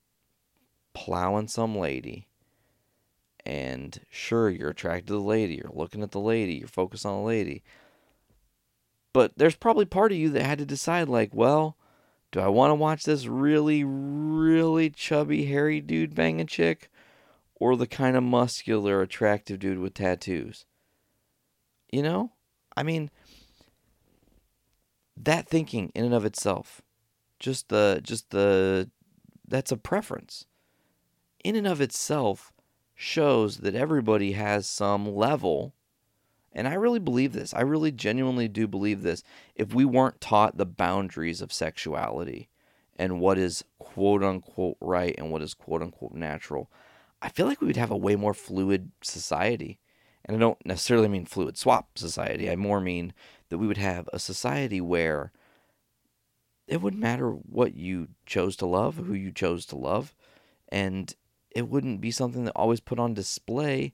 plowing 0.94 1.50
some 1.50 1.78
lady. 1.78 2.28
And 3.46 4.00
sure, 4.10 4.50
you're 4.50 4.70
attracted 4.70 5.08
to 5.08 5.14
the 5.14 5.20
lady, 5.20 5.56
you're 5.56 5.74
looking 5.74 6.04
at 6.04 6.12
the 6.12 6.22
lady, 6.22 6.54
you're 6.54 6.70
focused 6.70 7.06
on 7.06 7.18
the 7.18 7.28
lady. 7.28 7.64
But 9.12 9.34
there's 9.36 9.58
probably 9.58 9.86
part 9.86 10.14
of 10.14 10.18
you 10.18 10.30
that 10.30 10.46
had 10.46 10.60
to 10.60 10.66
decide, 10.66 11.10
like, 11.10 11.32
well, 11.34 11.76
do 12.32 12.40
I 12.40 12.48
want 12.48 12.72
to 12.72 12.76
watch 12.76 13.04
this 13.04 13.28
really, 13.28 13.84
really 13.84 14.90
chubby, 14.90 15.46
hairy 15.46 15.82
dude 15.82 16.16
bang 16.16 16.40
a 16.40 16.46
chick? 16.46 16.90
Or 17.64 17.78
the 17.78 17.88
kind 17.88 18.18
of 18.18 18.24
muscular, 18.24 19.02
attractive 19.02 19.60
dude 19.60 19.80
with 19.80 19.94
tattoos? 19.94 20.66
You 21.90 22.04
know? 22.04 22.34
I 22.76 22.84
mean, 22.84 23.10
that 25.16 25.48
thinking 25.48 25.90
in 25.96 26.04
and 26.04 26.14
of 26.14 26.26
itself, 26.26 26.82
just 27.40 27.70
the 27.70 28.02
just 28.04 28.32
the 28.32 28.90
that's 29.48 29.72
a 29.72 29.78
preference. 29.78 30.46
In 31.42 31.56
and 31.56 31.66
of 31.66 31.80
itself 31.80 32.52
shows 32.96 33.60
that 33.60 33.76
everybody 33.76 34.34
has 34.34 34.68
some 34.68 35.16
level 35.16 35.74
and 36.52 36.68
I 36.68 36.74
really 36.74 37.00
believe 37.00 37.32
this. 37.32 37.54
I 37.54 37.62
really 37.62 37.94
genuinely 37.94 38.50
do 38.50 38.68
believe 38.68 39.04
this. 39.04 39.24
If 39.56 39.74
we 39.74 39.86
weren't 39.86 40.20
taught 40.20 40.58
the 40.58 40.66
boundaries 40.66 41.42
of 41.42 41.54
sexuality 41.54 42.50
and 42.98 43.22
what 43.22 43.38
is 43.38 43.64
quote 43.80 44.22
unquote 44.22 44.76
right 44.82 45.16
and 45.18 45.32
what 45.32 45.42
is 45.42 45.54
quote 45.54 45.82
unquote 45.82 46.14
natural, 46.14 46.70
I 47.24 47.30
feel 47.30 47.48
like 47.48 47.62
we 47.62 47.68
would 47.68 47.78
have 47.78 47.92
a 47.92 47.98
way 47.98 48.18
more 48.18 48.34
fluid 48.34 48.92
society. 49.02 49.80
And 50.26 50.36
I 50.36 50.40
don't 50.40 50.64
necessarily 50.66 51.08
mean 51.08 51.26
fluid 51.26 51.58
swap 51.58 51.98
society. 51.98 52.52
I 52.52 52.58
more 52.58 52.82
mean 52.82 53.14
that 53.50 53.58
we 53.58 53.68
would 53.68 53.78
have 53.78 54.10
a 54.12 54.20
society 54.20 54.82
where 54.82 55.32
it 56.68 56.82
wouldn't 56.82 57.02
matter 57.02 57.30
what 57.30 57.76
you 57.76 58.10
chose 58.26 58.56
to 58.58 58.66
love, 58.66 58.98
who 58.98 59.14
you 59.14 59.32
chose 59.32 59.66
to 59.68 59.78
love, 59.78 60.14
and 60.70 61.14
it 61.52 61.68
wouldn't 61.68 62.02
be 62.02 62.12
something 62.12 62.46
that 62.46 62.54
always 62.56 62.80
put 62.80 63.00
on 63.00 63.14
display 63.14 63.94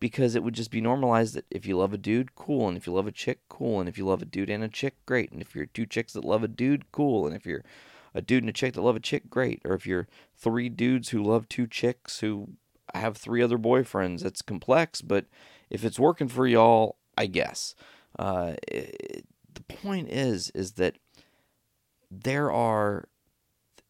because 0.00 0.34
it 0.34 0.42
would 0.42 0.54
just 0.54 0.70
be 0.70 0.80
normalized 0.80 1.34
that 1.34 1.44
if 1.50 1.66
you 1.66 1.76
love 1.76 1.92
a 1.92 1.98
dude, 1.98 2.34
cool, 2.34 2.66
and 2.68 2.76
if 2.76 2.86
you 2.86 2.92
love 2.92 3.06
a 3.06 3.12
chick, 3.12 3.40
cool, 3.48 3.78
and 3.78 3.88
if 3.88 3.96
you 3.96 4.04
love 4.04 4.22
a 4.22 4.26
dude 4.26 4.50
and 4.50 4.64
a 4.64 4.68
chick, 4.68 4.96
great, 5.06 5.30
and 5.30 5.40
if 5.40 5.54
you're 5.54 5.66
two 5.66 5.86
chicks 5.86 6.14
that 6.14 6.24
love 6.24 6.42
a 6.42 6.48
dude, 6.48 6.90
cool, 6.90 7.26
and 7.26 7.36
if 7.36 7.46
you're 7.46 7.64
a 8.14 8.22
dude 8.22 8.42
and 8.42 8.50
a 8.50 8.52
chick 8.52 8.74
that 8.74 8.82
love 8.82 8.96
a 8.96 9.00
chick, 9.00 9.30
great, 9.30 9.60
or 9.64 9.74
if 9.74 9.86
you're 9.86 10.08
three 10.36 10.68
dudes 10.68 11.10
who 11.10 11.22
love 11.22 11.48
two 11.48 11.66
chicks 11.66 12.20
who 12.20 12.50
have 12.94 13.16
three 13.16 13.42
other 13.42 13.58
boyfriends, 13.58 14.22
that's 14.22 14.42
complex, 14.42 15.00
but 15.00 15.26
if 15.68 15.84
it's 15.84 15.98
working 15.98 16.28
for 16.28 16.46
y'all, 16.46 16.96
I 17.16 17.26
guess. 17.26 17.74
Uh, 18.18 18.54
it, 18.66 19.26
the 19.54 19.62
point 19.62 20.08
is, 20.10 20.50
is 20.54 20.72
that 20.72 20.96
there 22.10 22.50
are. 22.50 23.08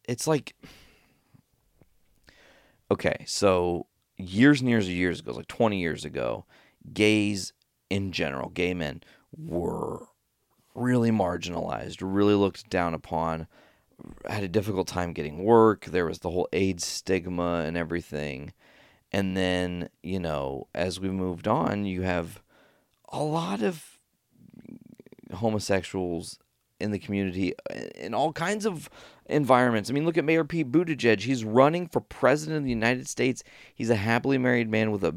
It's 0.07 0.27
like. 0.27 0.55
Okay, 2.91 3.23
so 3.25 3.87
years 4.17 4.59
and 4.59 4.69
years 4.69 4.87
and 4.87 4.95
years 4.95 5.21
ago, 5.21 5.31
like 5.31 5.47
20 5.47 5.79
years 5.79 6.03
ago, 6.03 6.45
gays 6.93 7.53
in 7.89 8.11
general, 8.11 8.49
gay 8.49 8.73
men, 8.73 9.01
were 9.37 10.07
really 10.75 11.09
marginalized, 11.09 11.97
really 12.01 12.33
looked 12.33 12.69
down 12.69 12.93
upon, 12.93 13.47
had 14.27 14.43
a 14.43 14.47
difficult 14.47 14.87
time 14.87 15.13
getting 15.13 15.43
work. 15.43 15.85
There 15.85 16.05
was 16.05 16.19
the 16.19 16.29
whole 16.29 16.47
AIDS 16.53 16.85
stigma 16.85 17.63
and 17.65 17.77
everything. 17.77 18.53
And 19.11 19.35
then, 19.35 19.89
you 20.01 20.19
know, 20.19 20.67
as 20.73 20.99
we 20.99 21.09
moved 21.09 21.47
on, 21.47 21.85
you 21.85 22.03
have 22.03 22.41
a 23.09 23.21
lot 23.21 23.61
of 23.61 23.99
homosexuals 25.33 26.39
in 26.79 26.91
the 26.91 26.99
community 26.99 27.53
in 27.95 28.13
all 28.13 28.33
kinds 28.33 28.65
of 28.65 28.89
environments. 29.27 29.89
I 29.89 29.93
mean, 29.93 30.05
look 30.05 30.17
at 30.17 30.25
Mayor 30.25 30.43
Pete 30.43 30.71
Buttigieg. 30.71 31.21
He's 31.21 31.43
running 31.43 31.87
for 31.87 32.01
president 32.01 32.57
of 32.57 32.63
the 32.63 32.69
United 32.69 33.07
States. 33.07 33.43
He's 33.73 33.89
a 33.89 33.95
happily 33.95 34.37
married 34.37 34.69
man 34.69 34.91
with 34.91 35.03
a 35.03 35.15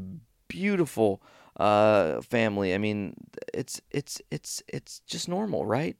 beautiful 0.48 1.22
uh, 1.56 2.20
family. 2.20 2.74
I 2.74 2.78
mean, 2.78 3.14
it's 3.52 3.80
it's 3.90 4.20
it's 4.30 4.62
it's 4.68 5.00
just 5.00 5.28
normal, 5.28 5.64
right? 5.64 5.96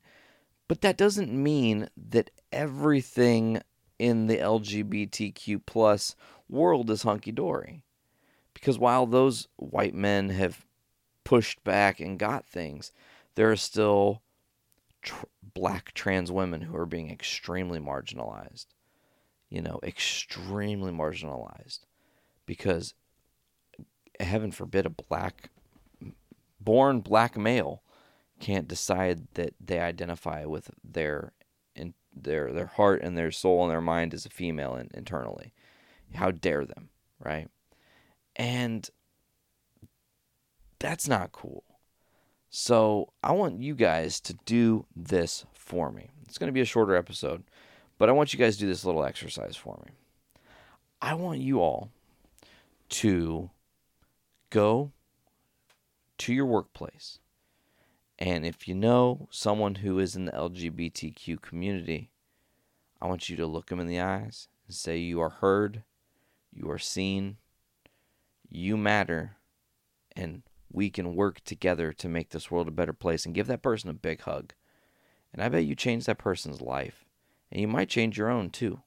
But 0.69 0.81
that 0.81 0.97
doesn't 0.97 1.31
mean 1.31 1.89
that 1.97 2.31
everything 2.53 3.61
in 3.99 4.27
the 4.27 4.39
LGBTQ 4.39 5.61
plus 5.67 6.17
world 6.49 6.91
is 6.91 7.03
hunky 7.03 7.33
dory. 7.33 7.83
Because 8.55 8.79
while 8.79 9.07
those 9.07 9.49
white 9.57 9.95
men 9.95 10.31
have 10.31 10.65
pushed 11.25 11.63
back 11.65 12.01
and 12.01 12.19
got 12.19 12.47
things, 12.47 12.93
there 13.35 13.51
are 13.51 13.57
still 13.57 14.23
tr- 15.03 15.27
black 15.43 15.93
trans 15.93 16.33
women 16.33 16.63
who 16.63 16.77
are 16.77 16.87
being 16.87 17.11
extremely 17.11 17.79
marginalized. 17.79 18.67
You 19.51 19.61
know, 19.61 19.81
extremely 19.83 20.93
marginalized. 20.93 21.81
Because, 22.47 22.95
heaven 24.19 24.51
forbid, 24.51 24.87
a 24.87 24.91
black, 24.91 25.51
born 26.61 27.01
black 27.01 27.37
male 27.37 27.83
can't 28.45 28.69
decide 28.69 29.27
that 29.35 29.55
they 29.59 29.79
identify 29.79 30.45
with 30.45 30.71
their 30.85 31.33
in, 31.75 31.95
their 32.15 32.53
their 32.53 32.67
heart 32.67 33.01
and 33.03 33.17
their 33.17 33.31
soul 33.31 33.63
and 33.63 33.71
their 33.71 33.81
mind 33.81 34.13
as 34.13 34.27
a 34.27 34.31
female 34.31 34.77
in, 34.77 34.91
internally. 34.93 35.55
How 36.15 36.31
dare 36.31 36.67
them, 36.67 36.91
right? 37.19 37.49
And 38.37 38.89
that's 40.79 41.09
not 41.09 41.33
cool. 41.33 41.65
So 42.51 43.15
I 43.23 43.33
want 43.33 43.63
you 43.63 43.75
guys 43.75 44.21
to 44.21 44.35
do 44.45 44.85
this 44.95 45.47
for 45.55 45.91
me. 45.91 46.11
It's 46.29 46.37
going 46.37 46.49
to 46.49 46.53
be 46.53 46.61
a 46.61 46.67
shorter 46.67 46.95
episode, 46.95 47.45
but 47.97 48.11
I 48.11 48.13
want 48.13 48.35
you 48.35 48.39
guys 48.39 48.57
to 48.57 48.61
do 48.61 48.69
this 48.69 48.85
little 48.85 49.05
exercise 49.05 49.57
for 49.57 49.81
me. 49.87 49.93
I 51.01 51.15
want 51.15 51.41
you 51.41 51.61
all 51.61 51.89
to 52.91 53.49
go 54.51 54.93
to 56.19 56.35
your 56.35 56.47
workplace. 56.47 57.21
And 58.19 58.47
if 58.47 58.69
you 58.69 58.75
know 58.75 59.29
someone 59.31 59.77
who 59.77 59.99
is 59.99 60.15
in 60.15 60.27
the 60.27 60.33
LGBTQ 60.33 61.43
community, 61.43 62.11
I 63.01 63.07
want 63.07 63.29
you 63.29 63.37
to 63.37 63.47
look 63.47 63.67
them 63.67 63.81
in 63.81 63.87
the 63.87 64.01
eyes 64.01 64.49
and 64.67 64.75
say, 64.75 64.97
You 64.97 65.21
are 65.21 65.31
heard, 65.31 65.83
you 66.53 66.71
are 66.71 66.79
seen, 66.79 67.39
you 68.49 68.77
matter, 68.77 69.37
and 70.17 70.43
we 70.73 70.91
can 70.91 71.15
work 71.15 71.43
together 71.45 71.93
to 71.93 72.09
make 72.09 72.31
this 72.31 72.51
world 72.51 72.69
a 72.69 72.73
better 72.73 72.93
place 72.93 73.27
and 73.27 73.35
give 73.35 73.47
that 73.49 73.63
person 73.63 73.91
a 73.91 73.95
big 73.95 74.23
hug. 74.23 74.55
And 75.33 75.43
I 75.43 75.49
bet 75.49 75.65
you 75.65 75.75
change 75.75 76.07
that 76.07 76.19
person's 76.19 76.61
life. 76.61 77.05
And 77.51 77.61
you 77.61 77.69
might 77.69 77.89
change 77.89 78.17
your 78.17 78.31
own 78.31 78.51
too. 78.51 78.81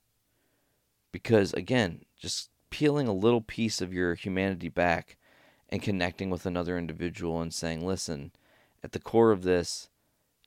Because 1.12 1.54
again, 1.54 2.02
just 2.20 2.50
peeling 2.70 3.08
a 3.08 3.14
little 3.14 3.42
piece 3.42 3.82
of 3.82 3.94
your 3.94 4.16
humanity 4.16 4.70
back 4.70 5.18
and 5.70 5.82
connecting 5.82 6.30
with 6.30 6.46
another 6.46 6.78
individual 6.78 7.42
and 7.42 7.54
saying, 7.54 7.86
listen, 7.86 8.32
at 8.88 8.94
the 8.94 9.00
core 9.00 9.32
of 9.32 9.44
this, 9.44 9.90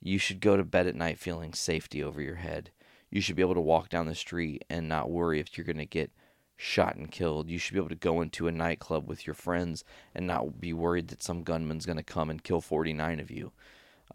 you 0.00 0.16
should 0.16 0.40
go 0.40 0.56
to 0.56 0.64
bed 0.64 0.86
at 0.86 0.96
night 0.96 1.18
feeling 1.18 1.52
safety 1.52 2.02
over 2.02 2.22
your 2.22 2.36
head. 2.36 2.70
You 3.10 3.20
should 3.20 3.36
be 3.36 3.42
able 3.42 3.52
to 3.52 3.60
walk 3.60 3.90
down 3.90 4.06
the 4.06 4.14
street 4.14 4.64
and 4.70 4.88
not 4.88 5.10
worry 5.10 5.40
if 5.40 5.58
you're 5.58 5.66
going 5.66 5.76
to 5.76 5.84
get 5.84 6.10
shot 6.56 6.96
and 6.96 7.10
killed. 7.10 7.50
You 7.50 7.58
should 7.58 7.74
be 7.74 7.78
able 7.78 7.90
to 7.90 7.94
go 7.96 8.22
into 8.22 8.46
a 8.46 8.52
nightclub 8.52 9.06
with 9.06 9.26
your 9.26 9.34
friends 9.34 9.84
and 10.14 10.26
not 10.26 10.58
be 10.58 10.72
worried 10.72 11.08
that 11.08 11.22
some 11.22 11.42
gunman's 11.42 11.84
going 11.84 11.98
to 11.98 12.02
come 12.02 12.30
and 12.30 12.42
kill 12.42 12.62
49 12.62 13.20
of 13.20 13.30
you. 13.30 13.52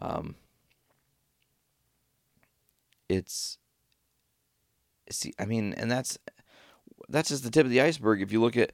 Um, 0.00 0.34
it's 3.08 3.58
see, 5.08 5.34
I 5.38 5.44
mean, 5.44 5.72
and 5.74 5.88
that's 5.88 6.18
that's 7.08 7.28
just 7.28 7.44
the 7.44 7.50
tip 7.50 7.64
of 7.64 7.70
the 7.70 7.80
iceberg. 7.80 8.20
If 8.20 8.32
you 8.32 8.40
look 8.40 8.56
at 8.56 8.72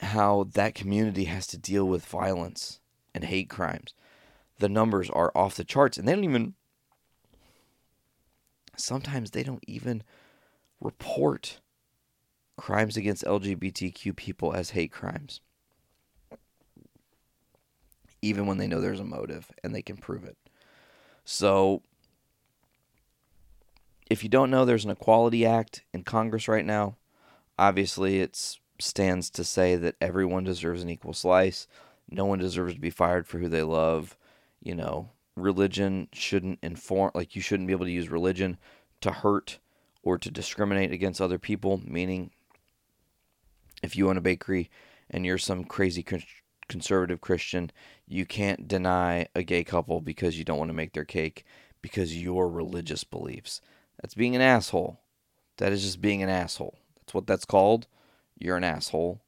how 0.00 0.46
that 0.54 0.74
community 0.74 1.24
has 1.24 1.46
to 1.48 1.58
deal 1.58 1.84
with 1.84 2.06
violence 2.06 2.80
and 3.14 3.24
hate 3.24 3.48
crimes, 3.48 3.94
the 4.58 4.68
numbers 4.68 5.10
are 5.10 5.32
off 5.34 5.56
the 5.56 5.64
charts, 5.64 5.96
and 5.98 6.06
they 6.06 6.14
don't 6.14 6.24
even. 6.24 6.54
Sometimes 8.76 9.32
they 9.32 9.42
don't 9.42 9.64
even 9.66 10.04
report 10.80 11.60
crimes 12.56 12.96
against 12.96 13.24
LGBTQ 13.24 14.14
people 14.14 14.52
as 14.52 14.70
hate 14.70 14.92
crimes, 14.92 15.40
even 18.22 18.46
when 18.46 18.58
they 18.58 18.66
know 18.66 18.80
there's 18.80 19.00
a 19.00 19.04
motive 19.04 19.50
and 19.64 19.74
they 19.74 19.82
can 19.82 19.96
prove 19.96 20.24
it. 20.24 20.36
So, 21.24 21.82
if 24.08 24.22
you 24.22 24.28
don't 24.28 24.50
know, 24.50 24.64
there's 24.64 24.84
an 24.84 24.90
Equality 24.90 25.44
Act 25.44 25.84
in 25.92 26.04
Congress 26.04 26.48
right 26.48 26.64
now. 26.64 26.96
Obviously, 27.58 28.20
it 28.20 28.58
stands 28.80 29.28
to 29.30 29.44
say 29.44 29.76
that 29.76 29.96
everyone 30.00 30.44
deserves 30.44 30.82
an 30.82 30.90
equal 30.90 31.12
slice. 31.12 31.66
No 32.10 32.24
one 32.24 32.38
deserves 32.38 32.74
to 32.74 32.80
be 32.80 32.90
fired 32.90 33.26
for 33.26 33.38
who 33.38 33.48
they 33.48 33.62
love. 33.62 34.16
You 34.60 34.74
know, 34.74 35.10
religion 35.36 36.08
shouldn't 36.12 36.58
inform, 36.62 37.12
like, 37.14 37.36
you 37.36 37.42
shouldn't 37.42 37.66
be 37.66 37.72
able 37.72 37.86
to 37.86 37.92
use 37.92 38.08
religion 38.08 38.58
to 39.00 39.10
hurt 39.10 39.58
or 40.02 40.18
to 40.18 40.30
discriminate 40.30 40.92
against 40.92 41.20
other 41.20 41.38
people, 41.38 41.80
meaning 41.84 42.30
if 43.82 43.96
you 43.96 44.08
own 44.08 44.16
a 44.16 44.20
bakery 44.20 44.70
and 45.10 45.24
you're 45.24 45.38
some 45.38 45.64
crazy 45.64 46.04
conservative 46.68 47.20
Christian, 47.20 47.70
you 48.06 48.26
can't 48.26 48.66
deny 48.66 49.26
a 49.34 49.42
gay 49.42 49.64
couple 49.64 50.00
because 50.00 50.38
you 50.38 50.44
don't 50.44 50.58
want 50.58 50.70
to 50.70 50.76
make 50.76 50.92
their 50.92 51.04
cake 51.04 51.44
because 51.80 52.20
your 52.20 52.48
religious 52.48 53.04
beliefs. 53.04 53.60
That's 54.00 54.14
being 54.14 54.34
an 54.34 54.42
asshole. 54.42 55.00
That 55.58 55.72
is 55.72 55.82
just 55.82 56.00
being 56.00 56.22
an 56.22 56.28
asshole. 56.28 56.78
That's 56.96 57.14
what 57.14 57.26
that's 57.26 57.44
called. 57.44 57.86
You're 58.38 58.56
an 58.56 58.64
asshole. 58.64 59.20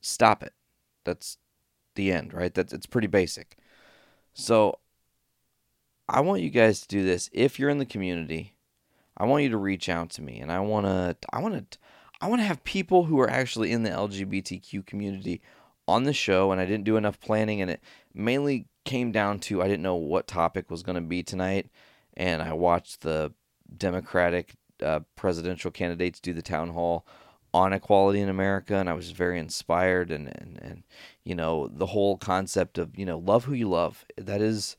Stop 0.00 0.42
it. 0.42 0.52
That's 1.04 1.38
the 1.98 2.10
end, 2.10 2.32
right? 2.32 2.54
That's 2.54 2.72
it's 2.72 2.86
pretty 2.86 3.08
basic. 3.08 3.58
So 4.32 4.78
I 6.08 6.20
want 6.20 6.40
you 6.40 6.48
guys 6.48 6.80
to 6.80 6.88
do 6.88 7.04
this 7.04 7.28
if 7.34 7.58
you're 7.58 7.68
in 7.68 7.78
the 7.78 7.84
community 7.84 8.54
I 9.18 9.24
want 9.24 9.42
you 9.42 9.50
to 9.50 9.56
reach 9.56 9.88
out 9.88 10.10
to 10.10 10.22
me 10.22 10.38
and 10.38 10.50
I 10.50 10.60
want 10.60 10.86
to 10.86 11.16
I 11.32 11.40
want 11.40 11.70
to 11.72 11.78
I 12.20 12.28
want 12.28 12.40
to 12.40 12.46
have 12.46 12.64
people 12.64 13.04
who 13.04 13.18
are 13.20 13.28
actually 13.28 13.72
in 13.72 13.82
the 13.82 13.90
LGBTQ 13.90 14.86
community 14.86 15.42
on 15.86 16.04
the 16.04 16.12
show 16.12 16.52
and 16.52 16.60
I 16.60 16.66
didn't 16.66 16.84
do 16.84 16.96
enough 16.96 17.20
planning 17.20 17.60
and 17.60 17.70
it 17.70 17.82
mainly 18.14 18.66
came 18.84 19.12
down 19.12 19.40
to 19.40 19.60
I 19.60 19.66
didn't 19.66 19.82
know 19.82 19.96
what 19.96 20.28
topic 20.28 20.70
was 20.70 20.82
going 20.82 20.96
to 20.96 21.02
be 21.02 21.22
tonight 21.22 21.68
and 22.16 22.40
I 22.40 22.52
watched 22.52 23.02
the 23.02 23.32
Democratic 23.76 24.54
uh, 24.82 25.00
presidential 25.16 25.72
candidates 25.72 26.20
do 26.20 26.32
the 26.32 26.42
town 26.42 26.70
hall 26.70 27.04
on 27.54 27.72
equality 27.72 28.20
in 28.20 28.28
America 28.28 28.76
and 28.76 28.88
I 28.88 28.92
was 28.92 29.10
very 29.10 29.38
inspired 29.38 30.10
and, 30.10 30.28
and 30.28 30.58
and 30.60 30.82
you 31.24 31.34
know 31.34 31.68
the 31.68 31.86
whole 31.86 32.16
concept 32.16 32.78
of 32.78 32.98
you 32.98 33.06
know 33.06 33.18
love 33.18 33.44
who 33.44 33.54
you 33.54 33.68
love 33.68 34.04
that 34.16 34.42
is 34.42 34.76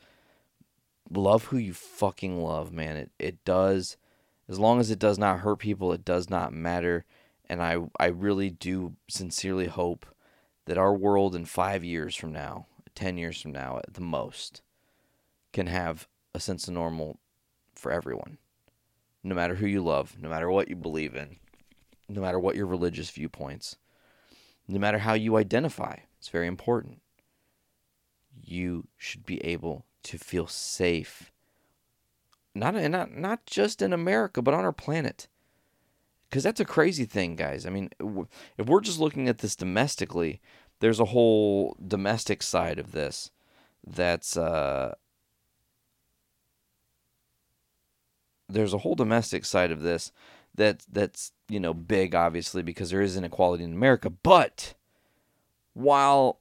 love 1.12 1.46
who 1.46 1.58
you 1.58 1.74
fucking 1.74 2.42
love 2.42 2.72
man 2.72 2.96
it 2.96 3.12
it 3.18 3.44
does 3.44 3.98
as 4.50 4.58
long 4.58 4.80
as 4.80 4.90
it 4.90 5.00
does 5.00 5.20
not 5.20 5.42
hurt 5.42 5.60
people, 5.60 5.94
it 5.94 6.04
does 6.04 6.30
not 6.30 6.52
matter. 6.52 7.06
And 7.48 7.62
I, 7.62 7.78
I 8.00 8.08
really 8.08 8.50
do 8.50 8.96
sincerely 9.08 9.68
hope 9.68 10.08
that 10.66 10.78
our 10.78 10.94
world 10.94 11.36
in 11.36 11.46
five 11.46 11.84
years 11.84 12.16
from 12.16 12.34
now, 12.34 12.66
10 12.96 13.18
years 13.18 13.40
from 13.40 13.52
now 13.52 13.78
at 13.78 13.94
the 13.94 14.02
most, 14.02 14.64
can 15.54 15.68
have 15.68 16.08
a 16.34 16.40
sense 16.40 16.68
of 16.68 16.74
normal 16.74 17.20
for 17.76 17.92
everyone. 17.92 18.40
No 19.24 19.36
matter 19.36 19.56
who 19.56 19.68
you 19.68 19.84
love, 19.84 20.18
no 20.20 20.30
matter 20.30 20.50
what 20.50 20.68
you 20.68 20.76
believe 20.76 21.16
in, 21.16 21.38
no 22.10 22.22
matter 22.22 22.40
what 22.40 22.56
your 22.56 22.66
religious 22.66 23.10
viewpoints, 23.10 23.78
no 24.68 24.80
matter 24.80 24.98
how 24.98 25.14
you 25.14 25.38
identify. 25.38 25.98
It's 26.18 26.28
very 26.28 26.48
important. 26.48 27.02
You 28.42 28.88
should 28.98 29.26
be 29.26 29.44
able 29.46 29.86
to 30.04 30.18
feel 30.18 30.48
safe 30.48 31.32
not 32.56 32.76
not 32.76 33.16
not 33.16 33.46
just 33.46 33.82
in 33.82 33.94
America, 33.94 34.42
but 34.42 34.54
on 34.54 34.66
our 34.66 34.74
planet. 34.74 35.28
Because 36.30 36.44
that's 36.44 36.60
a 36.60 36.66
crazy 36.66 37.06
thing, 37.06 37.36
guys. 37.36 37.66
I 37.66 37.72
mean, 37.72 37.90
if 38.58 38.68
we're 38.68 38.82
just 38.82 39.00
looking 39.00 39.28
at 39.28 39.40
this 39.40 39.56
domestically, 39.56 40.42
there's 40.80 41.00
a 41.00 41.06
whole 41.06 41.76
domestic 41.86 42.44
side 42.44 42.78
of 42.78 42.92
this 42.92 43.32
that's 43.86 44.38
uh, 44.38 44.94
there's 48.48 48.74
a 48.74 48.80
whole 48.80 48.96
domestic 48.96 49.46
side 49.46 49.72
of 49.72 49.82
this 49.82 50.12
that 50.60 50.86
that's 50.92 51.32
you 51.48 51.60
know 51.60 51.74
big, 51.74 52.14
obviously, 52.14 52.62
because 52.62 52.92
there 52.92 53.02
is 53.02 53.18
inequality 53.18 53.64
in 53.64 53.74
America. 53.74 54.10
But 54.10 54.76
while 55.74 56.40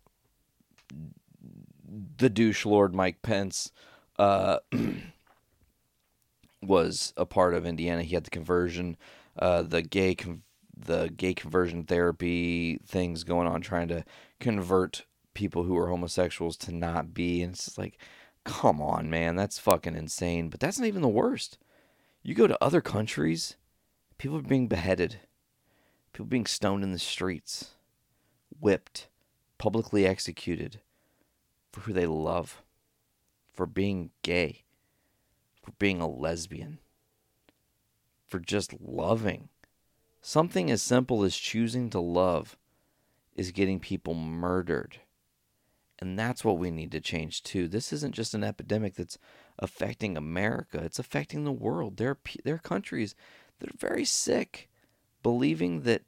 the 2.18 2.28
douche 2.28 2.66
lord 2.66 2.94
Mike 2.94 3.22
Pence 3.22 3.72
uh, 4.18 4.58
was 6.62 7.12
a 7.16 7.24
part 7.24 7.54
of 7.54 7.66
Indiana. 7.66 8.02
He 8.02 8.14
had 8.14 8.24
the 8.24 8.30
conversion, 8.30 8.96
uh, 9.38 9.62
the 9.62 9.82
gay 9.82 10.14
con- 10.14 10.42
the 10.76 11.08
gay 11.16 11.34
conversion 11.34 11.84
therapy 11.84 12.78
things 12.86 13.24
going 13.24 13.48
on, 13.48 13.60
trying 13.60 13.88
to 13.88 14.04
convert 14.38 15.04
people 15.34 15.64
who 15.64 15.76
are 15.76 15.88
homosexuals 15.88 16.56
to 16.56 16.72
not 16.72 17.14
be. 17.14 17.42
And 17.42 17.54
it's 17.54 17.78
like, 17.78 17.98
come 18.44 18.80
on, 18.80 19.10
man, 19.10 19.36
that's 19.36 19.58
fucking 19.58 19.96
insane. 19.96 20.48
But 20.48 20.60
that's 20.60 20.78
not 20.78 20.86
even 20.86 21.02
the 21.02 21.08
worst. 21.08 21.58
You 22.22 22.34
go 22.34 22.46
to 22.46 22.62
other 22.62 22.80
countries, 22.80 23.56
people 24.18 24.36
are 24.36 24.42
being 24.42 24.68
beheaded, 24.68 25.20
people 26.12 26.26
being 26.26 26.46
stoned 26.46 26.84
in 26.84 26.92
the 26.92 26.98
streets, 26.98 27.70
whipped, 28.60 29.08
publicly 29.56 30.06
executed 30.06 30.80
for 31.72 31.80
who 31.80 31.92
they 31.92 32.06
love, 32.06 32.62
for 33.52 33.66
being 33.66 34.10
gay 34.22 34.64
for 35.68 35.74
being 35.78 36.00
a 36.00 36.08
lesbian, 36.08 36.78
for 38.26 38.38
just 38.38 38.80
loving. 38.80 39.50
Something 40.22 40.70
as 40.70 40.80
simple 40.80 41.22
as 41.24 41.36
choosing 41.36 41.90
to 41.90 42.00
love 42.00 42.56
is 43.34 43.52
getting 43.52 43.78
people 43.78 44.14
murdered. 44.14 45.00
And 45.98 46.18
that's 46.18 46.42
what 46.42 46.56
we 46.56 46.70
need 46.70 46.90
to 46.92 47.02
change 47.02 47.42
too. 47.42 47.68
This 47.68 47.92
isn't 47.92 48.14
just 48.14 48.32
an 48.32 48.44
epidemic 48.44 48.94
that's 48.94 49.18
affecting 49.58 50.16
America, 50.16 50.78
it's 50.82 50.98
affecting 50.98 51.44
the 51.44 51.52
world. 51.52 51.98
There 51.98 52.10
are, 52.10 52.18
there 52.44 52.54
are 52.54 52.58
countries 52.58 53.14
that 53.58 53.70
are 53.70 53.78
very 53.78 54.04
sick, 54.04 54.68
believing 55.22 55.82
that 55.82 56.02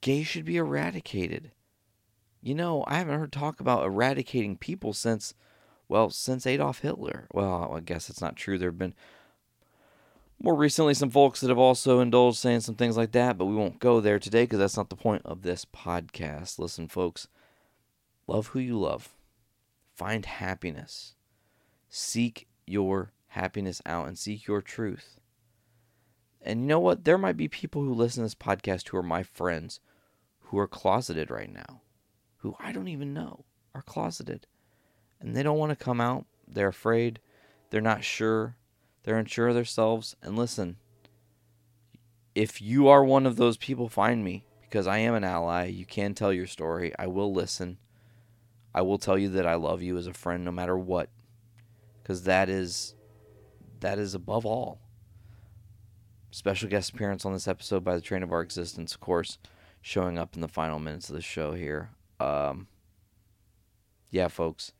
gay 0.00 0.22
should 0.22 0.44
be 0.44 0.56
eradicated. 0.56 1.52
You 2.40 2.54
know, 2.54 2.84
I 2.86 2.98
haven't 2.98 3.18
heard 3.18 3.32
talk 3.32 3.60
about 3.60 3.84
eradicating 3.84 4.56
people 4.56 4.92
since 4.92 5.34
well, 5.88 6.10
since 6.10 6.46
Adolf 6.46 6.80
Hitler. 6.80 7.26
Well, 7.32 7.72
I 7.74 7.80
guess 7.80 8.10
it's 8.10 8.20
not 8.20 8.36
true. 8.36 8.58
There 8.58 8.68
have 8.68 8.78
been 8.78 8.94
more 10.40 10.54
recently, 10.54 10.94
some 10.94 11.10
folks 11.10 11.40
that 11.40 11.48
have 11.48 11.58
also 11.58 11.98
indulged 12.00 12.38
saying 12.38 12.60
some 12.60 12.76
things 12.76 12.96
like 12.96 13.12
that, 13.12 13.36
but 13.36 13.46
we 13.46 13.56
won't 13.56 13.80
go 13.80 14.00
there 14.00 14.18
today 14.20 14.44
because 14.44 14.60
that's 14.60 14.76
not 14.76 14.88
the 14.88 14.96
point 14.96 15.22
of 15.24 15.42
this 15.42 15.64
podcast. 15.64 16.58
Listen, 16.58 16.86
folks, 16.86 17.26
love 18.28 18.48
who 18.48 18.60
you 18.60 18.78
love, 18.78 19.16
find 19.96 20.26
happiness, 20.26 21.14
seek 21.88 22.46
your 22.66 23.12
happiness 23.28 23.82
out, 23.84 24.06
and 24.06 24.16
seek 24.16 24.46
your 24.46 24.62
truth. 24.62 25.18
And 26.40 26.60
you 26.60 26.66
know 26.66 26.80
what? 26.80 27.04
There 27.04 27.18
might 27.18 27.36
be 27.36 27.48
people 27.48 27.82
who 27.82 27.92
listen 27.92 28.22
to 28.22 28.26
this 28.26 28.34
podcast 28.34 28.88
who 28.88 28.96
are 28.96 29.02
my 29.02 29.22
friends 29.22 29.80
who 30.48 30.58
are 30.58 30.68
closeted 30.68 31.30
right 31.30 31.52
now, 31.52 31.82
who 32.38 32.56
I 32.58 32.72
don't 32.72 32.88
even 32.88 33.12
know 33.12 33.44
are 33.74 33.82
closeted. 33.82 34.46
And 35.20 35.36
they 35.36 35.42
don't 35.42 35.58
want 35.58 35.70
to 35.70 35.84
come 35.84 36.00
out. 36.00 36.24
They're 36.46 36.68
afraid. 36.68 37.20
They're 37.70 37.80
not 37.80 38.02
sure. 38.02 38.56
They're 39.02 39.18
unsure 39.18 39.48
of 39.48 39.54
themselves. 39.54 40.16
And 40.22 40.36
listen, 40.36 40.76
if 42.34 42.62
you 42.62 42.88
are 42.88 43.04
one 43.04 43.26
of 43.26 43.36
those 43.36 43.58
people, 43.58 43.88
find 43.88 44.24
me 44.24 44.44
because 44.62 44.86
I 44.86 44.98
am 44.98 45.14
an 45.14 45.24
ally. 45.24 45.66
You 45.66 45.84
can 45.84 46.14
tell 46.14 46.32
your 46.32 46.46
story. 46.46 46.92
I 46.98 47.08
will 47.08 47.32
listen. 47.32 47.78
I 48.74 48.82
will 48.82 48.98
tell 48.98 49.18
you 49.18 49.28
that 49.30 49.46
I 49.46 49.54
love 49.54 49.82
you 49.82 49.98
as 49.98 50.06
a 50.06 50.14
friend 50.14 50.44
no 50.44 50.52
matter 50.52 50.78
what. 50.78 51.10
Because 52.02 52.22
that 52.22 52.48
is 52.48 52.94
that 53.80 53.98
is 53.98 54.14
above 54.14 54.46
all. 54.46 54.80
Special 56.30 56.68
guest 56.68 56.90
appearance 56.90 57.24
on 57.24 57.32
this 57.32 57.48
episode 57.48 57.82
by 57.82 57.94
the 57.94 58.02
Train 58.02 58.22
of 58.22 58.32
Our 58.32 58.42
Existence, 58.42 58.94
of 58.94 59.00
course, 59.00 59.38
showing 59.80 60.18
up 60.18 60.34
in 60.34 60.42
the 60.42 60.48
final 60.48 60.78
minutes 60.78 61.08
of 61.08 61.14
the 61.14 61.22
show 61.22 61.54
here. 61.54 61.90
Um, 62.20 62.68
yeah, 64.10 64.28
folks, 64.28 64.72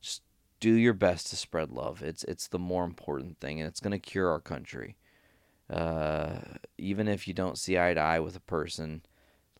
just 0.00 0.22
do 0.60 0.72
your 0.72 0.94
best 0.94 1.26
to 1.28 1.36
spread 1.36 1.70
love. 1.70 2.02
It's 2.02 2.24
it's 2.24 2.48
the 2.48 2.58
more 2.58 2.84
important 2.84 3.38
thing, 3.38 3.60
and 3.60 3.68
it's 3.68 3.80
going 3.80 3.92
to 3.92 3.98
cure 3.98 4.30
our 4.30 4.40
country. 4.40 4.96
Uh, 5.68 6.38
even 6.78 7.06
if 7.06 7.28
you 7.28 7.34
don't 7.34 7.58
see 7.58 7.78
eye 7.78 7.92
to 7.92 8.00
eye 8.00 8.20
with 8.20 8.34
a 8.34 8.40
person, 8.40 9.02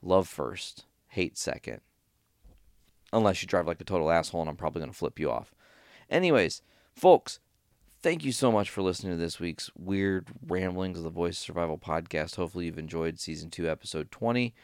love 0.01 0.26
first, 0.26 0.86
hate 1.09 1.36
second. 1.36 1.82
Unless 3.12 3.42
you 3.42 3.49
drive 3.49 3.66
like 3.66 3.80
a 3.82 3.84
total 3.84 4.11
asshole, 4.11 4.40
and 4.40 4.49
I'm 4.49 4.57
probably 4.57 4.80
going 4.80 4.92
to 4.92 4.97
flip 4.97 5.20
you 5.20 5.30
off. 5.30 5.55
Anyways, 6.09 6.62
folks, 6.95 7.38
thank 8.05 8.22
you 8.22 8.32
so 8.32 8.52
much 8.52 8.68
for 8.68 8.82
listening 8.82 9.14
to 9.14 9.18
this 9.18 9.40
week's 9.40 9.70
weird 9.74 10.28
ramblings 10.46 10.98
of 10.98 11.05
the 11.05 11.11
Voice 11.11 11.38
Survival 11.38 11.78
podcast. 11.78 12.36
Hopefully, 12.36 12.66
you've 12.66 12.78
enjoyed 12.78 13.18
season 13.18 13.48
two, 13.48 13.66
episode 13.66 14.11
20. 14.11 14.55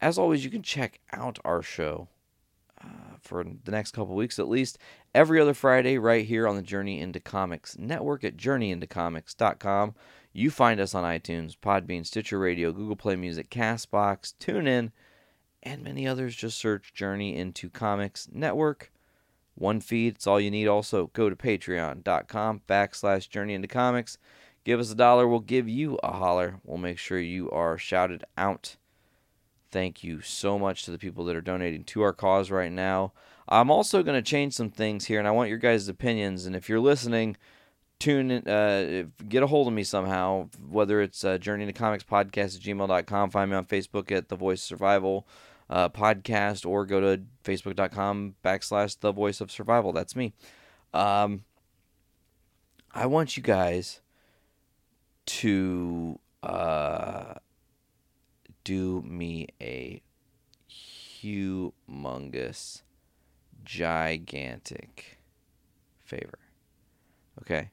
As 0.00 0.16
always, 0.16 0.44
you 0.44 0.52
can 0.52 0.62
check 0.62 1.00
out 1.12 1.40
our 1.44 1.62
show 1.62 2.06
uh, 2.80 3.16
for 3.20 3.42
the 3.42 3.72
next 3.72 3.90
couple 3.90 4.14
weeks 4.14 4.38
at 4.38 4.46
least 4.46 4.78
every 5.16 5.40
other 5.40 5.52
Friday 5.52 5.98
right 5.98 6.24
here 6.24 6.46
on 6.46 6.54
the 6.54 6.62
Journey 6.62 7.00
into 7.00 7.18
Comics 7.18 7.76
network 7.76 8.22
at 8.22 8.36
journeyintocomics.com. 8.36 9.96
You 10.32 10.50
find 10.52 10.78
us 10.78 10.94
on 10.94 11.02
iTunes, 11.02 11.56
Podbean, 11.56 12.06
Stitcher 12.06 12.38
Radio, 12.38 12.70
Google 12.70 12.94
Play 12.94 13.16
Music, 13.16 13.50
Castbox, 13.50 14.34
TuneIn, 14.38 14.92
and 15.60 15.82
many 15.82 16.06
others. 16.06 16.36
Just 16.36 16.56
search 16.56 16.94
Journey 16.94 17.34
into 17.34 17.68
Comics 17.68 18.28
Network. 18.32 18.92
One 19.56 19.80
feed, 19.80 20.16
it's 20.16 20.26
all 20.26 20.38
you 20.38 20.50
need. 20.50 20.68
Also, 20.68 21.08
go 21.14 21.30
to 21.30 21.36
patreon.com 21.36 22.60
backslash 22.68 23.28
journey 23.28 23.54
into 23.54 23.68
comics. 23.68 24.18
Give 24.64 24.78
us 24.78 24.90
a 24.90 24.94
dollar, 24.94 25.26
we'll 25.26 25.40
give 25.40 25.68
you 25.68 25.98
a 26.02 26.12
holler. 26.12 26.60
We'll 26.64 26.78
make 26.78 26.98
sure 26.98 27.18
you 27.18 27.50
are 27.50 27.78
shouted 27.78 28.24
out. 28.36 28.76
Thank 29.70 30.04
you 30.04 30.20
so 30.20 30.58
much 30.58 30.84
to 30.84 30.90
the 30.90 30.98
people 30.98 31.24
that 31.24 31.36
are 31.36 31.40
donating 31.40 31.84
to 31.84 32.02
our 32.02 32.12
cause 32.12 32.50
right 32.50 32.70
now. 32.70 33.12
I'm 33.48 33.70
also 33.70 34.02
going 34.02 34.22
to 34.22 34.28
change 34.28 34.54
some 34.54 34.70
things 34.70 35.06
here, 35.06 35.18
and 35.18 35.28
I 35.28 35.30
want 35.30 35.48
your 35.48 35.58
guys' 35.58 35.88
opinions. 35.88 36.46
And 36.46 36.56
if 36.56 36.68
you're 36.68 36.80
listening, 36.80 37.36
tune 37.98 38.30
in, 38.30 38.48
uh, 38.48 39.04
get 39.28 39.42
a 39.42 39.46
hold 39.46 39.68
of 39.68 39.72
me 39.72 39.84
somehow, 39.84 40.48
whether 40.68 41.00
it's 41.00 41.24
uh, 41.24 41.38
Journey 41.38 41.62
into 41.62 41.72
Comics 41.72 42.04
Podcast 42.04 42.56
at 42.56 42.62
gmail.com. 42.62 43.30
Find 43.30 43.50
me 43.50 43.56
on 43.56 43.66
Facebook 43.66 44.10
at 44.10 44.28
The 44.28 44.36
Voice 44.36 44.62
Survival 44.62 45.26
uh, 45.68 45.88
Podcast, 45.88 46.66
or 46.66 46.86
go 46.86 47.00
to 47.00 47.22
facebook.com 47.44 48.34
backslash 48.44 48.98
The 49.00 49.12
Voice 49.12 49.40
of 49.40 49.50
Survival. 49.50 49.92
That's 49.92 50.16
me. 50.16 50.32
Um, 50.94 51.44
I 52.92 53.06
want 53.06 53.36
you 53.36 53.42
guys 53.42 54.00
to 55.26 56.18
uh, 56.42 57.34
do 58.64 59.02
me 59.02 59.48
a 59.60 60.02
humongous, 60.70 62.82
gigantic 63.64 65.18
favor. 66.04 66.38
Okay? 67.42 67.70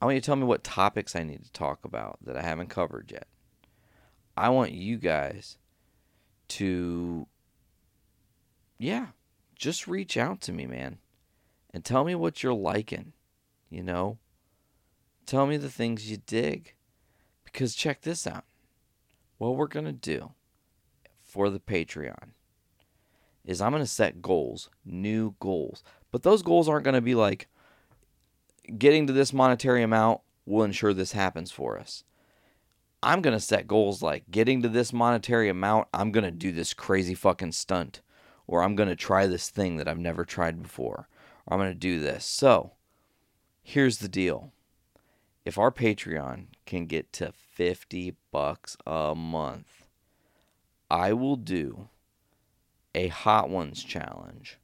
I 0.00 0.04
want 0.04 0.14
you 0.14 0.20
to 0.20 0.26
tell 0.26 0.36
me 0.36 0.44
what 0.44 0.64
topics 0.64 1.14
I 1.14 1.22
need 1.22 1.44
to 1.44 1.52
talk 1.52 1.84
about 1.84 2.18
that 2.24 2.36
I 2.36 2.42
haven't 2.42 2.68
covered 2.68 3.10
yet. 3.12 3.26
I 4.36 4.48
want 4.48 4.72
you 4.72 4.96
guys 4.96 5.58
to, 6.50 7.26
yeah, 8.78 9.08
just 9.54 9.86
reach 9.86 10.16
out 10.16 10.40
to 10.42 10.52
me, 10.52 10.66
man, 10.66 10.98
and 11.72 11.84
tell 11.84 12.04
me 12.04 12.14
what 12.14 12.42
you're 12.42 12.52
liking. 12.52 13.12
You 13.68 13.82
know, 13.82 14.18
tell 15.26 15.46
me 15.46 15.56
the 15.56 15.70
things 15.70 16.10
you 16.10 16.18
dig. 16.26 16.74
Because 17.44 17.74
check 17.74 18.02
this 18.02 18.26
out. 18.26 18.44
What 19.38 19.56
we're 19.56 19.66
going 19.66 19.86
to 19.86 19.92
do 19.92 20.32
for 21.22 21.50
the 21.50 21.58
Patreon 21.58 22.30
is 23.44 23.60
I'm 23.60 23.72
going 23.72 23.82
to 23.82 23.86
set 23.86 24.22
goals, 24.22 24.70
new 24.84 25.34
goals. 25.40 25.82
But 26.10 26.22
those 26.22 26.42
goals 26.42 26.68
aren't 26.68 26.84
going 26.84 26.94
to 26.94 27.00
be 27.00 27.14
like 27.14 27.48
getting 28.78 29.06
to 29.06 29.12
this 29.12 29.32
monetary 29.32 29.82
amount 29.82 30.20
will 30.46 30.64
ensure 30.64 30.92
this 30.92 31.12
happens 31.12 31.50
for 31.50 31.78
us. 31.78 32.04
I'm 33.02 33.22
going 33.22 33.36
to 33.36 33.40
set 33.40 33.66
goals 33.66 34.02
like 34.02 34.30
getting 34.30 34.62
to 34.62 34.68
this 34.68 34.92
monetary 34.92 35.48
amount, 35.48 35.88
I'm 35.94 36.12
going 36.12 36.24
to 36.24 36.30
do 36.30 36.52
this 36.52 36.74
crazy 36.74 37.14
fucking 37.14 37.52
stunt, 37.52 38.02
or 38.46 38.62
I'm 38.62 38.76
going 38.76 38.88
to 38.90 38.96
try 38.96 39.26
this 39.26 39.48
thing 39.48 39.76
that 39.76 39.88
I've 39.88 39.98
never 39.98 40.24
tried 40.24 40.62
before, 40.62 41.08
or 41.46 41.54
I'm 41.54 41.58
going 41.58 41.72
to 41.72 41.78
do 41.78 41.98
this. 41.98 42.26
So, 42.26 42.72
here's 43.62 43.98
the 43.98 44.08
deal. 44.08 44.52
If 45.46 45.56
our 45.56 45.70
Patreon 45.70 46.48
can 46.66 46.84
get 46.84 47.12
to 47.14 47.32
50 47.32 48.14
bucks 48.30 48.76
a 48.86 49.14
month, 49.14 49.86
I 50.90 51.14
will 51.14 51.36
do 51.36 51.88
a 52.94 53.08
Hot 53.08 53.48
Ones 53.48 53.82
challenge 53.82 54.58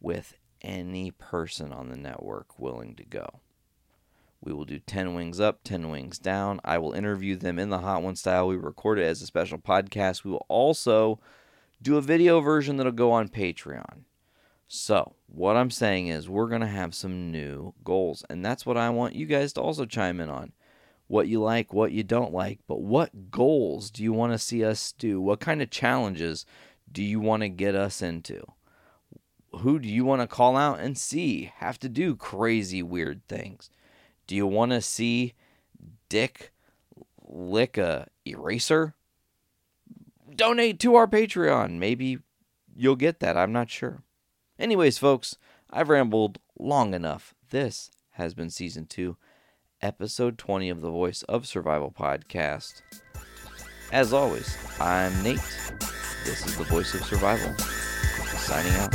with 0.00 0.36
any 0.62 1.10
person 1.10 1.72
on 1.72 1.90
the 1.90 1.96
network 1.96 2.58
willing 2.58 2.94
to 2.96 3.04
go. 3.04 3.40
We 4.42 4.52
will 4.52 4.64
do 4.64 4.78
10 4.78 5.14
wings 5.14 5.38
up, 5.38 5.60
10 5.64 5.90
wings 5.90 6.18
down. 6.18 6.60
I 6.64 6.78
will 6.78 6.92
interview 6.92 7.36
them 7.36 7.58
in 7.58 7.68
the 7.68 7.78
Hot 7.78 8.02
One 8.02 8.16
style. 8.16 8.48
We 8.48 8.56
record 8.56 8.98
it 8.98 9.04
as 9.04 9.20
a 9.20 9.26
special 9.26 9.58
podcast. 9.58 10.24
We 10.24 10.30
will 10.30 10.46
also 10.48 11.20
do 11.82 11.96
a 11.96 12.02
video 12.02 12.40
version 12.40 12.76
that'll 12.76 12.92
go 12.92 13.12
on 13.12 13.28
Patreon. 13.28 14.04
So, 14.66 15.14
what 15.26 15.56
I'm 15.56 15.70
saying 15.70 16.08
is, 16.08 16.28
we're 16.28 16.48
going 16.48 16.60
to 16.60 16.66
have 16.66 16.94
some 16.94 17.30
new 17.30 17.74
goals. 17.84 18.24
And 18.30 18.44
that's 18.44 18.64
what 18.64 18.76
I 18.76 18.88
want 18.90 19.14
you 19.14 19.26
guys 19.26 19.52
to 19.54 19.60
also 19.60 19.84
chime 19.84 20.20
in 20.20 20.30
on. 20.30 20.52
What 21.06 21.26
you 21.26 21.42
like, 21.42 21.74
what 21.74 21.92
you 21.92 22.04
don't 22.04 22.32
like. 22.32 22.60
But 22.66 22.80
what 22.80 23.30
goals 23.30 23.90
do 23.90 24.02
you 24.02 24.12
want 24.12 24.32
to 24.32 24.38
see 24.38 24.64
us 24.64 24.92
do? 24.92 25.20
What 25.20 25.40
kind 25.40 25.60
of 25.60 25.70
challenges 25.70 26.46
do 26.90 27.02
you 27.02 27.20
want 27.20 27.42
to 27.42 27.48
get 27.48 27.74
us 27.74 28.00
into? 28.00 28.44
Who 29.58 29.80
do 29.80 29.88
you 29.88 30.04
want 30.04 30.22
to 30.22 30.28
call 30.28 30.56
out 30.56 30.78
and 30.78 30.96
see 30.96 31.52
have 31.56 31.78
to 31.80 31.88
do 31.88 32.14
crazy, 32.14 32.82
weird 32.82 33.26
things? 33.26 33.70
Do 34.30 34.36
you 34.36 34.46
want 34.46 34.70
to 34.70 34.80
see 34.80 35.34
Dick 36.08 36.52
lick 37.26 37.76
a 37.76 38.06
eraser? 38.24 38.94
Donate 40.36 40.78
to 40.78 40.94
our 40.94 41.08
Patreon. 41.08 41.78
Maybe 41.78 42.20
you'll 42.76 42.94
get 42.94 43.18
that. 43.18 43.36
I'm 43.36 43.52
not 43.52 43.70
sure. 43.70 44.04
Anyways, 44.56 44.98
folks, 44.98 45.36
I've 45.68 45.88
rambled 45.88 46.38
long 46.56 46.94
enough. 46.94 47.34
This 47.48 47.90
has 48.10 48.32
been 48.32 48.50
season 48.50 48.86
two, 48.86 49.16
episode 49.82 50.38
20 50.38 50.70
of 50.70 50.80
the 50.80 50.92
Voice 50.92 51.24
of 51.24 51.44
Survival 51.44 51.90
podcast. 51.90 52.82
As 53.90 54.12
always, 54.12 54.56
I'm 54.78 55.24
Nate. 55.24 55.42
This 56.24 56.46
is 56.46 56.56
the 56.56 56.62
Voice 56.62 56.94
of 56.94 57.04
Survival. 57.04 57.52
Signing 58.38 58.74
out. 58.74 58.94